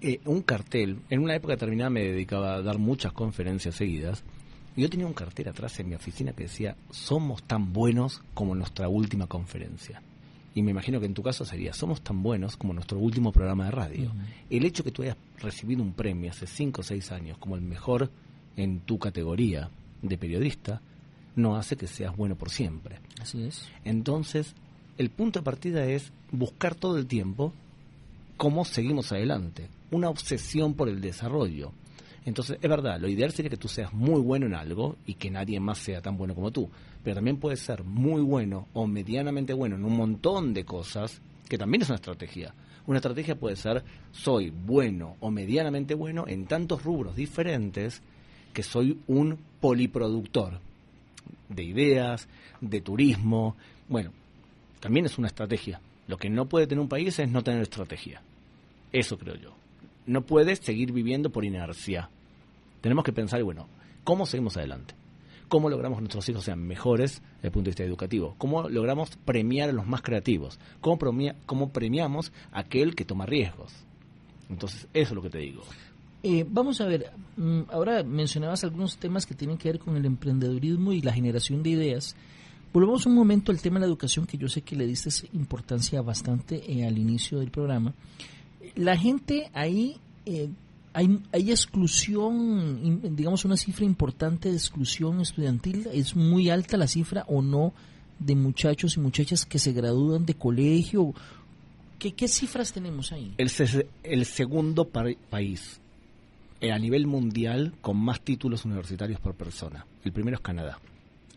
eh, 0.00 0.20
un 0.24 0.40
cartel, 0.40 1.00
en 1.10 1.22
una 1.22 1.34
época 1.34 1.54
determinada 1.54 1.90
me 1.90 2.04
dedicaba 2.04 2.54
a 2.54 2.62
dar 2.62 2.78
muchas 2.78 3.12
conferencias 3.12 3.74
seguidas, 3.74 4.24
y 4.74 4.80
yo 4.80 4.88
tenía 4.88 5.06
un 5.06 5.12
cartel 5.12 5.48
atrás 5.48 5.78
en 5.80 5.90
mi 5.90 5.94
oficina 5.94 6.32
que 6.32 6.44
decía, 6.44 6.74
somos 6.90 7.42
tan 7.42 7.74
buenos 7.74 8.22
como 8.32 8.54
nuestra 8.54 8.88
última 8.88 9.26
conferencia. 9.26 10.00
Y 10.56 10.62
me 10.62 10.70
imagino 10.70 10.98
que 10.98 11.04
en 11.04 11.12
tu 11.12 11.22
caso 11.22 11.44
sería, 11.44 11.74
somos 11.74 12.00
tan 12.00 12.22
buenos 12.22 12.56
como 12.56 12.72
nuestro 12.72 12.98
último 12.98 13.30
programa 13.30 13.66
de 13.66 13.72
radio. 13.72 14.12
El 14.48 14.64
hecho 14.64 14.82
que 14.82 14.90
tú 14.90 15.02
hayas 15.02 15.18
recibido 15.38 15.82
un 15.82 15.92
premio 15.92 16.30
hace 16.30 16.46
5 16.46 16.80
o 16.80 16.82
6 16.82 17.12
años 17.12 17.36
como 17.36 17.56
el 17.56 17.60
mejor 17.60 18.10
en 18.56 18.80
tu 18.80 18.98
categoría 18.98 19.68
de 20.00 20.16
periodista, 20.16 20.80
no 21.34 21.56
hace 21.56 21.76
que 21.76 21.86
seas 21.86 22.16
bueno 22.16 22.36
por 22.36 22.48
siempre. 22.48 23.00
Así 23.20 23.42
es. 23.42 23.68
Entonces, 23.84 24.54
el 24.96 25.10
punto 25.10 25.40
de 25.40 25.44
partida 25.44 25.84
es 25.84 26.10
buscar 26.32 26.74
todo 26.74 26.96
el 26.96 27.06
tiempo 27.06 27.52
cómo 28.38 28.64
seguimos 28.64 29.12
adelante. 29.12 29.68
Una 29.90 30.08
obsesión 30.08 30.72
por 30.72 30.88
el 30.88 31.02
desarrollo. 31.02 31.72
Entonces, 32.26 32.58
es 32.60 32.68
verdad, 32.68 32.98
lo 33.00 33.08
ideal 33.08 33.30
sería 33.30 33.50
que 33.50 33.56
tú 33.56 33.68
seas 33.68 33.94
muy 33.94 34.20
bueno 34.20 34.46
en 34.46 34.54
algo 34.54 34.96
y 35.06 35.14
que 35.14 35.30
nadie 35.30 35.60
más 35.60 35.78
sea 35.78 36.02
tan 36.02 36.18
bueno 36.18 36.34
como 36.34 36.50
tú. 36.50 36.68
Pero 37.04 37.14
también 37.14 37.38
puedes 37.38 37.60
ser 37.60 37.84
muy 37.84 38.20
bueno 38.20 38.66
o 38.74 38.88
medianamente 38.88 39.52
bueno 39.52 39.76
en 39.76 39.84
un 39.84 39.96
montón 39.96 40.52
de 40.52 40.64
cosas, 40.64 41.22
que 41.48 41.56
también 41.56 41.82
es 41.82 41.88
una 41.88 41.96
estrategia. 41.96 42.52
Una 42.88 42.98
estrategia 42.98 43.36
puede 43.36 43.54
ser, 43.54 43.84
soy 44.10 44.50
bueno 44.50 45.16
o 45.20 45.30
medianamente 45.30 45.94
bueno 45.94 46.24
en 46.26 46.46
tantos 46.46 46.82
rubros 46.82 47.14
diferentes 47.14 48.02
que 48.52 48.64
soy 48.64 48.98
un 49.06 49.38
poliproductor 49.60 50.58
de 51.48 51.62
ideas, 51.62 52.28
de 52.60 52.80
turismo. 52.80 53.54
Bueno, 53.88 54.10
también 54.80 55.06
es 55.06 55.16
una 55.16 55.28
estrategia. 55.28 55.80
Lo 56.08 56.16
que 56.16 56.28
no 56.28 56.46
puede 56.46 56.66
tener 56.66 56.82
un 56.82 56.88
país 56.88 57.16
es 57.20 57.30
no 57.30 57.44
tener 57.44 57.62
estrategia. 57.62 58.20
Eso 58.92 59.16
creo 59.16 59.36
yo. 59.36 59.54
No 60.06 60.22
puedes 60.22 60.58
seguir 60.58 60.90
viviendo 60.90 61.30
por 61.30 61.44
inercia. 61.44 62.10
Tenemos 62.86 63.02
que 63.02 63.12
pensar, 63.12 63.42
bueno, 63.42 63.66
¿cómo 64.04 64.26
seguimos 64.26 64.56
adelante? 64.56 64.94
¿Cómo 65.48 65.68
logramos 65.68 65.98
que 65.98 66.02
nuestros 66.02 66.28
hijos 66.28 66.44
sean 66.44 66.64
mejores 66.64 67.20
desde 67.34 67.48
el 67.48 67.50
punto 67.50 67.64
de 67.64 67.70
vista 67.70 67.82
educativo? 67.82 68.36
¿Cómo 68.38 68.68
logramos 68.68 69.16
premiar 69.24 69.70
a 69.70 69.72
los 69.72 69.88
más 69.88 70.02
creativos? 70.02 70.60
¿Cómo, 70.80 70.96
cómo 71.46 71.70
premiamos 71.70 72.30
a 72.52 72.60
aquel 72.60 72.94
que 72.94 73.04
toma 73.04 73.26
riesgos? 73.26 73.72
Entonces, 74.48 74.86
eso 74.94 75.08
es 75.08 75.12
lo 75.16 75.20
que 75.20 75.30
te 75.30 75.38
digo. 75.38 75.64
Eh, 76.22 76.46
vamos 76.48 76.80
a 76.80 76.86
ver, 76.86 77.10
mm, 77.36 77.62
ahora 77.72 78.04
mencionabas 78.04 78.62
algunos 78.62 78.98
temas 78.98 79.26
que 79.26 79.34
tienen 79.34 79.58
que 79.58 79.72
ver 79.72 79.80
con 79.80 79.96
el 79.96 80.04
emprendedurismo 80.04 80.92
y 80.92 81.00
la 81.00 81.12
generación 81.12 81.64
de 81.64 81.70
ideas. 81.70 82.14
Volvemos 82.72 83.04
un 83.04 83.16
momento 83.16 83.50
al 83.50 83.60
tema 83.60 83.80
de 83.80 83.80
la 83.80 83.86
educación, 83.86 84.26
que 84.26 84.38
yo 84.38 84.46
sé 84.46 84.62
que 84.62 84.76
le 84.76 84.86
diste 84.86 85.10
importancia 85.32 86.00
bastante 86.02 86.62
eh, 86.72 86.86
al 86.86 86.96
inicio 86.98 87.40
del 87.40 87.50
programa. 87.50 87.94
La 88.76 88.96
gente 88.96 89.50
ahí, 89.54 89.96
eh, 90.24 90.50
hay, 90.96 91.20
hay 91.30 91.50
exclusión, 91.50 93.02
digamos 93.14 93.44
una 93.44 93.58
cifra 93.58 93.84
importante 93.84 94.48
de 94.48 94.56
exclusión 94.56 95.20
estudiantil, 95.20 95.86
es 95.92 96.16
muy 96.16 96.48
alta 96.48 96.78
la 96.78 96.88
cifra 96.88 97.26
o 97.28 97.42
no 97.42 97.74
de 98.18 98.34
muchachos 98.34 98.96
y 98.96 99.00
muchachas 99.00 99.44
que 99.44 99.58
se 99.58 99.72
gradúan 99.72 100.24
de 100.24 100.32
colegio. 100.32 101.12
¿Qué, 101.98 102.12
qué 102.12 102.28
cifras 102.28 102.72
tenemos 102.72 103.12
ahí? 103.12 103.34
El, 103.36 103.50
el 104.04 104.24
segundo 104.24 104.88
país 104.88 105.82
eh, 106.62 106.72
a 106.72 106.78
nivel 106.78 107.06
mundial 107.06 107.74
con 107.82 107.98
más 107.98 108.22
títulos 108.22 108.64
universitarios 108.64 109.20
por 109.20 109.34
persona. 109.34 109.84
El 110.02 110.12
primero 110.12 110.36
es 110.36 110.40
Canadá 110.40 110.78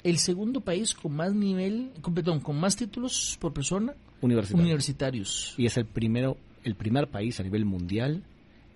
el 0.01 0.17
segundo 0.17 0.61
país 0.61 0.93
con 0.93 1.13
más 1.13 1.33
nivel, 1.33 1.91
con, 1.99 2.13
perdón, 2.13 2.39
con 2.39 2.57
más 2.57 2.77
títulos 2.77 3.37
por 3.41 3.51
persona 3.51 3.93
universitarios. 4.21 5.53
Y 5.57 5.65
es 5.65 5.75
el 5.75 5.85
primero, 5.85 6.37
el 6.63 6.75
primer 6.75 7.09
país 7.09 7.37
a 7.41 7.43
nivel 7.43 7.65
mundial 7.65 8.23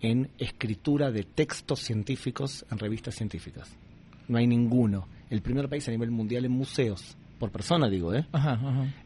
en 0.04 0.30
escritura 0.38 1.12
de 1.12 1.24
textos 1.24 1.80
científicos 1.80 2.66
en 2.70 2.78
revistas 2.78 3.16
científicas. 3.16 3.70
No 4.28 4.38
hay 4.38 4.46
ninguno. 4.46 5.08
El 5.30 5.42
primer 5.42 5.68
país 5.70 5.88
a 5.88 5.92
nivel 5.92 6.12
mundial 6.12 6.46
en 6.46 6.52
museos, 6.52 7.16
por 7.40 7.50
persona 7.52 7.90
digo, 7.90 8.14
¿eh? 8.14 8.26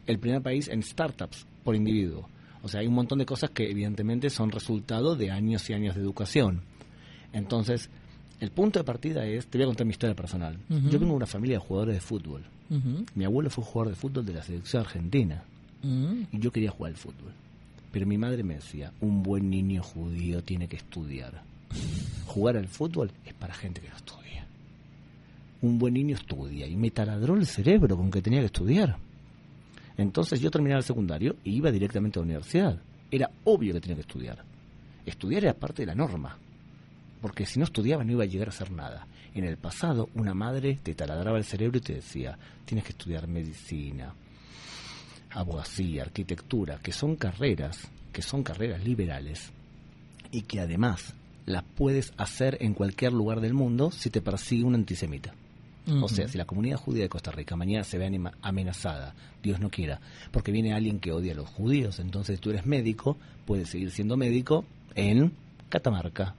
El 0.05 0.19
primer 0.19 0.41
país 0.41 0.67
en 0.67 0.83
startups, 0.83 1.45
por 1.63 1.75
individuo. 1.75 2.27
O 2.63 2.67
sea, 2.67 2.81
hay 2.81 2.87
un 2.87 2.95
montón 2.95 3.19
de 3.19 3.25
cosas 3.25 3.51
que 3.51 3.69
evidentemente 3.69 4.29
son 4.31 4.51
resultado 4.51 5.15
de 5.15 5.31
años 5.31 5.69
y 5.69 5.73
años 5.73 5.95
de 5.95 6.01
educación. 6.01 6.61
Entonces, 7.31 7.89
el 8.39 8.49
punto 8.49 8.79
de 8.79 8.83
partida 8.83 9.23
es, 9.25 9.45
te 9.47 9.59
voy 9.59 9.65
a 9.65 9.67
contar 9.67 9.85
mi 9.85 9.91
historia 9.91 10.15
personal. 10.15 10.57
Yo 10.67 10.99
vengo 10.99 11.11
de 11.11 11.17
una 11.17 11.25
familia 11.27 11.59
de 11.59 11.65
jugadores 11.65 11.95
de 11.95 12.01
fútbol. 12.01 12.43
Mi 13.13 13.23
abuelo 13.23 13.51
fue 13.51 13.63
jugador 13.63 13.93
de 13.93 13.99
fútbol 13.99 14.25
de 14.25 14.33
la 14.33 14.41
selección 14.41 14.81
argentina. 14.81 15.43
Y 16.31 16.39
yo 16.39 16.51
quería 16.51 16.71
jugar 16.71 16.93
al 16.93 16.97
fútbol. 16.97 17.31
Pero 17.97 18.05
mi 18.05 18.19
madre 18.19 18.43
me 18.43 18.53
decía, 18.53 18.93
un 19.01 19.23
buen 19.23 19.49
niño 19.49 19.81
judío 19.81 20.43
tiene 20.43 20.67
que 20.67 20.75
estudiar. 20.75 21.41
Jugar 22.27 22.55
al 22.55 22.67
fútbol 22.67 23.09
es 23.25 23.33
para 23.33 23.55
gente 23.55 23.81
que 23.81 23.89
no 23.89 23.95
estudia. 23.95 24.45
Un 25.63 25.79
buen 25.79 25.95
niño 25.95 26.15
estudia. 26.15 26.67
Y 26.67 26.75
me 26.75 26.91
taladró 26.91 27.33
el 27.33 27.47
cerebro 27.47 27.97
con 27.97 28.11
que 28.11 28.21
tenía 28.21 28.41
que 28.41 28.45
estudiar. 28.45 28.97
Entonces 29.97 30.39
yo 30.39 30.51
terminaba 30.51 30.77
el 30.77 30.85
secundario 30.85 31.37
y 31.43 31.55
iba 31.55 31.71
directamente 31.71 32.19
a 32.19 32.21
la 32.21 32.25
universidad. 32.25 32.79
Era 33.09 33.31
obvio 33.45 33.73
que 33.73 33.81
tenía 33.81 33.95
que 33.95 34.01
estudiar. 34.01 34.43
Estudiar 35.03 35.45
era 35.45 35.55
parte 35.55 35.81
de 35.81 35.87
la 35.87 35.95
norma 35.95 36.37
porque 37.19 37.47
si 37.47 37.57
no 37.57 37.65
estudiaba 37.65 38.03
no 38.03 38.11
iba 38.11 38.25
a 38.25 38.27
llegar 38.27 38.49
a 38.49 38.51
hacer 38.51 38.69
nada. 38.69 39.07
En 39.33 39.43
el 39.43 39.57
pasado, 39.57 40.09
una 40.13 40.35
madre 40.35 40.77
te 40.83 40.93
taladraba 40.93 41.39
el 41.39 41.45
cerebro 41.45 41.79
y 41.79 41.81
te 41.81 41.95
decía, 41.95 42.37
tienes 42.63 42.85
que 42.85 42.91
estudiar 42.91 43.27
medicina, 43.27 44.13
abogacía, 45.31 46.03
arquitectura, 46.03 46.79
que 46.79 46.91
son 46.91 47.15
carreras, 47.15 47.89
que 48.11 48.21
son 48.21 48.43
carreras 48.43 48.83
liberales, 48.83 49.51
y 50.31 50.41
que 50.41 50.59
además 50.59 51.13
las 51.45 51.63
puedes 51.63 52.13
hacer 52.17 52.57
en 52.61 52.73
cualquier 52.73 53.13
lugar 53.13 53.39
del 53.41 53.53
mundo 53.53 53.91
si 53.91 54.09
te 54.09 54.21
persigue 54.21 54.63
un 54.63 54.75
antisemita. 54.75 55.33
O 56.01 56.09
sea, 56.09 56.27
si 56.27 56.37
la 56.37 56.43
comunidad 56.43 56.75
judía 56.75 57.03
de 57.03 57.09
Costa 57.09 57.31
Rica 57.31 57.55
mañana 57.55 57.85
se 57.85 57.97
ve 57.97 58.21
amenazada, 58.41 59.15
Dios 59.41 59.61
no 59.61 59.69
quiera, 59.69 60.01
porque 60.31 60.51
viene 60.51 60.73
alguien 60.73 60.99
que 60.99 61.13
odia 61.13 61.31
a 61.31 61.35
los 61.35 61.47
judíos, 61.47 61.99
entonces 61.99 62.41
tú 62.41 62.49
eres 62.49 62.65
médico, 62.65 63.17
puedes 63.45 63.69
seguir 63.69 63.91
siendo 63.91 64.17
médico 64.17 64.65
en 64.95 65.31
Catamarca, 65.69 66.35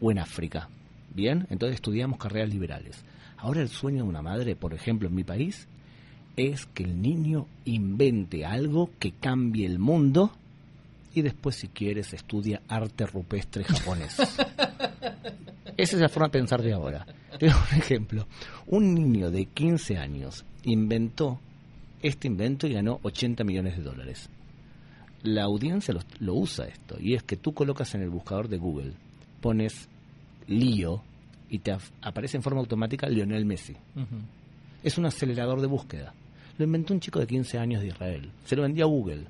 o 0.00 0.10
en 0.10 0.18
África. 0.18 0.70
Bien, 1.14 1.46
entonces 1.50 1.74
estudiamos 1.74 2.18
carreras 2.18 2.48
liberales. 2.48 3.04
Ahora 3.36 3.60
el 3.60 3.68
sueño 3.68 4.04
de 4.04 4.08
una 4.08 4.22
madre, 4.22 4.56
por 4.56 4.72
ejemplo, 4.72 5.06
en 5.06 5.14
mi 5.14 5.24
país, 5.24 5.68
es 6.36 6.66
que 6.66 6.84
el 6.84 7.00
niño 7.00 7.46
invente 7.64 8.44
algo 8.44 8.90
que 8.98 9.12
cambie 9.12 9.66
el 9.66 9.78
mundo 9.78 10.32
y 11.14 11.22
después, 11.22 11.56
si 11.56 11.68
quieres, 11.68 12.12
estudia 12.12 12.60
arte 12.68 13.06
rupestre 13.06 13.64
japonés. 13.64 14.16
Esa 15.76 15.96
es 15.96 16.02
la 16.02 16.08
forma 16.08 16.28
de 16.28 16.32
pensar 16.32 16.62
de 16.62 16.72
ahora. 16.72 17.06
Tengo 17.38 17.54
un 17.72 17.78
ejemplo. 17.78 18.26
Un 18.66 18.94
niño 18.94 19.30
de 19.30 19.46
15 19.46 19.96
años 19.96 20.44
inventó 20.64 21.40
este 22.02 22.26
invento 22.26 22.66
y 22.66 22.74
ganó 22.74 22.98
80 23.02 23.44
millones 23.44 23.76
de 23.76 23.82
dólares. 23.82 24.28
La 25.22 25.44
audiencia 25.44 25.94
lo, 25.94 26.00
lo 26.18 26.34
usa 26.34 26.66
esto, 26.66 26.96
y 27.00 27.14
es 27.14 27.22
que 27.22 27.36
tú 27.36 27.54
colocas 27.54 27.94
en 27.94 28.02
el 28.02 28.10
buscador 28.10 28.48
de 28.48 28.58
Google 28.58 28.92
pones 29.40 29.88
lío 30.46 31.02
y 31.48 31.58
te 31.58 31.76
aparece 32.02 32.36
en 32.36 32.42
forma 32.42 32.60
automática 32.60 33.08
Lionel 33.08 33.44
Messi. 33.44 33.76
Es 34.82 34.98
un 34.98 35.06
acelerador 35.06 35.60
de 35.60 35.66
búsqueda. 35.66 36.14
Lo 36.58 36.64
inventó 36.64 36.94
un 36.94 37.00
chico 37.00 37.20
de 37.20 37.26
15 37.26 37.58
años 37.58 37.82
de 37.82 37.88
Israel. 37.88 38.30
Se 38.44 38.56
lo 38.56 38.62
vendió 38.62 38.84
a 38.84 38.88
Google. 38.88 39.26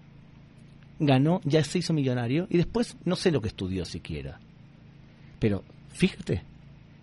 Ganó, 0.98 1.40
ya 1.44 1.64
se 1.64 1.78
hizo 1.78 1.92
millonario 1.92 2.46
y 2.50 2.56
después 2.56 2.96
no 3.04 3.16
sé 3.16 3.30
lo 3.30 3.40
que 3.40 3.48
estudió 3.48 3.84
siquiera. 3.84 4.38
Pero 5.38 5.64
fíjate, 5.90 6.42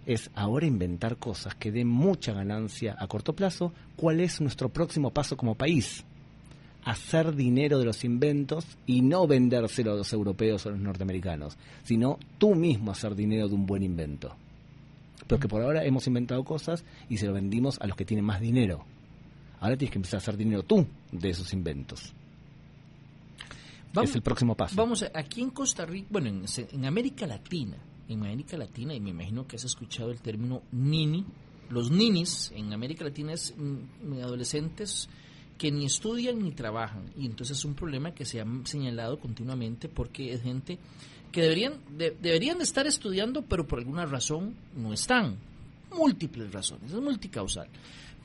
es 0.05 0.29
ahora 0.33 0.65
inventar 0.65 1.17
cosas 1.17 1.55
que 1.55 1.71
den 1.71 1.87
mucha 1.87 2.33
ganancia 2.33 2.95
a 2.97 3.07
corto 3.07 3.33
plazo. 3.33 3.73
¿Cuál 3.95 4.19
es 4.19 4.41
nuestro 4.41 4.69
próximo 4.69 5.11
paso 5.11 5.35
como 5.35 5.55
país? 5.55 6.05
hacer 6.83 7.35
dinero 7.35 7.79
de 7.79 7.85
los 7.85 8.03
inventos 8.03 8.65
y 8.85 9.01
no 9.01 9.27
vendérselo 9.27 9.93
a 9.93 9.95
los 9.95 10.11
europeos 10.13 10.65
o 10.65 10.69
a 10.69 10.71
los 10.71 10.81
norteamericanos, 10.81 11.57
sino 11.83 12.17
tú 12.37 12.55
mismo 12.55 12.91
hacer 12.91 13.15
dinero 13.15 13.47
de 13.47 13.55
un 13.55 13.65
buen 13.65 13.83
invento. 13.83 14.35
Porque 15.27 15.47
por 15.47 15.61
ahora 15.61 15.85
hemos 15.85 16.07
inventado 16.07 16.43
cosas 16.43 16.83
y 17.09 17.17
se 17.17 17.27
lo 17.27 17.33
vendimos 17.33 17.79
a 17.79 17.87
los 17.87 17.95
que 17.95 18.05
tienen 18.05 18.25
más 18.25 18.41
dinero. 18.41 18.83
Ahora 19.61 19.77
tienes 19.77 19.91
que 19.91 19.97
empezar 19.99 20.17
a 20.17 20.21
hacer 20.21 20.35
dinero 20.35 20.63
tú 20.63 20.85
de 21.11 21.29
esos 21.29 21.53
inventos. 21.53 22.11
es 24.03 24.15
el 24.15 24.21
próximo 24.21 24.55
paso. 24.55 24.75
Vamos, 24.75 25.03
a- 25.03 25.11
aquí 25.13 25.41
en 25.41 25.49
Costa 25.51 25.85
Rica, 25.85 26.07
bueno, 26.09 26.27
en, 26.29 26.45
en 26.71 26.85
América 26.85 27.27
Latina, 27.27 27.77
en 28.07 28.19
América 28.19 28.57
Latina, 28.57 28.93
y 28.93 28.99
me 28.99 29.09
imagino 29.11 29.45
que 29.47 29.55
has 29.57 29.63
escuchado 29.65 30.11
el 30.11 30.21
término 30.21 30.61
nini, 30.71 31.25
los 31.69 31.91
ninis 31.91 32.51
en 32.55 32.73
América 32.73 33.03
Latina 33.05 33.33
es 33.33 33.53
mm, 33.55 34.13
adolescentes 34.21 35.09
que 35.57 35.71
ni 35.71 35.85
estudian 35.85 36.39
ni 36.41 36.51
trabajan, 36.51 37.11
y 37.17 37.25
entonces 37.25 37.57
es 37.57 37.65
un 37.65 37.75
problema 37.75 38.13
que 38.13 38.25
se 38.25 38.41
ha 38.41 38.45
señalado 38.63 39.19
continuamente 39.19 39.87
porque 39.89 40.33
es 40.33 40.41
gente 40.41 40.79
que 41.31 41.41
deberían, 41.41 41.73
de- 41.97 42.11
deberían 42.19 42.57
de 42.57 42.63
estar 42.63 42.87
estudiando, 42.87 43.41
pero 43.43 43.67
por 43.67 43.79
alguna 43.79 44.05
razón 44.05 44.55
no 44.75 44.91
están. 44.93 45.37
Múltiples 45.95 46.51
razones, 46.51 46.91
es 46.91 47.01
multicausal. 47.01 47.67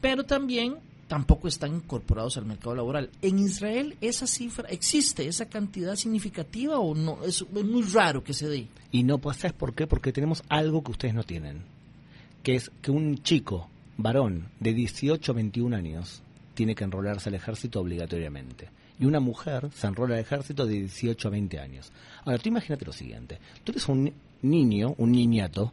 Pero 0.00 0.24
también 0.24 0.76
tampoco 1.08 1.48
están 1.48 1.74
incorporados 1.74 2.36
al 2.36 2.46
mercado 2.46 2.74
laboral. 2.74 3.10
¿En 3.22 3.38
Israel 3.38 3.96
esa 4.00 4.26
cifra 4.26 4.68
existe, 4.68 5.26
esa 5.28 5.46
cantidad 5.46 5.94
significativa 5.96 6.78
o 6.78 6.94
no? 6.94 7.24
Es, 7.24 7.44
muy 7.50 7.82
raro 7.84 8.22
que 8.24 8.34
se 8.34 8.48
dé. 8.48 8.66
Y 8.92 9.02
no, 9.02 9.18
pues 9.18 9.36
¿sabes 9.38 9.52
por 9.54 9.74
qué? 9.74 9.86
Porque 9.86 10.12
tenemos 10.12 10.42
algo 10.48 10.82
que 10.82 10.90
ustedes 10.92 11.14
no 11.14 11.22
tienen, 11.22 11.62
que 12.42 12.56
es 12.56 12.70
que 12.82 12.90
un 12.90 13.22
chico, 13.22 13.68
varón, 13.96 14.48
de 14.60 14.74
18 14.74 15.32
a 15.32 15.34
21 15.34 15.76
años, 15.76 16.22
tiene 16.54 16.74
que 16.74 16.84
enrolarse 16.84 17.28
al 17.28 17.34
ejército 17.34 17.80
obligatoriamente. 17.80 18.68
Y 18.98 19.04
una 19.04 19.20
mujer 19.20 19.68
se 19.74 19.86
enrola 19.86 20.14
al 20.14 20.20
ejército 20.22 20.64
de 20.66 20.74
18 20.80 21.28
a 21.28 21.30
20 21.30 21.60
años. 21.60 21.92
Ahora, 22.24 22.38
tú 22.38 22.48
imagínate 22.48 22.86
lo 22.86 22.92
siguiente. 22.92 23.38
Tú 23.62 23.72
eres 23.72 23.86
un 23.88 24.04
ni- 24.04 24.12
niño, 24.42 24.94
un 24.96 25.12
niñato, 25.12 25.72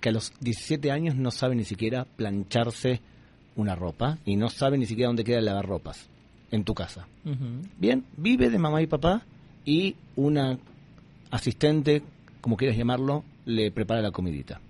que 0.00 0.10
a 0.10 0.12
los 0.12 0.32
17 0.40 0.90
años 0.92 1.16
no 1.16 1.30
sabe 1.30 1.54
ni 1.56 1.64
siquiera 1.64 2.04
plancharse 2.04 3.00
una 3.56 3.74
ropa 3.74 4.18
y 4.24 4.36
no 4.36 4.48
sabe 4.48 4.78
ni 4.78 4.86
siquiera 4.86 5.08
dónde 5.08 5.24
queda 5.24 5.38
el 5.38 5.46
lavarropas 5.46 6.08
en 6.50 6.64
tu 6.64 6.74
casa. 6.74 7.08
Bien, 7.78 8.04
vive 8.16 8.50
de 8.50 8.58
mamá 8.58 8.82
y 8.82 8.86
papá 8.86 9.22
y 9.64 9.96
una 10.14 10.58
asistente, 11.30 12.02
como 12.40 12.56
quieras 12.56 12.76
llamarlo, 12.76 13.24
le 13.44 13.70
prepara 13.72 14.00
la 14.00 14.12
comidita. 14.12 14.60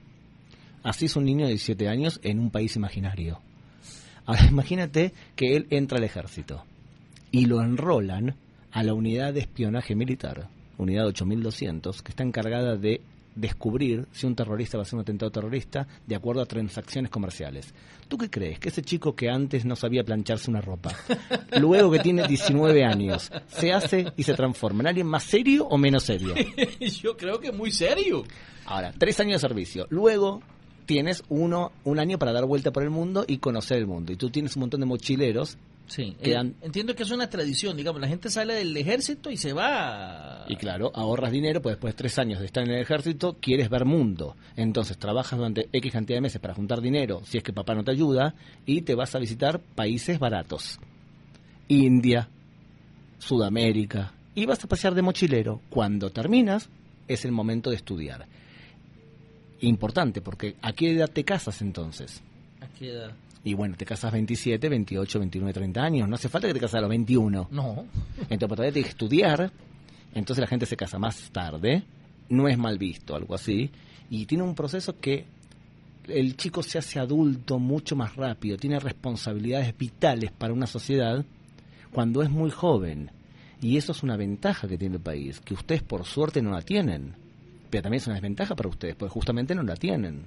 Así 0.83 1.07
es 1.07 1.17
un 1.17 1.25
niño 1.25 1.47
de 1.47 1.53
17 1.53 1.89
años 1.89 2.21
en 2.23 2.39
un 2.39 2.51
país 2.51 2.77
imaginario. 2.77 3.41
Ahora 4.25 4.47
imagínate 4.51 5.13
que 5.35 5.57
él 5.57 5.67
entra 5.71 5.99
al 5.99 6.05
ejército 6.05 6.65
y 7.31 7.47
lo 7.47 7.63
enrolan 7.63 8.37
a 8.73 8.83
la 8.83 8.95
unidad 8.95 9.35
de 9.35 9.41
espionaje 9.41 9.95
militar, 9.95 10.49
unidad 10.79 11.07
8200, 11.07 12.03
que 12.03 12.11
está 12.11 12.23
encargada 12.23 12.77
de 12.77 13.01
descubrir 13.37 14.07
si 14.11 14.27
un 14.27 14.35
terrorista 14.35 14.79
va 14.79 14.83
a 14.83 14.87
hacer 14.87 14.97
un 14.97 15.03
atentado 15.03 15.31
terrorista 15.31 15.87
de 16.07 16.17
acuerdo 16.17 16.43
a 16.43 16.47
transacciones 16.47 17.11
comerciales. 17.11 17.73
¿Tú 18.09 18.19
qué 18.19 18.29
crees? 18.29 18.59
Que 18.59 18.71
ese 18.71 18.83
chico 18.83 19.15
que 19.15 19.29
antes 19.29 19.65
no 19.65 19.77
sabía 19.77 20.03
plancharse 20.03 20.51
una 20.51 20.61
ropa, 20.61 20.93
luego 21.61 21.91
que 21.93 22.01
tiene 22.01 22.27
19 22.27 22.85
años, 22.85 23.31
se 23.47 23.73
hace 23.73 24.13
y 24.17 24.23
se 24.23 24.35
transforma 24.35 24.81
en 24.81 24.87
alguien 24.89 25.07
más 25.07 25.25
serio 25.25 25.67
o 25.67 25.79
menos 25.79 26.03
serio? 26.03 26.35
Yo 26.81 27.17
creo 27.17 27.39
que 27.39 27.53
muy 27.53 27.71
serio. 27.71 28.25
Ahora, 28.65 28.93
tres 28.99 29.21
años 29.21 29.41
de 29.41 29.49
servicio. 29.49 29.87
Luego 29.91 30.41
tienes 30.87 31.23
uno, 31.29 31.73
un 31.85 31.99
año 31.99 32.19
para 32.19 32.33
dar 32.33 32.47
vuelta 32.47 32.73
por 32.73 32.83
el 32.83 32.91
mundo 32.91 33.25
y 33.27 33.39
conocer 33.39 33.79
el 33.79 33.87
mundo. 33.87 34.13
Y 34.13 34.17
tú 34.17 34.31
tienes 34.31 34.57
un 34.57 34.61
montón 34.61 34.81
de 34.81 34.87
mochileros 34.87 35.59
Sí, 35.87 36.17
que 36.21 36.33
eh, 36.33 36.53
entiendo 36.63 36.95
que 36.97 37.05
es 37.05 37.11
una 37.11 37.31
tradición, 37.31 37.77
digamos, 37.77 38.01
la 38.01 38.09
gente 38.09 38.29
sale 38.29 38.55
del 38.55 38.77
ejército 38.77 39.31
y 39.31 39.37
se 39.37 39.53
va. 39.53 40.45
Y 40.49 40.57
claro, 40.57 40.91
ahorras 40.95 41.31
dinero, 41.31 41.63
pues 41.63 41.77
después 41.77 41.95
de 41.95 41.99
tres 41.99 42.19
años 42.19 42.41
de 42.41 42.47
estar 42.47 42.65
en 42.65 42.71
el 42.71 42.81
ejército, 42.81 43.37
quieres 43.41 43.71
ver 43.71 43.85
mundo. 43.85 44.37
Entonces 44.57 44.99
trabajas 44.99 45.39
durante 45.39 45.69
X 45.73 45.93
cantidad 45.93 46.17
de 46.17 46.23
meses 46.23 46.41
para 46.41 46.55
juntar 46.55 46.81
dinero, 46.81 47.23
si 47.25 47.39
es 47.39 47.45
que 47.45 47.53
papá 47.53 47.75
no 47.75 47.85
te 47.85 47.93
ayuda, 47.93 48.35
y 48.65 48.83
te 48.83 48.95
vas 48.95 49.15
a 49.15 49.21
visitar 49.21 49.61
países 49.61 50.19
baratos. 50.19 50.81
India, 51.69 52.29
Sudamérica, 53.19 54.13
y 54.35 54.45
vas 54.45 54.63
a 54.65 54.69
pasear 54.69 54.95
de 54.95 55.03
mochilero. 55.03 55.61
Cuando 55.71 56.11
terminas, 56.11 56.69
es 57.07 57.25
el 57.25 57.33
momento 57.33 57.71
de 57.71 57.77
estudiar. 57.77 58.27
Importante, 59.61 60.21
porque 60.21 60.57
¿a 60.63 60.73
qué 60.73 60.93
edad 60.93 61.11
te 61.11 61.25
casas 61.25 61.63
entonces? 61.63 62.23
¿A 62.61 62.67
qué 62.79 62.91
edad? 62.91 63.13
Y 63.47 63.55
bueno, 63.55 63.77
te 63.77 63.85
casas 63.85 64.11
27, 64.11 64.69
28, 64.69 65.21
29, 65.21 65.53
30 65.53 65.81
años. 65.81 66.09
No 66.09 66.17
hace 66.17 66.29
falta 66.29 66.49
que 66.49 66.55
te 66.55 66.59
cases 66.59 66.75
a 66.75 66.81
los 66.81 66.91
21. 66.91 67.47
No. 67.53 67.87
Entonces, 68.23 68.27
pero 68.29 68.49
todavía 68.49 68.73
tienes 68.73 68.87
que 68.87 68.91
estudiar. 68.91 69.53
Entonces 70.13 70.41
la 70.41 70.49
gente 70.49 70.67
se 70.67 70.77
casa 70.77 70.99
más 70.99 71.31
tarde. 71.31 71.85
No 72.29 72.49
es 72.49 72.59
mal 72.59 72.77
visto, 72.77 73.15
algo 73.15 73.37
así. 73.37 73.71
Y 74.11 74.27
tiene 74.27 74.43
un 74.43 74.57
proceso 74.57 74.99
que 74.99 75.27
el 76.09 76.37
chico 76.37 76.65
se 76.65 76.79
hace 76.79 76.99
adulto 76.99 77.61
mucho 77.61 77.95
más 77.95 78.17
rápido. 78.17 78.57
Tiene 78.57 78.81
responsabilidades 78.81 79.79
vitales 79.79 80.33
para 80.33 80.53
una 80.53 80.67
sociedad 80.67 81.25
cuando 81.93 82.25
es 82.25 82.31
muy 82.31 82.51
joven. 82.51 83.13
Y 83.63 83.77
eso 83.77 83.93
es 83.93 84.03
una 84.03 84.17
ventaja 84.17 84.67
que 84.67 84.77
tiene 84.77 84.97
el 84.97 85.03
país, 85.03 85.39
que 85.39 85.55
ustedes 85.55 85.85
por 85.85 86.05
suerte 86.05 86.43
no 86.43 86.51
la 86.51 86.63
tienen. 86.63 87.15
Pero 87.71 87.85
también 87.85 88.01
es 88.01 88.09
una 88.09 88.15
desventaja 88.15 88.57
para 88.57 88.71
ustedes, 88.71 88.97
porque 88.97 89.13
justamente 89.13 89.55
no 89.55 89.63
la 89.63 89.77
tienen. 89.77 90.25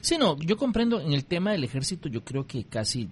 Sí, 0.00 0.16
no, 0.18 0.38
yo 0.38 0.56
comprendo 0.56 1.00
en 1.00 1.12
el 1.12 1.24
tema 1.24 1.52
del 1.52 1.64
ejército, 1.64 2.08
yo 2.08 2.24
creo 2.24 2.46
que 2.46 2.64
casi, 2.64 3.08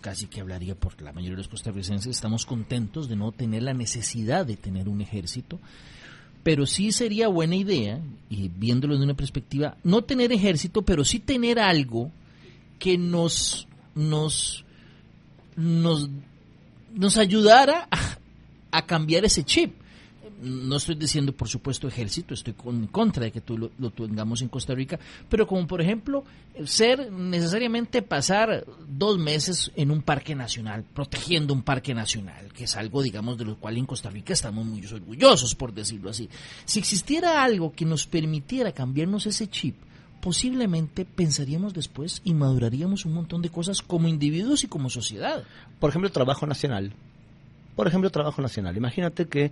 casi 0.00 0.26
que 0.26 0.40
hablaría 0.40 0.74
por 0.74 1.00
la 1.00 1.12
mayoría 1.12 1.36
de 1.36 1.42
los 1.42 1.48
costarricenses, 1.48 2.16
estamos 2.16 2.46
contentos 2.46 3.08
de 3.08 3.16
no 3.16 3.32
tener 3.32 3.62
la 3.62 3.74
necesidad 3.74 4.44
de 4.44 4.56
tener 4.56 4.88
un 4.88 5.00
ejército, 5.00 5.60
pero 6.42 6.66
sí 6.66 6.90
sería 6.90 7.28
buena 7.28 7.54
idea, 7.54 8.00
y 8.28 8.48
viéndolo 8.48 8.98
de 8.98 9.04
una 9.04 9.14
perspectiva, 9.14 9.76
no 9.84 10.02
tener 10.02 10.32
ejército, 10.32 10.82
pero 10.82 11.04
sí 11.04 11.20
tener 11.20 11.60
algo 11.60 12.10
que 12.80 12.98
nos, 12.98 13.68
nos, 13.94 14.64
nos, 15.54 16.10
nos 16.92 17.16
ayudara 17.16 17.88
a 18.72 18.86
cambiar 18.86 19.24
ese 19.24 19.44
chip. 19.44 19.81
No 20.40 20.76
estoy 20.76 20.94
diciendo, 20.94 21.32
por 21.32 21.48
supuesto, 21.48 21.88
ejército, 21.88 22.34
estoy 22.34 22.54
en 22.66 22.86
contra 22.86 23.24
de 23.24 23.32
que 23.32 23.40
tú 23.40 23.58
lo, 23.58 23.70
lo 23.78 23.90
tengamos 23.90 24.42
en 24.42 24.48
Costa 24.48 24.74
Rica, 24.74 24.98
pero 25.28 25.46
como 25.46 25.66
por 25.66 25.80
ejemplo, 25.80 26.24
ser 26.64 27.10
necesariamente 27.10 28.02
pasar 28.02 28.64
dos 28.88 29.18
meses 29.18 29.72
en 29.76 29.90
un 29.90 30.02
parque 30.02 30.34
nacional, 30.34 30.84
protegiendo 30.94 31.54
un 31.54 31.62
parque 31.62 31.94
nacional, 31.94 32.52
que 32.52 32.64
es 32.64 32.76
algo, 32.76 33.02
digamos, 33.02 33.38
de 33.38 33.44
lo 33.44 33.56
cual 33.56 33.76
en 33.78 33.86
Costa 33.86 34.10
Rica 34.10 34.32
estamos 34.32 34.64
muy 34.64 34.84
orgullosos, 34.86 35.54
por 35.54 35.72
decirlo 35.72 36.10
así. 36.10 36.28
Si 36.64 36.78
existiera 36.78 37.42
algo 37.42 37.72
que 37.72 37.84
nos 37.84 38.06
permitiera 38.06 38.72
cambiarnos 38.72 39.26
ese 39.26 39.48
chip, 39.48 39.76
posiblemente 40.20 41.04
pensaríamos 41.04 41.74
después 41.74 42.22
y 42.24 42.32
maduraríamos 42.32 43.04
un 43.04 43.14
montón 43.14 43.42
de 43.42 43.50
cosas 43.50 43.82
como 43.82 44.08
individuos 44.08 44.62
y 44.62 44.68
como 44.68 44.88
sociedad. 44.88 45.42
Por 45.80 45.90
ejemplo, 45.90 46.10
trabajo 46.10 46.46
nacional. 46.46 46.92
Por 47.74 47.88
ejemplo, 47.88 48.08
trabajo 48.10 48.40
nacional. 48.40 48.76
Imagínate 48.76 49.26
que 49.26 49.50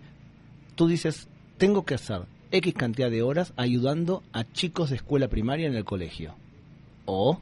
tú 0.75 0.89
dices, 0.89 1.29
tengo 1.59 1.85
que 1.85 1.95
hacer 1.95 2.23
X 2.53 2.75
cantidad 2.75 3.11
de 3.11 3.23
horas 3.23 3.53
ayudando 3.57 4.23
a 4.33 4.45
chicos 4.45 4.91
de 4.91 4.97
escuela 4.97 5.29
primaria 5.29 5.67
en 5.67 5.75
el 5.75 5.85
colegio. 5.85 6.35
O 7.05 7.41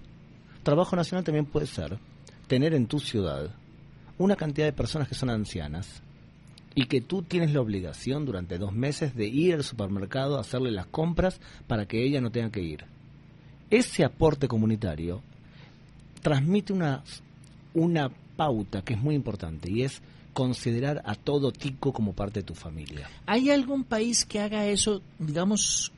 trabajo 0.62 0.96
nacional 0.96 1.24
también 1.24 1.46
puede 1.46 1.66
ser 1.66 1.98
tener 2.46 2.74
en 2.74 2.86
tu 2.86 2.98
ciudad 2.98 3.50
una 4.18 4.36
cantidad 4.36 4.66
de 4.66 4.72
personas 4.72 5.08
que 5.08 5.14
son 5.14 5.30
ancianas 5.30 6.02
y 6.74 6.86
que 6.86 7.00
tú 7.00 7.22
tienes 7.22 7.52
la 7.52 7.60
obligación 7.60 8.24
durante 8.24 8.58
dos 8.58 8.72
meses 8.72 9.14
de 9.14 9.26
ir 9.26 9.54
al 9.54 9.64
supermercado 9.64 10.36
a 10.36 10.40
hacerle 10.40 10.70
las 10.70 10.86
compras 10.86 11.40
para 11.66 11.86
que 11.86 12.04
ella 12.04 12.20
no 12.20 12.30
tenga 12.30 12.50
que 12.50 12.62
ir. 12.62 12.84
Ese 13.70 14.04
aporte 14.04 14.48
comunitario 14.48 15.22
transmite 16.22 16.72
una, 16.72 17.02
una 17.74 18.10
pauta 18.36 18.82
que 18.82 18.94
es 18.94 19.00
muy 19.00 19.14
importante 19.14 19.70
y 19.70 19.82
es 19.82 20.02
considerar 20.32 21.02
a 21.04 21.14
todo 21.14 21.52
tico 21.52 21.92
como 21.92 22.12
parte 22.12 22.40
de 22.40 22.44
tu 22.44 22.54
familia. 22.54 23.08
¿Hay 23.26 23.50
algún 23.50 23.84
país 23.84 24.24
que 24.24 24.40
haga 24.40 24.66
eso, 24.66 25.02
digamos, 25.18 25.92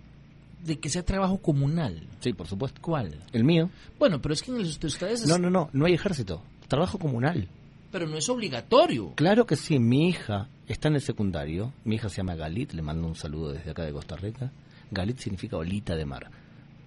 de 0.65 0.79
que 0.79 0.89
sea 0.89 1.05
trabajo 1.05 1.39
comunal? 1.39 2.07
Sí, 2.21 2.33
por 2.33 2.47
supuesto. 2.47 2.81
¿Cuál? 2.83 3.15
El 3.33 3.45
mío. 3.45 3.71
Bueno, 3.99 4.21
pero 4.21 4.35
es 4.35 4.43
que 4.43 4.51
en 4.51 4.59
los 4.59 4.79
de 4.81 4.87
ustedes... 4.87 5.23
es- 5.23 5.29
No, 5.29 5.39
no, 5.39 5.51
no, 5.51 5.71
no 5.73 5.87
hay 5.87 5.95
ejército. 5.95 6.43
Trabajo 6.69 6.99
comunal. 6.99 7.49
Pero 7.93 8.07
no 8.07 8.17
es 8.17 8.29
obligatorio. 8.29 9.13
Claro 9.17 9.47
que 9.47 9.57
sí, 9.57 9.79
mi 9.79 10.09
hija 10.09 10.49
está 10.69 10.89
en 10.89 10.95
el 10.95 11.01
secundario. 11.01 11.73
Mi 11.85 11.97
hija 11.97 12.09
se 12.09 12.19
llama 12.19 12.37
Galit, 12.37 12.73
le 12.73 12.83
mando 12.83 13.07
un 13.09 13.17
saludo 13.17 13.53
desde 13.53 13.71
acá 13.73 13.85
de 13.85 13.93
Costa 13.93 14.17
Rica. 14.17 14.53
Galit 14.93 15.19
significa 15.19 15.57
olita 15.57 15.97
de 15.97 16.07
mar. 16.07 16.31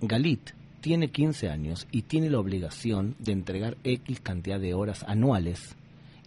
Galit 0.02 0.52
tiene 0.82 1.10
15 1.12 1.50
años 1.50 1.88
y 1.92 2.04
tiene 2.04 2.30
la 2.30 2.40
obligación 2.40 3.16
de 3.20 3.32
entregar 3.34 3.78
X 3.84 4.20
cantidad 4.22 4.60
de 4.60 4.74
horas 4.74 5.04
anuales 5.08 5.76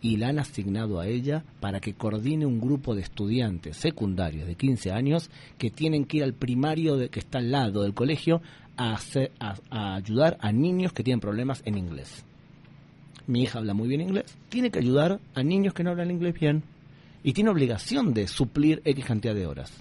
y 0.02 0.16
la 0.18 0.28
han 0.28 0.38
asignado 0.38 1.00
a 1.00 1.06
ella 1.08 1.44
para 1.60 1.80
que 1.80 1.94
coordine 1.94 2.46
un 2.46 2.60
grupo 2.60 2.94
de 2.94 3.02
estudiantes 3.02 3.76
secundarios 3.78 4.46
de 4.46 4.54
15 4.54 4.92
años 4.92 5.30
que 5.58 5.70
tienen 5.70 6.04
que 6.04 6.18
ir 6.18 6.24
al 6.24 6.34
primario 6.34 6.96
de, 6.96 7.08
que 7.08 7.18
está 7.20 7.38
al 7.38 7.50
lado 7.50 7.82
del 7.82 7.94
colegio 7.94 8.40
a, 8.76 8.92
hacer- 8.94 9.32
a- 9.40 9.56
a 9.70 9.94
ayudar 9.96 10.36
a 10.40 10.52
niños 10.52 10.92
que 10.92 11.02
tienen 11.02 11.20
problemas 11.20 11.62
en 11.64 11.78
inglés. 11.78 12.24
Mi 13.26 13.42
hija 13.42 13.58
habla 13.58 13.74
muy 13.74 13.88
bien 13.88 14.02
inglés, 14.02 14.36
tiene 14.48 14.70
que 14.70 14.78
ayudar 14.78 15.18
a 15.34 15.42
niños 15.42 15.74
que 15.74 15.82
no 15.82 15.90
hablan 15.90 16.10
inglés 16.10 16.38
bien 16.38 16.62
y 17.24 17.32
tiene 17.32 17.50
obligación 17.50 18.14
de 18.14 18.28
suplir 18.28 18.82
X 18.84 19.04
cantidad 19.04 19.34
de 19.34 19.46
horas. 19.46 19.72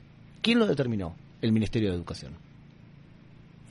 ¿Quién 0.42 0.58
lo 0.60 0.66
determinó? 0.66 1.16
El 1.42 1.52
Ministerio 1.52 1.90
de 1.92 1.96
Educación. 1.98 2.32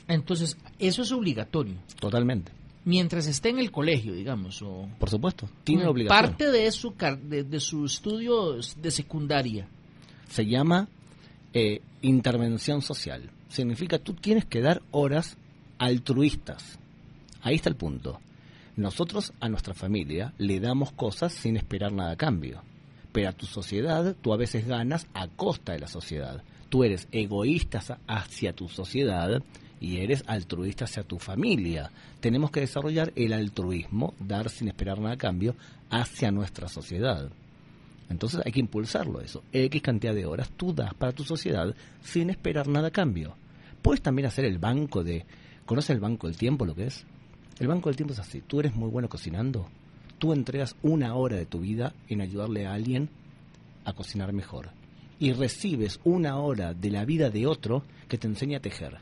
Entonces, 0.07 0.57
eso 0.79 1.03
es 1.03 1.11
obligatorio. 1.13 1.75
Totalmente. 1.99 2.53
Mientras 2.85 3.27
esté 3.27 3.51
en 3.51 3.59
el 3.59 3.71
colegio, 3.71 4.13
digamos, 4.15 4.61
o 4.63 4.89
Por 4.99 5.11
supuesto, 5.11 5.49
tiene 5.65 5.83
como 5.83 5.93
obligación. 5.93 6.23
parte 6.23 6.51
de 6.51 6.71
su 6.71 6.95
de, 7.23 7.45
de 7.45 7.61
su 7.61 7.85
estudio 7.87 8.57
de 8.77 8.91
secundaria. 8.91 9.69
Se 10.29 10.47
llama 10.47 10.89
eh, 11.53 11.81
intervención 12.03 12.83
social. 12.83 13.31
Significa 13.49 13.99
tú 13.99 14.15
tienes 14.15 14.45
que 14.45 14.61
dar 14.61 14.83
horas 14.91 15.37
altruistas. 15.79 16.79
Ahí 17.43 17.57
está 17.57 17.69
el 17.69 17.77
punto. 17.77 18.21
Nosotros 18.77 19.33
a 19.41 19.49
nuestra 19.49 19.75
familia 19.75 20.35
le 20.39 20.59
damos 20.59 20.93
cosas 20.93 21.33
sin 21.33 21.57
esperar 21.57 21.93
nada 21.93 22.13
a 22.13 22.17
cambio. 22.17 22.63
Pero 23.13 23.29
a 23.29 23.33
tu 23.33 23.47
sociedad 23.47 24.17
tú 24.21 24.33
a 24.33 24.37
veces 24.37 24.67
ganas 24.67 25.07
a 25.15 25.29
costa 25.29 25.73
de 25.73 25.79
la 25.81 25.87
sociedad. 25.87 26.43
Tú 26.69 26.83
eres 26.83 27.07
egoísta 27.13 27.81
hacia 28.09 28.53
tu 28.53 28.69
sociedad 28.69 29.41
y 29.85 29.99
eres 29.99 30.25
altruista 30.27 30.87
hacia 30.87 31.03
tu 31.03 31.19
familia. 31.19 31.91
Tenemos 32.21 32.51
que 32.51 32.61
desarrollar 32.61 33.13
el 33.17 33.35
altruismo, 33.35 34.15
dar 34.19 34.49
sin 34.49 34.69
esperar 34.69 34.99
nada 34.99 35.15
a 35.15 35.19
cambio, 35.19 35.55
hacia 35.91 36.31
nuestra 36.31 36.69
sociedad. 36.69 37.31
Entonces 38.09 38.41
hay 38.47 38.51
que 38.51 38.61
impulsarlo 38.61 39.21
eso. 39.21 39.43
X 39.53 39.83
cantidad 39.83 40.15
de 40.15 40.25
horas 40.25 40.51
tú 40.57 40.73
das 40.73 40.95
para 40.95 41.13
tu 41.13 41.23
sociedad 41.23 41.75
sin 42.03 42.31
esperar 42.31 42.67
nada 42.67 42.89
a 42.89 42.93
cambio. 42.93 43.37
Puedes 43.83 44.01
también 44.01 44.27
hacer 44.27 44.47
el 44.47 44.59
banco 44.59 45.05
de... 45.05 45.27
¿Conoces 45.67 45.91
el 45.91 46.01
banco 46.01 46.29
del 46.29 46.39
tiempo 46.39 46.65
lo 46.65 46.75
que 46.75 46.87
es? 46.87 47.05
El 47.59 47.69
banco 47.69 47.91
del 47.91 47.97
tiempo 47.97 48.15
es 48.15 48.21
así. 48.21 48.41
Tú 48.41 48.61
eres 48.61 48.75
muy 48.75 48.89
bueno 48.89 49.11
cocinando. 49.11 49.69
Tú 50.19 50.33
entregas 50.33 50.77
una 50.83 51.15
hora 51.15 51.37
de 51.37 51.45
tu 51.45 51.61
vida 51.61 51.93
en 52.09 52.23
ayudarle 52.23 52.67
a 52.67 52.73
alguien 52.73 53.11
a 53.85 53.93
cocinar 53.93 54.33
mejor. 54.33 54.71
Y 55.19 55.33
recibes 55.33 56.01
una 56.05 56.39
hora 56.39 56.73
de 56.73 56.91
la 56.91 57.05
vida 57.05 57.29
de 57.29 57.47
otro 57.47 57.83
que 58.09 58.17
te 58.17 58.27
enseña 58.27 58.59
a 58.59 58.63
tejer. 58.63 58.99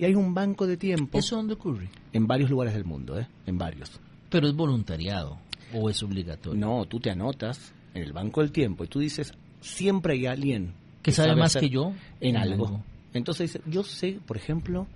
Y 0.00 0.04
hay 0.06 0.14
un 0.14 0.32
banco 0.32 0.66
de 0.66 0.78
tiempo 0.78 1.18
¿Eso 1.18 1.36
dónde 1.36 1.52
ocurre? 1.54 1.90
en 2.14 2.26
varios 2.26 2.48
lugares 2.48 2.72
del 2.72 2.86
mundo, 2.86 3.18
¿eh? 3.20 3.26
En 3.46 3.58
varios. 3.58 4.00
Pero 4.30 4.48
es 4.48 4.54
voluntariado 4.54 5.36
o 5.74 5.90
es 5.90 6.02
obligatorio. 6.02 6.58
No, 6.58 6.86
tú 6.86 7.00
te 7.00 7.10
anotas 7.10 7.74
en 7.92 8.02
el 8.04 8.14
banco 8.14 8.40
del 8.40 8.50
tiempo 8.50 8.82
y 8.84 8.86
tú 8.88 8.98
dices, 9.00 9.34
siempre 9.60 10.14
hay 10.14 10.24
alguien 10.24 10.72
Que 11.02 11.12
sabe 11.12 11.36
más 11.36 11.54
que 11.54 11.68
yo 11.68 11.92
en 12.20 12.30
en 12.34 12.36
algo. 12.38 12.66
algo. 12.66 12.84
Entonces 13.12 13.52
dice, 13.52 13.60
yo 13.70 13.82
sé, 13.82 14.18
por 14.26 14.38
ejemplo, 14.38 14.86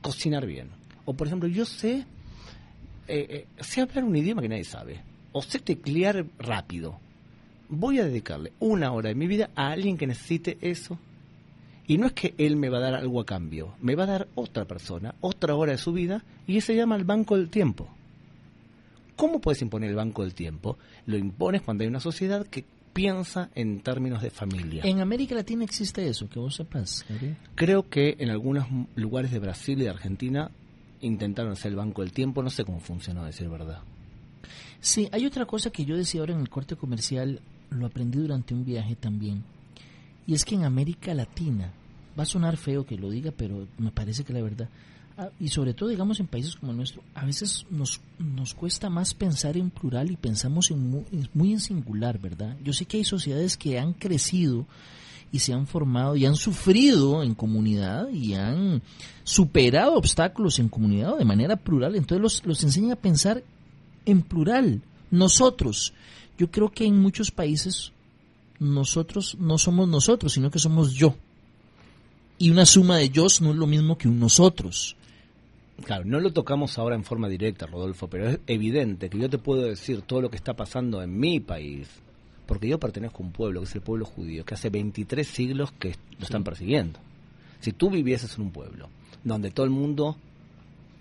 cocinar 0.00 0.46
bien. 0.46 0.68
O 1.06 1.14
por 1.14 1.26
ejemplo, 1.26 1.48
yo 1.48 1.64
sé, 1.64 2.04
eh, 3.08 3.26
eh, 3.28 3.46
sé 3.60 3.80
hablar 3.80 4.04
un 4.04 4.14
idioma 4.14 4.42
que 4.42 4.48
nadie 4.48 4.64
sabe. 4.64 5.00
O 5.32 5.42
sé 5.42 5.58
teclear 5.58 6.24
rápido. 6.38 7.00
Voy 7.68 7.98
a 7.98 8.04
dedicarle 8.04 8.52
una 8.60 8.92
hora 8.92 9.08
de 9.08 9.16
mi 9.16 9.26
vida 9.26 9.50
a 9.56 9.70
alguien 9.72 9.96
que 9.96 10.06
necesite 10.06 10.56
eso. 10.60 10.98
Y 11.86 11.98
no 11.98 12.06
es 12.06 12.12
que 12.12 12.34
él 12.38 12.56
me 12.56 12.70
va 12.70 12.78
a 12.78 12.82
dar 12.82 12.94
algo 12.94 13.20
a 13.20 13.26
cambio, 13.26 13.74
me 13.80 13.94
va 13.94 14.04
a 14.04 14.06
dar 14.06 14.28
otra 14.34 14.64
persona, 14.64 15.14
otra 15.20 15.54
hora 15.54 15.72
de 15.72 15.78
su 15.78 15.92
vida, 15.92 16.24
y 16.46 16.56
ese 16.56 16.68
se 16.68 16.76
llama 16.76 16.96
el 16.96 17.04
banco 17.04 17.36
del 17.36 17.50
tiempo. 17.50 17.88
¿Cómo 19.16 19.40
puedes 19.40 19.62
imponer 19.62 19.90
el 19.90 19.96
banco 19.96 20.22
del 20.22 20.34
tiempo? 20.34 20.78
Lo 21.06 21.16
impones 21.16 21.62
cuando 21.62 21.82
hay 21.82 21.88
una 21.88 22.00
sociedad 22.00 22.46
que 22.46 22.64
piensa 22.94 23.50
en 23.54 23.80
términos 23.80 24.22
de 24.22 24.30
familia. 24.30 24.82
En 24.84 25.00
América 25.00 25.34
Latina 25.34 25.64
existe 25.64 26.06
eso, 26.08 26.28
que 26.28 26.38
vos 26.38 26.54
sepas, 26.54 27.04
Gabriel. 27.08 27.36
Creo 27.54 27.88
que 27.88 28.16
en 28.18 28.30
algunos 28.30 28.66
lugares 28.94 29.30
de 29.30 29.40
Brasil 29.40 29.80
y 29.80 29.84
de 29.84 29.90
Argentina 29.90 30.50
intentaron 31.00 31.52
hacer 31.52 31.72
el 31.72 31.76
banco 31.76 32.02
del 32.02 32.12
tiempo, 32.12 32.42
no 32.42 32.50
sé 32.50 32.64
cómo 32.64 32.80
funcionó, 32.80 33.22
a 33.22 33.26
decir 33.26 33.48
verdad. 33.48 33.80
Sí, 34.80 35.08
hay 35.12 35.26
otra 35.26 35.44
cosa 35.44 35.70
que 35.70 35.84
yo 35.84 35.96
decía 35.96 36.20
ahora 36.20 36.34
en 36.34 36.40
el 36.40 36.48
corte 36.48 36.76
comercial, 36.76 37.40
lo 37.70 37.86
aprendí 37.86 38.18
durante 38.18 38.54
un 38.54 38.64
viaje 38.64 38.96
también, 38.96 39.42
y 40.26 40.34
es 40.34 40.44
que 40.44 40.54
en 40.54 40.64
América 40.64 41.14
Latina, 41.14 41.72
va 42.18 42.22
a 42.22 42.26
sonar 42.26 42.56
feo 42.56 42.86
que 42.86 42.96
lo 42.96 43.10
diga, 43.10 43.32
pero 43.36 43.66
me 43.78 43.90
parece 43.90 44.24
que 44.24 44.32
la 44.32 44.40
verdad, 44.42 44.68
ah, 45.18 45.28
y 45.40 45.48
sobre 45.48 45.74
todo 45.74 45.88
digamos 45.88 46.20
en 46.20 46.26
países 46.28 46.54
como 46.56 46.72
el 46.72 46.78
nuestro, 46.78 47.02
a 47.14 47.24
veces 47.24 47.66
nos, 47.70 48.00
nos 48.18 48.54
cuesta 48.54 48.88
más 48.88 49.14
pensar 49.14 49.56
en 49.56 49.70
plural 49.70 50.10
y 50.10 50.16
pensamos 50.16 50.70
en 50.70 50.90
mu- 50.90 51.04
en- 51.12 51.28
muy 51.34 51.52
en 51.52 51.60
singular, 51.60 52.18
¿verdad? 52.20 52.56
Yo 52.62 52.72
sé 52.72 52.84
que 52.84 52.98
hay 52.98 53.04
sociedades 53.04 53.56
que 53.56 53.78
han 53.78 53.92
crecido 53.94 54.66
y 55.32 55.40
se 55.40 55.52
han 55.52 55.66
formado 55.66 56.14
y 56.14 56.24
han 56.26 56.36
sufrido 56.36 57.24
en 57.24 57.34
comunidad 57.34 58.08
y 58.10 58.34
han 58.34 58.80
superado 59.24 59.94
obstáculos 59.96 60.60
en 60.60 60.68
comunidad 60.68 61.18
de 61.18 61.24
manera 61.24 61.56
plural, 61.56 61.96
entonces 61.96 62.22
los, 62.22 62.46
los 62.46 62.62
enseñan 62.62 62.92
a 62.92 62.96
pensar 62.96 63.42
en 64.06 64.22
plural, 64.22 64.82
nosotros. 65.10 65.92
Yo 66.38 66.50
creo 66.50 66.70
que 66.70 66.84
en 66.84 67.00
muchos 67.00 67.30
países 67.32 67.92
nosotros 68.58 69.36
no 69.38 69.58
somos 69.58 69.88
nosotros, 69.88 70.32
sino 70.32 70.50
que 70.50 70.58
somos 70.58 70.92
yo. 70.92 71.14
Y 72.38 72.50
una 72.50 72.66
suma 72.66 72.98
de 72.98 73.10
yo 73.10 73.26
no 73.40 73.50
es 73.50 73.56
lo 73.56 73.66
mismo 73.66 73.96
que 73.96 74.08
un 74.08 74.18
nosotros. 74.18 74.96
Claro, 75.84 76.04
no 76.04 76.20
lo 76.20 76.32
tocamos 76.32 76.78
ahora 76.78 76.94
en 76.94 77.04
forma 77.04 77.28
directa, 77.28 77.66
Rodolfo, 77.66 78.08
pero 78.08 78.28
es 78.28 78.40
evidente 78.46 79.10
que 79.10 79.18
yo 79.18 79.28
te 79.28 79.38
puedo 79.38 79.62
decir 79.62 80.02
todo 80.02 80.20
lo 80.20 80.30
que 80.30 80.36
está 80.36 80.54
pasando 80.54 81.02
en 81.02 81.18
mi 81.18 81.40
país, 81.40 81.88
porque 82.46 82.68
yo 82.68 82.78
pertenezco 82.78 83.22
a 83.22 83.26
un 83.26 83.32
pueblo, 83.32 83.60
que 83.60 83.66
es 83.66 83.74
el 83.74 83.82
pueblo 83.82 84.04
judío, 84.04 84.44
que 84.44 84.54
hace 84.54 84.70
23 84.70 85.26
siglos 85.26 85.72
que 85.72 85.96
lo 86.18 86.24
están 86.24 86.44
persiguiendo. 86.44 87.00
Si 87.60 87.72
tú 87.72 87.90
vivieses 87.90 88.36
en 88.36 88.44
un 88.44 88.50
pueblo 88.50 88.88
donde 89.24 89.50
todo 89.50 89.64
el 89.64 89.72
mundo, 89.72 90.16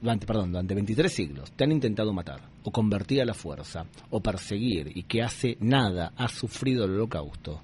durante, 0.04 0.28
perdón, 0.28 0.52
durante 0.52 0.76
23 0.76 1.12
siglos 1.12 1.52
te 1.54 1.64
han 1.64 1.72
intentado 1.72 2.12
matar, 2.12 2.42
o 2.64 2.72
convertir 2.72 3.22
a 3.22 3.26
la 3.26 3.34
fuerza, 3.34 3.86
o 4.10 4.20
perseguir, 4.20 4.92
y 4.94 5.04
que 5.04 5.24
hace 5.24 5.58
nada 5.62 6.12
has 6.18 6.34
sufrido 6.34 6.84
el 6.84 6.92
holocausto, 6.92 7.62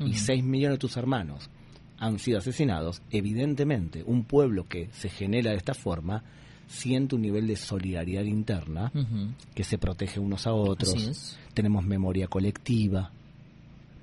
y 0.00 0.04
Ujú. 0.04 0.14
6 0.14 0.42
millones 0.42 0.76
de 0.76 0.80
tus 0.80 0.96
hermanos 0.96 1.50
han 1.98 2.18
sido 2.18 2.38
asesinados, 2.38 3.02
evidentemente 3.10 4.02
un 4.04 4.24
pueblo 4.24 4.66
que 4.66 4.88
se 4.92 5.10
genera 5.10 5.50
de 5.50 5.58
esta 5.58 5.74
forma 5.74 6.24
siente 6.66 7.14
un 7.14 7.22
nivel 7.22 7.46
de 7.46 7.56
solidaridad 7.56 8.24
interna 8.24 8.90
que 9.54 9.62
se 9.62 9.76
protege 9.76 10.18
unos 10.18 10.46
a 10.46 10.54
otros, 10.54 11.38
tenemos 11.52 11.84
memoria 11.84 12.26
colectiva, 12.26 13.10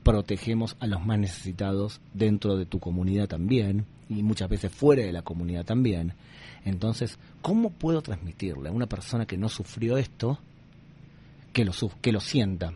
protegemos 0.04 0.78
a 0.80 0.86
los 0.86 1.04
más 1.04 1.18
necesitados 1.18 2.00
dentro 2.14 2.56
de 2.56 2.68
tu 2.68 2.80
comunidad 2.80 3.28
también 3.28 3.86
y 4.08 4.22
muchas 4.22 4.50
veces 4.50 4.72
fuera 4.72 5.04
de 5.04 5.12
la 5.12 5.24
comunidad 5.24 5.66
también. 5.66 6.14
Entonces, 6.66 7.18
¿cómo 7.42 7.70
puedo 7.72 8.02
transmitirle 8.02 8.70
a 8.70 8.72
una 8.72 8.86
persona 8.88 9.26
que 9.26 9.38
no 9.38 9.50
sufrió 9.50 9.98
esto 9.98 10.40
que 11.54 11.66
lo, 11.66 11.72
que 12.02 12.12
lo 12.12 12.20
sienta? 12.20 12.74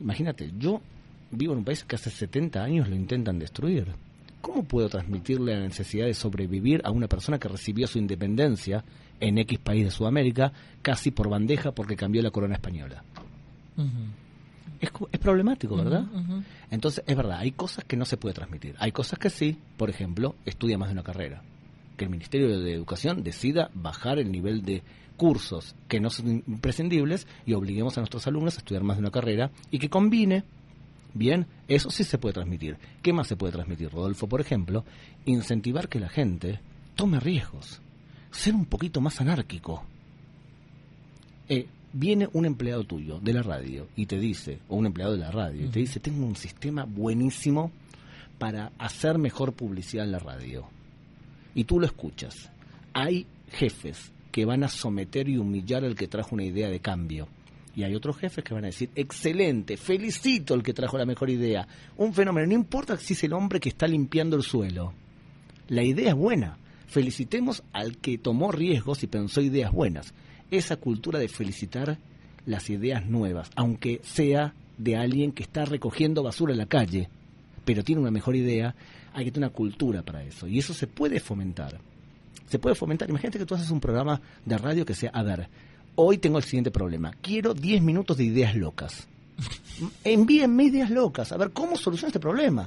Imagínate, 0.00 0.52
yo 0.58 0.80
vivo 1.30 1.52
en 1.52 1.60
un 1.60 1.64
país 1.64 1.84
que 1.84 1.96
hace 1.96 2.10
70 2.10 2.62
años 2.62 2.88
lo 2.88 2.94
intentan 2.96 3.38
destruir. 3.38 3.86
¿Cómo 4.40 4.62
puedo 4.64 4.88
transmitirle 4.88 5.54
la 5.54 5.64
necesidad 5.66 6.06
de 6.06 6.14
sobrevivir 6.14 6.80
a 6.84 6.90
una 6.90 7.08
persona 7.08 7.38
que 7.38 7.48
recibió 7.48 7.86
su 7.86 7.98
independencia 7.98 8.84
en 9.18 9.38
X 9.38 9.58
país 9.58 9.84
de 9.84 9.90
Sudamérica 9.90 10.52
casi 10.82 11.10
por 11.10 11.28
bandeja 11.28 11.72
porque 11.72 11.96
cambió 11.96 12.22
la 12.22 12.30
corona 12.30 12.54
española? 12.54 13.02
Es, 14.80 14.90
co- 14.90 15.08
es 15.10 15.18
problemático, 15.18 15.74
¿verdad? 15.76 16.04
Entonces, 16.70 17.02
es 17.06 17.16
verdad, 17.16 17.38
hay 17.38 17.52
cosas 17.52 17.84
que 17.84 17.96
no 17.96 18.04
se 18.04 18.18
puede 18.18 18.34
transmitir. 18.34 18.74
Hay 18.78 18.92
cosas 18.92 19.18
que 19.18 19.30
sí, 19.30 19.58
por 19.76 19.88
ejemplo, 19.90 20.34
estudia 20.44 20.76
más 20.76 20.88
de 20.88 20.92
una 20.92 21.02
carrera. 21.02 21.42
Que 21.96 22.04
el 22.04 22.10
Ministerio 22.10 22.60
de 22.60 22.72
Educación 22.72 23.22
decida 23.22 23.70
bajar 23.74 24.18
el 24.18 24.30
nivel 24.30 24.62
de 24.62 24.82
cursos 25.16 25.74
que 25.88 26.00
no 26.00 26.10
son 26.10 26.44
imprescindibles 26.46 27.26
y 27.46 27.54
obliguemos 27.54 27.96
a 27.96 28.00
nuestros 28.00 28.26
alumnos 28.26 28.54
a 28.54 28.58
estudiar 28.58 28.84
más 28.84 28.96
de 28.96 29.02
una 29.02 29.10
carrera 29.10 29.50
y 29.70 29.78
que 29.78 29.88
combine, 29.88 30.44
bien, 31.14 31.46
eso 31.68 31.90
sí 31.90 32.04
se 32.04 32.18
puede 32.18 32.34
transmitir. 32.34 32.76
¿Qué 33.02 33.12
más 33.12 33.26
se 33.26 33.36
puede 33.36 33.52
transmitir, 33.52 33.90
Rodolfo? 33.90 34.28
Por 34.28 34.40
ejemplo, 34.40 34.84
incentivar 35.24 35.88
que 35.88 36.00
la 36.00 36.08
gente 36.08 36.60
tome 36.94 37.20
riesgos, 37.20 37.80
ser 38.30 38.54
un 38.54 38.66
poquito 38.66 39.00
más 39.00 39.20
anárquico. 39.20 39.84
Eh, 41.48 41.66
viene 41.92 42.28
un 42.32 42.44
empleado 42.44 42.84
tuyo 42.84 43.18
de 43.20 43.32
la 43.32 43.42
radio 43.42 43.88
y 43.96 44.06
te 44.06 44.18
dice, 44.18 44.58
o 44.68 44.76
un 44.76 44.86
empleado 44.86 45.12
de 45.12 45.18
la 45.18 45.30
radio, 45.30 45.64
y 45.64 45.68
te 45.68 45.80
dice, 45.80 46.00
tengo 46.00 46.26
un 46.26 46.36
sistema 46.36 46.84
buenísimo 46.84 47.70
para 48.38 48.72
hacer 48.78 49.18
mejor 49.18 49.54
publicidad 49.54 50.04
en 50.04 50.12
la 50.12 50.18
radio. 50.18 50.68
Y 51.56 51.64
tú 51.64 51.80
lo 51.80 51.86
escuchas. 51.86 52.50
Hay 52.92 53.26
jefes 53.50 54.12
que 54.30 54.44
van 54.44 54.62
a 54.62 54.68
someter 54.68 55.26
y 55.26 55.38
humillar 55.38 55.84
al 55.84 55.94
que 55.94 56.06
trajo 56.06 56.34
una 56.34 56.44
idea 56.44 56.68
de 56.68 56.80
cambio. 56.80 57.28
Y 57.74 57.82
hay 57.82 57.94
otros 57.94 58.18
jefes 58.18 58.44
que 58.44 58.52
van 58.52 58.64
a 58.64 58.68
decir, 58.68 58.90
excelente, 58.94 59.78
felicito 59.78 60.52
al 60.52 60.62
que 60.62 60.74
trajo 60.74 60.98
la 60.98 61.06
mejor 61.06 61.30
idea. 61.30 61.66
Un 61.96 62.12
fenómeno, 62.12 62.46
no 62.46 62.52
importa 62.52 62.98
si 62.98 63.14
es 63.14 63.24
el 63.24 63.32
hombre 63.32 63.58
que 63.58 63.70
está 63.70 63.86
limpiando 63.86 64.36
el 64.36 64.42
suelo. 64.42 64.92
La 65.68 65.82
idea 65.82 66.10
es 66.10 66.14
buena. 66.14 66.58
Felicitemos 66.88 67.62
al 67.72 67.96
que 67.96 68.18
tomó 68.18 68.52
riesgos 68.52 69.02
y 69.02 69.06
pensó 69.06 69.40
ideas 69.40 69.72
buenas. 69.72 70.12
Esa 70.50 70.76
cultura 70.76 71.18
de 71.18 71.28
felicitar 71.28 71.98
las 72.44 72.68
ideas 72.68 73.06
nuevas, 73.06 73.50
aunque 73.56 74.02
sea 74.04 74.52
de 74.76 74.96
alguien 74.96 75.32
que 75.32 75.42
está 75.42 75.64
recogiendo 75.64 76.22
basura 76.22 76.52
en 76.52 76.58
la 76.58 76.66
calle, 76.66 77.08
pero 77.64 77.82
tiene 77.82 78.02
una 78.02 78.10
mejor 78.10 78.36
idea, 78.36 78.74
hay 79.16 79.24
que 79.24 79.32
tener 79.32 79.48
una 79.48 79.56
cultura 79.56 80.02
para 80.02 80.22
eso. 80.22 80.46
Y 80.46 80.58
eso 80.58 80.74
se 80.74 80.86
puede 80.86 81.20
fomentar. 81.20 81.80
Se 82.48 82.58
puede 82.58 82.74
fomentar. 82.74 83.08
Imagínate 83.08 83.38
que 83.38 83.46
tú 83.46 83.54
haces 83.54 83.70
un 83.70 83.80
programa 83.80 84.20
de 84.44 84.58
radio 84.58 84.84
que 84.84 84.94
sea, 84.94 85.10
a 85.10 85.22
ver, 85.22 85.48
hoy 85.94 86.18
tengo 86.18 86.36
el 86.36 86.44
siguiente 86.44 86.70
problema. 86.70 87.12
Quiero 87.22 87.54
10 87.54 87.80
minutos 87.80 88.18
de 88.18 88.24
ideas 88.24 88.54
locas. 88.54 89.08
Envíenme 90.04 90.64
ideas 90.64 90.90
locas. 90.90 91.32
A 91.32 91.36
ver, 91.36 91.50
¿cómo 91.50 91.76
soluciono 91.76 92.08
este 92.08 92.20
problema? 92.20 92.66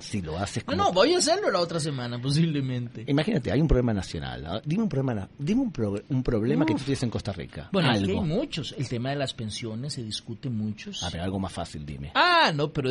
si 0.00 0.20
lo 0.20 0.36
haces 0.38 0.66
No, 0.66 0.74
no, 0.74 0.92
voy 0.92 1.14
a 1.14 1.18
hacerlo 1.18 1.50
la 1.50 1.60
otra 1.60 1.78
semana, 1.80 2.20
posiblemente. 2.20 3.04
Imagínate, 3.06 3.50
hay 3.52 3.60
un 3.60 3.68
problema 3.68 3.94
nacional. 3.94 4.42
¿no? 4.42 4.60
Dime 4.60 4.82
un 4.82 4.88
problema, 4.88 5.28
dime 5.38 5.62
un, 5.62 5.72
pro- 5.72 6.02
un 6.08 6.22
problema 6.22 6.66
que 6.66 6.74
tú 6.74 6.80
tienes 6.84 7.02
en 7.04 7.10
Costa 7.10 7.32
Rica. 7.32 7.68
Bueno, 7.72 7.90
aquí 7.90 8.10
hay 8.10 8.20
muchos. 8.20 8.74
El 8.76 8.88
tema 8.88 9.10
de 9.10 9.16
las 9.16 9.32
pensiones 9.32 9.94
se 9.94 10.02
discute 10.02 10.50
muchos. 10.50 11.02
A 11.04 11.10
ver, 11.10 11.22
algo 11.22 11.38
más 11.38 11.52
fácil, 11.52 11.86
dime. 11.86 12.10
Ah, 12.14 12.52
no, 12.54 12.70
pero... 12.70 12.90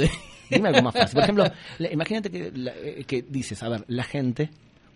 Dime 0.49 0.69
algo 0.69 0.81
más 0.81 0.93
fácil. 0.93 1.13
Por 1.15 1.23
ejemplo, 1.23 1.43
imagínate 1.91 2.31
que, 2.31 2.51
eh, 2.55 3.03
que 3.05 3.21
dices, 3.23 3.61
a 3.61 3.69
ver, 3.69 3.85
la 3.89 4.03
gente 4.03 4.49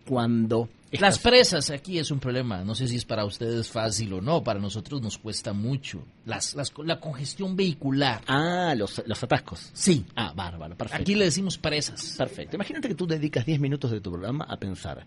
cuando... 0.08 0.70
Las 1.02 1.20
presas 1.20 1.70
aquí 1.70 1.98
es 2.00 2.12
un 2.12 2.20
problema. 2.20 2.64
No 2.64 2.76
sé 2.76 2.88
si 2.88 2.96
es 2.98 3.06
para 3.06 3.26
ustedes 3.26 3.70
fácil 3.70 4.14
o 4.14 4.22
no. 4.22 4.44
Para 4.44 4.60
nosotros 4.60 5.02
nos 5.02 5.18
cuesta 5.18 5.54
mucho. 5.54 6.04
Las, 6.26 6.56
las- 6.56 6.74
la 6.84 7.00
congestión 7.00 7.56
vehicular. 7.56 8.22
Ah, 8.28 8.74
los, 8.78 9.02
los 9.06 9.24
atascos. 9.24 9.70
Sí. 9.74 10.06
Ah, 10.16 10.34
bárbaro, 10.36 10.76
perfecto. 10.76 11.02
Aquí 11.02 11.16
le 11.16 11.26
decimos 11.26 11.58
presas. 11.58 12.16
Perfecto. 12.18 12.56
Imagínate 12.56 12.88
que 12.88 12.96
tú 12.96 13.08
dedicas 13.08 13.46
10 13.46 13.60
minutos 13.60 13.92
de 13.92 14.02
tu 14.02 14.12
programa 14.12 14.46
a 14.48 14.58
pensar, 14.58 15.06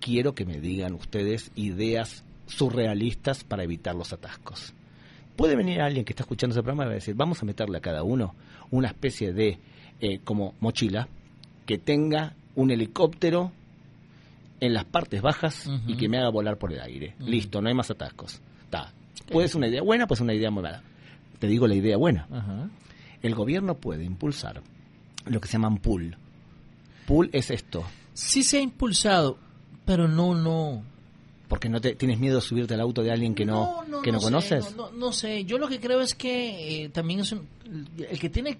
quiero 0.00 0.34
que 0.34 0.44
me 0.44 0.60
digan 0.60 0.94
ustedes 0.94 1.50
ideas 1.56 2.24
surrealistas 2.46 3.44
para 3.44 3.62
evitar 3.64 3.94
los 3.94 4.12
atascos. 4.12 4.72
Puede 5.36 5.54
venir 5.54 5.80
alguien 5.80 6.04
que 6.04 6.12
está 6.12 6.24
escuchando 6.24 6.52
ese 6.54 6.62
programa 6.62 6.84
y 6.84 6.86
va 6.86 6.92
a 6.92 6.94
decir, 6.96 7.14
vamos 7.14 7.40
a 7.42 7.46
meterle 7.46 7.78
a 7.78 7.80
cada 7.80 8.02
uno 8.02 8.34
una 8.70 8.88
especie 8.88 9.32
de, 9.32 9.58
eh, 10.00 10.18
como 10.24 10.54
mochila, 10.60 11.08
que 11.66 11.78
tenga 11.78 12.34
un 12.56 12.70
helicóptero 12.72 13.52
en 14.60 14.74
las 14.74 14.84
partes 14.84 15.22
bajas 15.22 15.68
y 15.86 15.96
que 15.96 16.08
me 16.08 16.18
haga 16.18 16.30
volar 16.30 16.58
por 16.58 16.72
el 16.72 16.80
aire. 16.80 17.14
Listo, 17.20 17.60
no 17.62 17.68
hay 17.68 17.74
más 17.74 17.90
atascos. 17.90 18.40
Está. 18.64 18.92
Puede 19.30 19.48
ser 19.48 19.58
una 19.58 19.68
idea 19.68 19.82
buena, 19.82 20.06
puede 20.06 20.18
ser 20.18 20.24
una 20.24 20.34
idea 20.34 20.50
muy 20.50 20.62
mala. 20.62 20.82
Te 21.38 21.46
digo 21.46 21.66
la 21.66 21.74
idea 21.74 21.96
buena. 21.96 22.26
Ajá. 22.30 22.68
El 23.22 23.34
gobierno 23.34 23.74
puede 23.76 24.04
impulsar 24.04 24.62
lo 25.26 25.40
que 25.40 25.46
se 25.48 25.52
llaman 25.54 25.78
pool. 25.78 26.16
Pool 27.06 27.30
es 27.32 27.50
esto. 27.50 27.84
Sí 28.14 28.42
se 28.42 28.58
ha 28.58 28.60
impulsado, 28.60 29.38
pero 29.84 30.08
no, 30.08 30.34
no. 30.34 30.82
Porque 31.48 31.68
no 31.68 31.80
te 31.80 31.94
tienes 31.94 32.18
miedo 32.18 32.36
de 32.36 32.42
subirte 32.42 32.74
al 32.74 32.80
auto 32.80 33.02
de 33.02 33.10
alguien 33.10 33.34
que 33.34 33.46
no, 33.46 33.82
que 34.02 34.12
no, 34.12 34.18
conoces. 34.18 34.76
no, 34.76 34.90
no- 34.90 34.98
no 34.98 35.12
sé, 35.12 35.44
yo 35.44 35.56
lo 35.58 35.66
que 35.68 35.80
creo 35.80 36.00
es 36.00 36.14
que 36.14 36.84
eh, 36.84 36.88
también 36.90 37.20
es 37.20 37.32
un, 37.32 37.46
el 38.10 38.18
que 38.18 38.28
tiene 38.28 38.58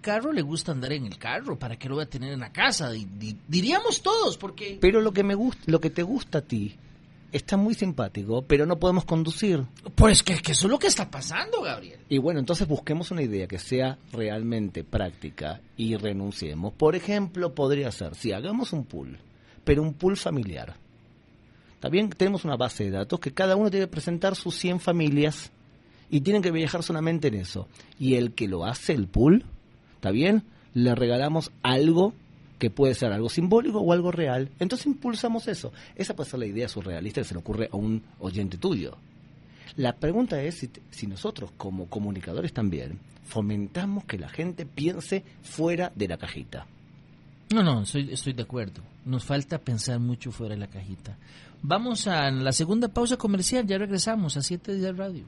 carro 0.00 0.32
le 0.32 0.42
gusta 0.42 0.72
andar 0.72 0.92
en 0.92 1.06
el 1.06 1.18
carro, 1.18 1.58
¿para 1.58 1.76
qué 1.78 1.88
lo 1.88 1.96
voy 1.96 2.04
a 2.04 2.08
tener 2.10 2.32
en 2.32 2.40
la 2.40 2.52
casa? 2.52 2.90
Di- 2.90 3.06
di- 3.18 3.36
diríamos 3.46 4.02
todos, 4.02 4.36
porque... 4.38 4.78
Pero 4.80 5.00
lo 5.00 5.12
que 5.12 5.22
me 5.22 5.34
gusta, 5.34 5.62
lo 5.66 5.80
que 5.80 5.90
te 5.90 6.02
gusta 6.02 6.38
a 6.38 6.42
ti 6.42 6.76
está 7.30 7.56
muy 7.58 7.74
simpático, 7.74 8.42
pero 8.42 8.64
no 8.64 8.78
podemos 8.78 9.04
conducir. 9.04 9.64
Pues 9.94 10.22
que, 10.22 10.36
que 10.40 10.52
eso 10.52 10.66
es 10.66 10.70
lo 10.70 10.78
que 10.78 10.86
está 10.86 11.10
pasando, 11.10 11.60
Gabriel. 11.62 12.00
Y 12.08 12.18
bueno, 12.18 12.40
entonces 12.40 12.66
busquemos 12.66 13.10
una 13.10 13.22
idea 13.22 13.46
que 13.46 13.58
sea 13.58 13.98
realmente 14.12 14.82
práctica 14.84 15.60
y 15.76 15.94
renunciemos. 15.96 16.72
Por 16.72 16.96
ejemplo, 16.96 17.54
podría 17.54 17.90
ser, 17.92 18.14
si 18.14 18.32
hagamos 18.32 18.72
un 18.72 18.84
pool, 18.84 19.18
pero 19.64 19.82
un 19.82 19.92
pool 19.94 20.16
familiar. 20.16 20.76
También 21.80 22.08
tenemos 22.10 22.44
una 22.44 22.56
base 22.56 22.84
de 22.84 22.90
datos 22.90 23.20
que 23.20 23.32
cada 23.32 23.54
uno 23.56 23.70
debe 23.70 23.86
presentar 23.86 24.34
sus 24.34 24.56
100 24.56 24.80
familias 24.80 25.52
y 26.10 26.22
tienen 26.22 26.42
que 26.42 26.50
viajar 26.50 26.82
solamente 26.82 27.28
en 27.28 27.34
eso. 27.34 27.68
Y 27.98 28.14
el 28.14 28.32
que 28.32 28.48
lo 28.48 28.64
hace, 28.64 28.94
el 28.94 29.06
pool, 29.06 29.44
¿está 29.98 30.12
bien? 30.12 30.44
Le 30.74 30.94
regalamos 30.94 31.50
algo 31.62 32.14
que 32.60 32.70
puede 32.70 32.94
ser 32.94 33.12
algo 33.12 33.28
simbólico 33.28 33.80
o 33.80 33.92
algo 33.92 34.12
real. 34.12 34.50
Entonces 34.60 34.86
impulsamos 34.86 35.48
eso. 35.48 35.72
Esa 35.96 36.14
puede 36.14 36.30
ser 36.30 36.38
la 36.38 36.46
idea 36.46 36.68
surrealista 36.68 37.20
que 37.20 37.26
se 37.26 37.34
le 37.34 37.40
ocurre 37.40 37.68
a 37.72 37.76
un 37.76 38.02
oyente 38.20 38.58
tuyo. 38.58 38.96
La 39.76 39.96
pregunta 39.96 40.40
es 40.40 40.68
si, 40.90 41.06
nosotros 41.08 41.50
como 41.56 41.86
comunicadores 41.86 42.52
también 42.52 43.00
fomentamos 43.24 44.04
que 44.04 44.18
la 44.18 44.28
gente 44.28 44.66
piense 44.66 45.24
fuera 45.42 45.92
de 45.94 46.08
la 46.08 46.16
cajita. 46.16 46.66
No, 47.52 47.62
no, 47.64 47.82
estoy, 47.82 48.12
estoy 48.12 48.34
de 48.34 48.42
acuerdo. 48.42 48.82
Nos 49.04 49.24
falta 49.24 49.58
pensar 49.58 49.98
mucho 49.98 50.30
fuera 50.30 50.54
de 50.54 50.60
la 50.60 50.68
cajita. 50.68 51.16
Vamos 51.62 52.06
a 52.06 52.30
la 52.30 52.52
segunda 52.52 52.88
pausa 52.88 53.16
comercial, 53.16 53.66
ya 53.66 53.78
regresamos 53.78 54.36
a 54.36 54.42
7 54.42 54.74
días 54.74 54.96
radio. 54.96 55.24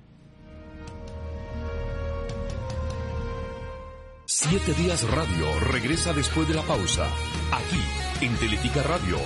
Siete 4.42 4.72
Días 4.72 5.06
Radio 5.10 5.60
regresa 5.60 6.14
después 6.14 6.48
de 6.48 6.54
la 6.54 6.62
pausa. 6.62 7.06
Aquí, 7.52 8.24
en 8.24 8.34
Teletica 8.36 8.82
Radio 8.82 9.18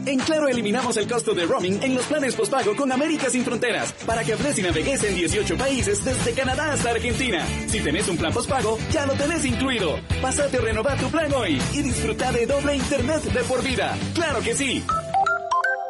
En 0.06 0.20
Claro 0.20 0.47
eliminamos 0.47 0.97
el 0.97 1.08
costo 1.08 1.34
de 1.34 1.45
roaming 1.45 1.82
en 1.82 1.95
los 1.95 2.06
planes 2.06 2.36
postpago 2.36 2.76
con 2.76 2.91
América 2.91 3.30
Sin 3.30 3.43
Fronteras 3.43 3.93
para 4.06 4.24
que 4.24 4.34
hables 4.34 4.58
y 4.60 4.62
navegues 4.62 5.04
en 5.04 5.16
18 5.16 5.58
países 5.58 6.04
desde 6.04 6.34
Canadá 6.34 6.74
hasta 6.74 6.91
Argentina. 6.91 7.45
Si 7.68 7.80
tenés 7.80 8.10
un 8.10 8.18
plan 8.18 8.34
postpago, 8.34 8.78
ya 8.91 9.06
lo 9.06 9.14
tenés 9.14 9.45
incluido. 9.45 9.99
Pásate 10.22 10.58
a 10.58 10.62
renovar 10.62 10.99
tu 10.99 11.10
plan 11.10 11.32
hoy 11.34 11.62
y 11.74 11.82
disfruta 11.82 12.32
de 12.32 12.45
doble 12.45 12.76
internet 12.76 13.24
de 13.24 13.43
por 13.43 13.64
vida. 13.64 13.97
¡Claro 14.14 14.41
que 14.41 14.54
sí! 14.54 14.84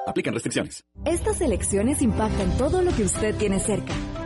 Aplican 0.06 0.34
restricciones. 0.34 0.84
Estas 1.06 1.42
elecciones 1.42 2.02
impactan 2.02 2.58
todo 2.58 2.82
lo 2.82 2.96
que 2.96 3.04
usted 3.04 3.36
tiene 3.36 3.60
cerca. 3.60 3.94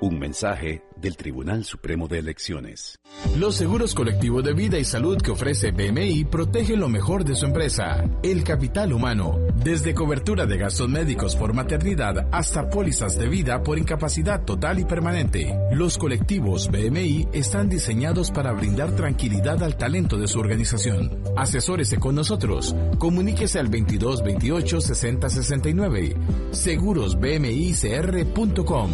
Un 0.00 0.20
mensaje 0.20 0.84
del 0.96 1.16
Tribunal 1.16 1.64
Supremo 1.64 2.06
de 2.06 2.20
Elecciones. 2.20 3.00
Los 3.36 3.56
seguros 3.56 3.96
colectivos 3.96 4.44
de 4.44 4.52
vida 4.52 4.78
y 4.78 4.84
salud 4.84 5.20
que 5.20 5.32
ofrece 5.32 5.72
BMI 5.72 6.24
protegen 6.24 6.78
lo 6.78 6.88
mejor 6.88 7.24
de 7.24 7.34
su 7.34 7.46
empresa, 7.46 8.04
el 8.22 8.44
capital 8.44 8.92
humano, 8.92 9.40
desde 9.56 9.94
cobertura 9.94 10.46
de 10.46 10.56
gastos 10.56 10.88
médicos 10.88 11.34
por 11.34 11.52
maternidad 11.52 12.28
hasta 12.30 12.70
pólizas 12.70 13.18
de 13.18 13.26
vida 13.26 13.64
por 13.64 13.76
incapacidad 13.76 14.44
total 14.44 14.78
y 14.78 14.84
permanente. 14.84 15.58
Los 15.72 15.98
colectivos 15.98 16.70
BMI 16.70 17.30
están 17.32 17.68
diseñados 17.68 18.30
para 18.30 18.52
brindar 18.52 18.94
tranquilidad 18.94 19.64
al 19.64 19.76
talento 19.76 20.16
de 20.16 20.28
su 20.28 20.38
organización. 20.38 21.20
Asesórese 21.36 21.98
con 21.98 22.14
nosotros. 22.14 22.76
Comuníquese 22.98 23.58
al 23.58 23.66
22 23.66 24.22
28 24.22 24.80
60 24.80 25.28
69. 25.28 26.16
Segurosbmicr.com. 26.52 28.92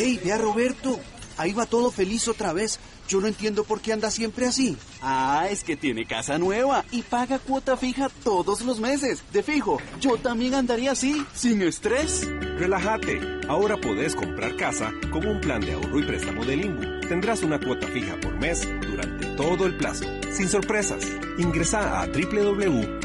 ¡Ey, 0.00 0.18
ve 0.24 0.32
a 0.32 0.38
Roberto! 0.38 0.98
Ahí 1.36 1.52
va 1.52 1.66
todo 1.66 1.90
feliz 1.90 2.26
otra 2.26 2.54
vez. 2.54 2.80
Yo 3.06 3.20
no 3.20 3.26
entiendo 3.26 3.64
por 3.64 3.82
qué 3.82 3.92
anda 3.92 4.10
siempre 4.10 4.46
así. 4.46 4.78
Ah, 5.02 5.46
es 5.50 5.62
que 5.62 5.76
tiene 5.76 6.06
casa 6.06 6.38
nueva 6.38 6.86
y 6.90 7.02
paga 7.02 7.38
cuota 7.38 7.76
fija 7.76 8.08
todos 8.24 8.62
los 8.62 8.80
meses. 8.80 9.22
De 9.30 9.42
fijo, 9.42 9.76
yo 10.00 10.16
también 10.16 10.54
andaría 10.54 10.92
así, 10.92 11.22
sin 11.34 11.60
estrés. 11.60 12.26
Relájate. 12.56 13.20
Ahora 13.46 13.76
podés 13.76 14.16
comprar 14.16 14.56
casa 14.56 14.90
con 15.12 15.26
un 15.26 15.38
plan 15.42 15.60
de 15.60 15.74
ahorro 15.74 16.00
y 16.00 16.04
préstamo 16.04 16.46
del 16.46 16.64
INBU. 16.64 17.00
Tendrás 17.06 17.42
una 17.42 17.60
cuota 17.60 17.86
fija 17.88 18.18
por 18.20 18.32
mes 18.38 18.66
durante 18.90 19.26
todo 19.36 19.66
el 19.66 19.76
plazo. 19.76 20.06
sin 20.32 20.48
sorpresas. 20.48 21.04
Ingresa 21.36 22.00
a 22.00 22.06
www.inbu.go.cr 22.06 23.00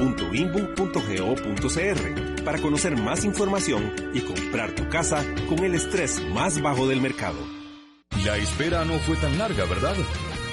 para 2.45 2.61
conocer 2.61 2.95
más 2.95 3.25
información 3.25 3.91
y 4.13 4.21
comprar 4.21 4.73
tu 4.75 4.87
casa 4.87 5.25
con 5.49 5.59
el 5.65 5.73
estrés 5.73 6.21
más 6.33 6.61
bajo 6.61 6.87
del 6.87 7.01
mercado. 7.01 7.39
La 8.23 8.37
espera 8.37 8.85
no 8.85 8.99
fue 8.99 9.17
tan 9.17 9.37
larga, 9.37 9.65
¿verdad? 9.65 9.95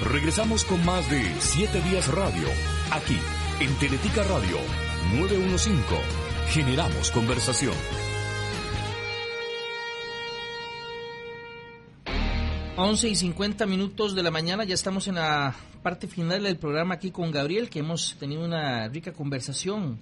Regresamos 0.03 0.65
con 0.65 0.83
más 0.83 1.09
de 1.09 1.23
7 1.39 1.81
días 1.81 2.13
radio, 2.13 2.47
aquí 2.91 3.17
en 3.61 3.73
Teletica 3.75 4.23
Radio 4.23 4.57
915. 5.13 5.83
Generamos 6.49 7.11
conversación. 7.11 7.73
11 12.75 13.09
y 13.09 13.15
50 13.15 13.67
minutos 13.67 14.15
de 14.15 14.23
la 14.23 14.31
mañana, 14.31 14.63
ya 14.63 14.73
estamos 14.73 15.07
en 15.07 15.15
la 15.15 15.55
parte 15.83 16.07
final 16.07 16.41
del 16.41 16.57
programa 16.57 16.95
aquí 16.95 17.11
con 17.11 17.31
Gabriel, 17.31 17.69
que 17.69 17.79
hemos 17.79 18.15
tenido 18.19 18.43
una 18.43 18.87
rica 18.87 19.13
conversación. 19.13 19.99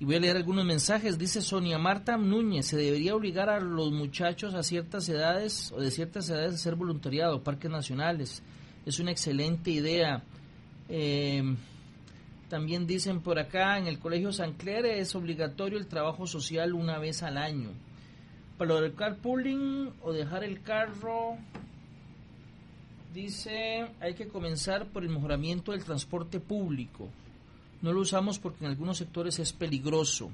Y 0.00 0.06
voy 0.06 0.14
a 0.14 0.20
leer 0.20 0.38
algunos 0.38 0.64
mensajes. 0.64 1.18
Dice 1.18 1.42
Sonia 1.42 1.76
Marta 1.76 2.16
Núñez, 2.16 2.64
se 2.64 2.78
debería 2.78 3.14
obligar 3.14 3.50
a 3.50 3.60
los 3.60 3.92
muchachos 3.92 4.54
a 4.54 4.62
ciertas 4.62 5.06
edades 5.10 5.70
o 5.72 5.80
de 5.80 5.90
ciertas 5.90 6.30
edades 6.30 6.52
a 6.52 6.54
hacer 6.54 6.74
voluntariado, 6.74 7.42
parques 7.42 7.70
nacionales. 7.70 8.42
Es 8.86 8.98
una 8.98 9.10
excelente 9.10 9.70
idea. 9.70 10.22
Eh, 10.88 11.54
también 12.48 12.86
dicen 12.86 13.20
por 13.20 13.38
acá, 13.38 13.76
en 13.76 13.88
el 13.88 13.98
Colegio 13.98 14.32
San 14.32 14.54
Clare 14.54 15.00
es 15.00 15.14
obligatorio 15.14 15.78
el 15.78 15.86
trabajo 15.86 16.26
social 16.26 16.72
una 16.72 16.98
vez 16.98 17.22
al 17.22 17.36
año. 17.36 17.68
Para 18.56 18.68
lo 18.68 18.80
del 18.80 18.94
carpooling 18.94 19.92
o 20.02 20.14
dejar 20.14 20.44
el 20.44 20.62
carro, 20.62 21.36
dice, 23.12 23.86
hay 24.00 24.14
que 24.14 24.28
comenzar 24.28 24.86
por 24.86 25.02
el 25.02 25.10
mejoramiento 25.10 25.72
del 25.72 25.84
transporte 25.84 26.40
público. 26.40 27.10
No 27.82 27.92
lo 27.92 28.00
usamos 28.00 28.38
porque 28.38 28.64
en 28.64 28.70
algunos 28.70 28.98
sectores 28.98 29.38
es 29.38 29.52
peligroso. 29.52 30.30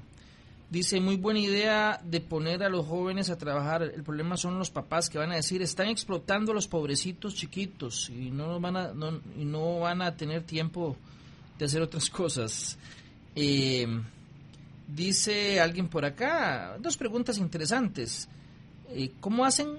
Dice, 0.69 0.99
muy 0.99 1.15
buena 1.15 1.39
idea 1.39 2.01
de 2.03 2.19
poner 2.19 2.61
a 2.61 2.69
los 2.69 2.85
jóvenes 2.85 3.29
a 3.29 3.37
trabajar. 3.37 3.83
El 3.83 4.03
problema 4.03 4.35
son 4.35 4.59
los 4.59 4.69
papás 4.69 5.09
que 5.09 5.17
van 5.17 5.31
a 5.31 5.35
decir, 5.35 5.61
están 5.61 5.87
explotando 5.87 6.51
a 6.51 6.55
los 6.55 6.67
pobrecitos 6.67 7.35
chiquitos 7.35 8.09
y 8.09 8.31
no 8.31 8.59
van 8.59 8.75
a, 8.75 8.93
no, 8.93 9.21
y 9.37 9.45
no 9.45 9.79
van 9.79 10.01
a 10.01 10.17
tener 10.17 10.43
tiempo 10.43 10.97
de 11.57 11.65
hacer 11.65 11.81
otras 11.81 12.09
cosas. 12.09 12.77
Eh, 13.33 13.87
dice 14.87 15.61
alguien 15.61 15.87
por 15.87 16.03
acá, 16.03 16.77
dos 16.79 16.97
preguntas 16.97 17.37
interesantes. 17.37 18.27
Eh, 18.89 19.11
¿Cómo 19.21 19.45
hacen 19.45 19.77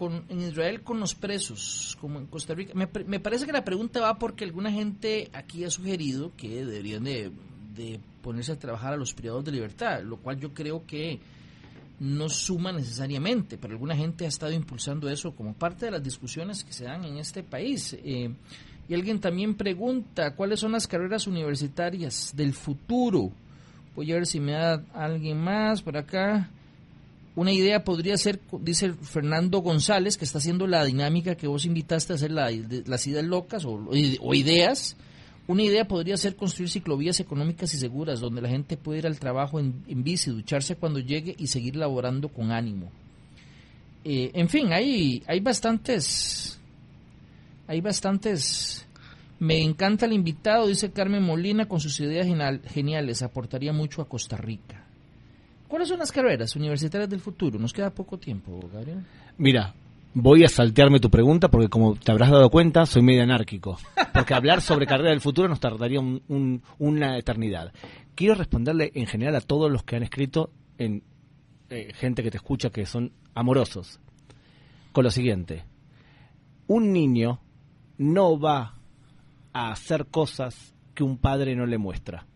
con, 0.00 0.24
en 0.30 0.40
Israel 0.40 0.80
con 0.80 0.98
los 0.98 1.14
presos, 1.14 1.94
como 2.00 2.18
en 2.18 2.26
Costa 2.26 2.54
Rica? 2.54 2.72
Me, 2.74 2.88
me, 3.06 3.20
parece 3.20 3.44
que 3.44 3.52
la 3.52 3.66
pregunta 3.66 4.00
va 4.00 4.18
porque 4.18 4.46
alguna 4.46 4.72
gente 4.72 5.28
aquí 5.34 5.62
ha 5.62 5.70
sugerido 5.70 6.32
que 6.38 6.64
deberían 6.64 7.04
de, 7.04 7.30
de 7.74 8.00
ponerse 8.22 8.52
a 8.52 8.58
trabajar 8.58 8.94
a 8.94 8.96
los 8.96 9.12
privados 9.12 9.44
de 9.44 9.52
libertad, 9.52 10.02
lo 10.02 10.16
cual 10.16 10.40
yo 10.40 10.54
creo 10.54 10.86
que 10.86 11.20
no 11.98 12.30
suma 12.30 12.72
necesariamente, 12.72 13.58
pero 13.58 13.74
alguna 13.74 13.94
gente 13.94 14.24
ha 14.24 14.28
estado 14.28 14.52
impulsando 14.52 15.06
eso 15.10 15.32
como 15.32 15.52
parte 15.52 15.84
de 15.84 15.90
las 15.90 16.02
discusiones 16.02 16.64
que 16.64 16.72
se 16.72 16.84
dan 16.84 17.04
en 17.04 17.18
este 17.18 17.42
país. 17.42 17.94
Eh, 18.02 18.34
y 18.88 18.94
alguien 18.94 19.20
también 19.20 19.54
pregunta, 19.54 20.34
¿cuáles 20.34 20.60
son 20.60 20.72
las 20.72 20.86
carreras 20.86 21.26
universitarias 21.26 22.32
del 22.34 22.54
futuro? 22.54 23.32
Voy 23.94 24.10
a 24.12 24.14
ver 24.14 24.26
si 24.26 24.40
me 24.40 24.52
da 24.52 24.82
alguien 24.94 25.36
más 25.36 25.82
por 25.82 25.98
acá. 25.98 26.48
Una 27.36 27.52
idea 27.52 27.84
podría 27.84 28.16
ser, 28.16 28.40
dice 28.60 28.92
Fernando 28.92 29.58
González, 29.60 30.16
que 30.16 30.24
está 30.24 30.38
haciendo 30.38 30.66
la 30.66 30.84
dinámica 30.84 31.36
que 31.36 31.46
vos 31.46 31.64
invitaste 31.64 32.12
a 32.12 32.16
hacer, 32.16 32.32
la, 32.32 32.50
las 32.86 33.06
ideas 33.06 33.24
locas 33.24 33.64
o, 33.64 33.88
o 34.20 34.34
ideas. 34.34 34.96
Una 35.46 35.62
idea 35.62 35.86
podría 35.86 36.16
ser 36.16 36.36
construir 36.36 36.70
ciclovías 36.70 37.18
económicas 37.20 37.72
y 37.74 37.78
seguras, 37.78 38.20
donde 38.20 38.42
la 38.42 38.48
gente 38.48 38.76
puede 38.76 39.00
ir 39.00 39.06
al 39.06 39.18
trabajo 39.18 39.58
en, 39.58 39.82
en 39.88 40.02
bici, 40.04 40.30
ducharse 40.30 40.76
cuando 40.76 40.98
llegue 40.98 41.34
y 41.38 41.46
seguir 41.46 41.76
laborando 41.76 42.28
con 42.28 42.52
ánimo. 42.52 42.90
Eh, 44.04 44.30
en 44.34 44.48
fin, 44.48 44.72
hay, 44.72 45.22
hay 45.26 45.40
bastantes, 45.40 46.58
hay 47.66 47.80
bastantes. 47.80 48.86
Me 49.38 49.62
encanta 49.62 50.06
el 50.06 50.12
invitado, 50.12 50.66
dice 50.66 50.90
Carmen 50.90 51.22
Molina, 51.22 51.66
con 51.66 51.80
sus 51.80 51.98
ideas 52.00 52.26
geniales, 52.68 53.22
aportaría 53.22 53.72
mucho 53.72 54.02
a 54.02 54.08
Costa 54.08 54.36
Rica. 54.36 54.79
¿Cuáles 55.70 55.86
son 55.86 56.00
las 56.00 56.10
carreras 56.10 56.56
universitarias 56.56 57.08
del 57.08 57.20
futuro? 57.20 57.56
Nos 57.56 57.72
queda 57.72 57.90
poco 57.90 58.18
tiempo, 58.18 58.58
Gabriel. 58.72 59.06
Mira, 59.38 59.72
voy 60.12 60.42
a 60.42 60.48
saltearme 60.48 60.98
tu 60.98 61.10
pregunta 61.10 61.48
porque 61.48 61.68
como 61.68 61.94
te 61.94 62.10
habrás 62.10 62.28
dado 62.28 62.50
cuenta, 62.50 62.84
soy 62.86 63.02
medio 63.02 63.22
anárquico. 63.22 63.78
Porque 64.12 64.34
hablar 64.34 64.62
sobre 64.62 64.84
carrera 64.84 65.10
del 65.10 65.20
futuro 65.20 65.48
nos 65.48 65.60
tardaría 65.60 66.00
un, 66.00 66.22
un, 66.26 66.60
una 66.80 67.16
eternidad. 67.16 67.72
Quiero 68.16 68.34
responderle 68.34 68.90
en 68.96 69.06
general 69.06 69.36
a 69.36 69.40
todos 69.40 69.70
los 69.70 69.84
que 69.84 69.94
han 69.94 70.02
escrito, 70.02 70.50
en 70.76 71.04
eh, 71.68 71.92
gente 71.94 72.24
que 72.24 72.32
te 72.32 72.38
escucha 72.38 72.70
que 72.70 72.84
son 72.84 73.12
amorosos, 73.34 74.00
con 74.90 75.04
lo 75.04 75.10
siguiente. 75.12 75.62
Un 76.66 76.92
niño 76.92 77.38
no 77.96 78.40
va 78.40 78.74
a 79.52 79.70
hacer 79.70 80.06
cosas 80.06 80.74
que 80.94 81.04
un 81.04 81.16
padre 81.16 81.54
no 81.54 81.64
le 81.64 81.78
muestra. 81.78 82.26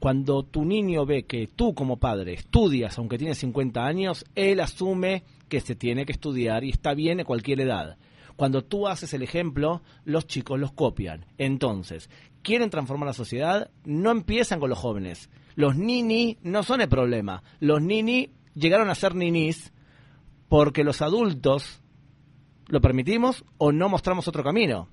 Cuando 0.00 0.42
tu 0.42 0.64
niño 0.64 1.04
ve 1.04 1.24
que 1.26 1.46
tú 1.46 1.74
como 1.74 1.98
padre 1.98 2.32
estudias, 2.32 2.96
aunque 2.98 3.18
tienes 3.18 3.38
50 3.38 3.84
años, 3.84 4.24
él 4.34 4.60
asume 4.60 5.24
que 5.48 5.60
se 5.60 5.74
tiene 5.74 6.06
que 6.06 6.12
estudiar 6.12 6.64
y 6.64 6.70
está 6.70 6.94
bien 6.94 7.20
a 7.20 7.24
cualquier 7.24 7.60
edad. 7.60 7.98
Cuando 8.34 8.64
tú 8.64 8.88
haces 8.88 9.12
el 9.12 9.22
ejemplo, 9.22 9.82
los 10.06 10.26
chicos 10.26 10.58
los 10.58 10.72
copian. 10.72 11.26
Entonces, 11.36 12.08
quieren 12.40 12.70
transformar 12.70 13.08
la 13.08 13.12
sociedad, 13.12 13.70
no 13.84 14.10
empiezan 14.10 14.58
con 14.58 14.70
los 14.70 14.78
jóvenes. 14.78 15.28
Los 15.54 15.76
nini 15.76 16.38
no 16.42 16.62
son 16.62 16.80
el 16.80 16.88
problema. 16.88 17.42
Los 17.58 17.82
nini 17.82 18.30
llegaron 18.54 18.88
a 18.88 18.94
ser 18.94 19.14
ninis 19.14 19.70
porque 20.48 20.82
los 20.82 21.02
adultos 21.02 21.82
lo 22.68 22.80
permitimos 22.80 23.44
o 23.58 23.70
no 23.70 23.90
mostramos 23.90 24.26
otro 24.28 24.42
camino. 24.42 24.88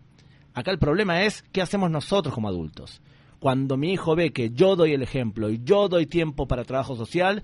Acá 0.53 0.71
el 0.71 0.79
problema 0.79 1.23
es 1.23 1.43
qué 1.53 1.61
hacemos 1.61 1.89
nosotros 1.89 2.35
como 2.35 2.49
adultos. 2.49 3.01
Cuando 3.39 3.77
mi 3.77 3.91
hijo 3.91 4.15
ve 4.15 4.31
que 4.31 4.49
yo 4.49 4.75
doy 4.75 4.93
el 4.93 5.03
ejemplo 5.03 5.49
y 5.49 5.61
yo 5.63 5.89
doy 5.89 6.07
tiempo 6.07 6.47
para 6.47 6.63
trabajo 6.63 6.95
social, 6.95 7.43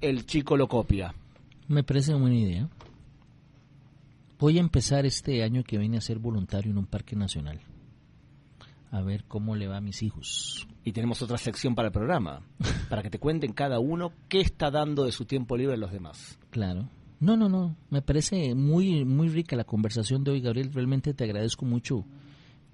el 0.00 0.24
chico 0.26 0.56
lo 0.56 0.68
copia. 0.68 1.14
Me 1.68 1.82
parece 1.82 2.12
una 2.12 2.22
buena 2.22 2.36
idea. 2.36 2.68
Voy 4.38 4.58
a 4.58 4.60
empezar 4.60 5.06
este 5.06 5.42
año 5.42 5.62
que 5.64 5.78
viene 5.78 5.98
a 5.98 6.02
ser 6.02 6.18
voluntario 6.18 6.70
en 6.70 6.78
un 6.78 6.86
parque 6.86 7.16
nacional. 7.16 7.60
A 8.90 9.02
ver 9.02 9.24
cómo 9.24 9.56
le 9.56 9.66
va 9.66 9.78
a 9.78 9.80
mis 9.80 10.02
hijos. 10.02 10.66
Y 10.84 10.92
tenemos 10.92 11.20
otra 11.22 11.38
sección 11.38 11.74
para 11.74 11.88
el 11.88 11.92
programa, 11.92 12.42
para 12.88 13.02
que 13.02 13.10
te 13.10 13.18
cuenten 13.18 13.52
cada 13.52 13.78
uno 13.78 14.12
qué 14.28 14.40
está 14.40 14.70
dando 14.70 15.04
de 15.04 15.12
su 15.12 15.24
tiempo 15.24 15.56
libre 15.56 15.74
a 15.74 15.78
los 15.78 15.90
demás. 15.90 16.38
Claro. 16.50 16.88
No, 17.18 17.36
no, 17.36 17.48
no. 17.48 17.76
Me 17.90 18.02
parece 18.02 18.54
muy, 18.54 19.04
muy 19.04 19.28
rica 19.28 19.56
la 19.56 19.64
conversación 19.64 20.22
de 20.22 20.32
hoy, 20.32 20.40
Gabriel. 20.40 20.72
Realmente 20.72 21.14
te 21.14 21.24
agradezco 21.24 21.64
mucho 21.64 22.04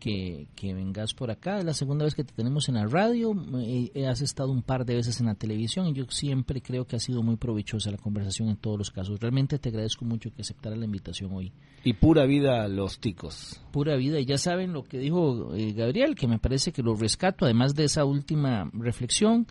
que, 0.03 0.49
que, 0.57 0.75
vengas 0.75 1.15
por 1.15 1.31
acá. 1.31 1.59
Es 1.59 1.65
la 1.65 1.75
segunda 1.75 2.05
vez 2.05 2.17
que 2.17 2.25
te 2.25 2.35
tenemos 2.35 2.69
en 2.69 2.75
la 2.75 2.87
radio. 2.87 3.37
Eh, 3.61 4.05
has 4.09 4.21
estado 4.21 4.51
un 4.51 4.63
par 4.63 4.85
de 4.85 4.97
veces 4.97 5.21
en 5.21 5.27
la 5.27 5.37
televisión 5.37 5.87
y 5.87 5.93
yo 5.93 6.07
siempre 6.09 6.61
creo 6.61 6.89
que 6.89 6.97
ha 6.97 6.99
sido 6.99 7.23
muy 7.23 7.37
provechosa 7.37 7.93
la 7.93 7.99
conversación 7.99 8.49
en 8.49 8.57
todos 8.57 8.77
los 8.77 8.91
casos. 8.91 9.21
Realmente 9.21 9.61
te 9.61 9.69
agradezco 9.69 10.05
mucho 10.05 10.35
que 10.35 10.43
aceptara 10.43 10.75
la 10.75 10.87
invitación 10.87 11.33
hoy. 11.33 11.53
Y 11.85 11.93
pura 11.93 12.27
vida 12.27 12.67
los 12.67 12.99
ticos. 12.99 13.61
Pura 13.71 13.95
vida. 13.95 14.19
Y 14.19 14.25
ya 14.25 14.39
saben 14.39 14.73
lo 14.73 14.83
que 14.83 14.99
dijo 14.99 15.55
eh, 15.55 15.73
Gabriel, 15.73 16.17
que 16.17 16.27
me 16.27 16.41
parece 16.41 16.73
que 16.73 16.83
lo 16.83 16.97
rescato, 16.97 17.45
además 17.45 17.77
de 17.77 17.85
esa 17.85 18.05
última 18.05 18.69
reflexión, 18.73 19.47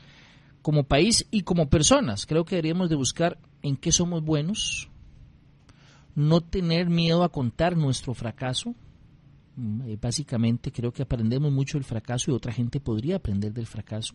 como 0.61 0.83
país 0.83 1.27
y 1.31 1.43
como 1.43 1.69
personas. 1.69 2.25
Creo 2.25 2.43
que 2.43 2.55
deberíamos 2.55 2.89
de 2.89 2.97
buscar 2.97 3.37
en 3.61 3.77
qué 3.77 3.93
somos 3.93 4.21
buenos, 4.21 4.89
no 6.13 6.41
tener 6.41 6.89
miedo 6.89 7.23
a 7.23 7.29
contar 7.29 7.77
nuestro 7.77 8.13
fracaso, 8.13 8.75
básicamente 9.99 10.71
creo 10.71 10.91
que 10.91 11.03
aprendemos 11.03 11.51
mucho 11.51 11.77
del 11.77 11.85
fracaso 11.85 12.31
y 12.31 12.33
otra 12.33 12.51
gente 12.51 12.79
podría 12.79 13.17
aprender 13.17 13.53
del 13.53 13.67
fracaso. 13.67 14.13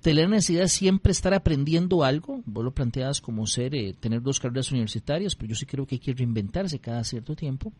Tener 0.00 0.28
necesidad 0.28 0.62
de 0.62 0.68
siempre 0.68 1.12
estar 1.12 1.32
aprendiendo 1.32 2.04
algo, 2.04 2.42
vos 2.44 2.64
lo 2.64 2.74
planteas 2.74 3.20
como 3.20 3.46
ser, 3.46 3.74
eh, 3.74 3.94
tener 3.98 4.20
dos 4.20 4.38
carreras 4.38 4.70
universitarias, 4.70 5.34
pero 5.34 5.50
yo 5.50 5.54
sí 5.54 5.64
creo 5.64 5.86
que 5.86 5.94
hay 5.94 5.98
que 5.98 6.12
reinventarse 6.12 6.78
cada 6.78 7.02
cierto 7.04 7.34
tiempo. 7.34 7.72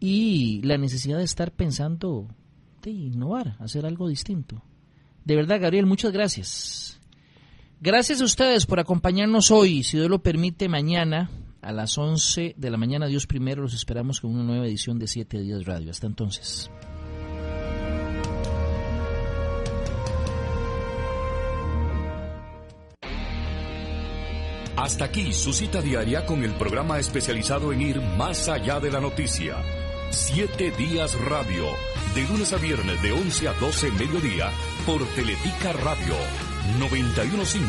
Y 0.00 0.62
la 0.62 0.78
necesidad 0.78 1.18
de 1.18 1.24
estar 1.24 1.52
pensando 1.52 2.26
de 2.82 2.90
innovar, 2.90 3.56
hacer 3.58 3.84
algo 3.84 4.08
distinto. 4.08 4.62
De 5.24 5.36
verdad, 5.36 5.60
Gabriel, 5.60 5.86
muchas 5.86 6.12
gracias. 6.12 7.00
Gracias 7.80 8.22
a 8.22 8.24
ustedes 8.24 8.64
por 8.64 8.80
acompañarnos 8.80 9.50
hoy. 9.50 9.82
Si 9.82 9.98
Dios 9.98 10.08
lo 10.08 10.22
permite, 10.22 10.68
mañana 10.68 11.28
a 11.62 11.72
las 11.72 11.96
11 11.98 12.54
de 12.56 12.70
la 12.70 12.76
mañana, 12.76 13.06
Dios 13.06 13.26
primero, 13.26 13.62
los 13.62 13.74
esperamos 13.74 14.20
con 14.20 14.32
una 14.32 14.44
nueva 14.44 14.66
edición 14.66 14.98
de 14.98 15.06
7 15.06 15.40
Días 15.40 15.64
Radio. 15.64 15.90
Hasta 15.90 16.06
entonces. 16.06 16.70
Hasta 24.76 25.06
aquí 25.06 25.32
su 25.32 25.52
cita 25.52 25.80
diaria 25.80 26.26
con 26.26 26.44
el 26.44 26.52
programa 26.54 26.98
especializado 26.98 27.72
en 27.72 27.80
ir 27.80 28.00
más 28.00 28.48
allá 28.48 28.78
de 28.78 28.90
la 28.90 29.00
noticia. 29.00 29.56
Siete 30.10 30.70
Días 30.70 31.18
Radio 31.22 31.64
De 32.14 32.22
lunes 32.22 32.52
a 32.52 32.58
viernes 32.58 33.02
de 33.02 33.10
11 33.10 33.48
a 33.48 33.52
12 33.54 33.90
mediodía 33.92 34.52
por 34.86 35.04
Teletica 35.14 35.72
Radio 35.72 36.14
915. 36.78 37.66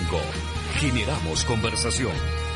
Generamos 0.79 1.43
conversación. 1.45 2.46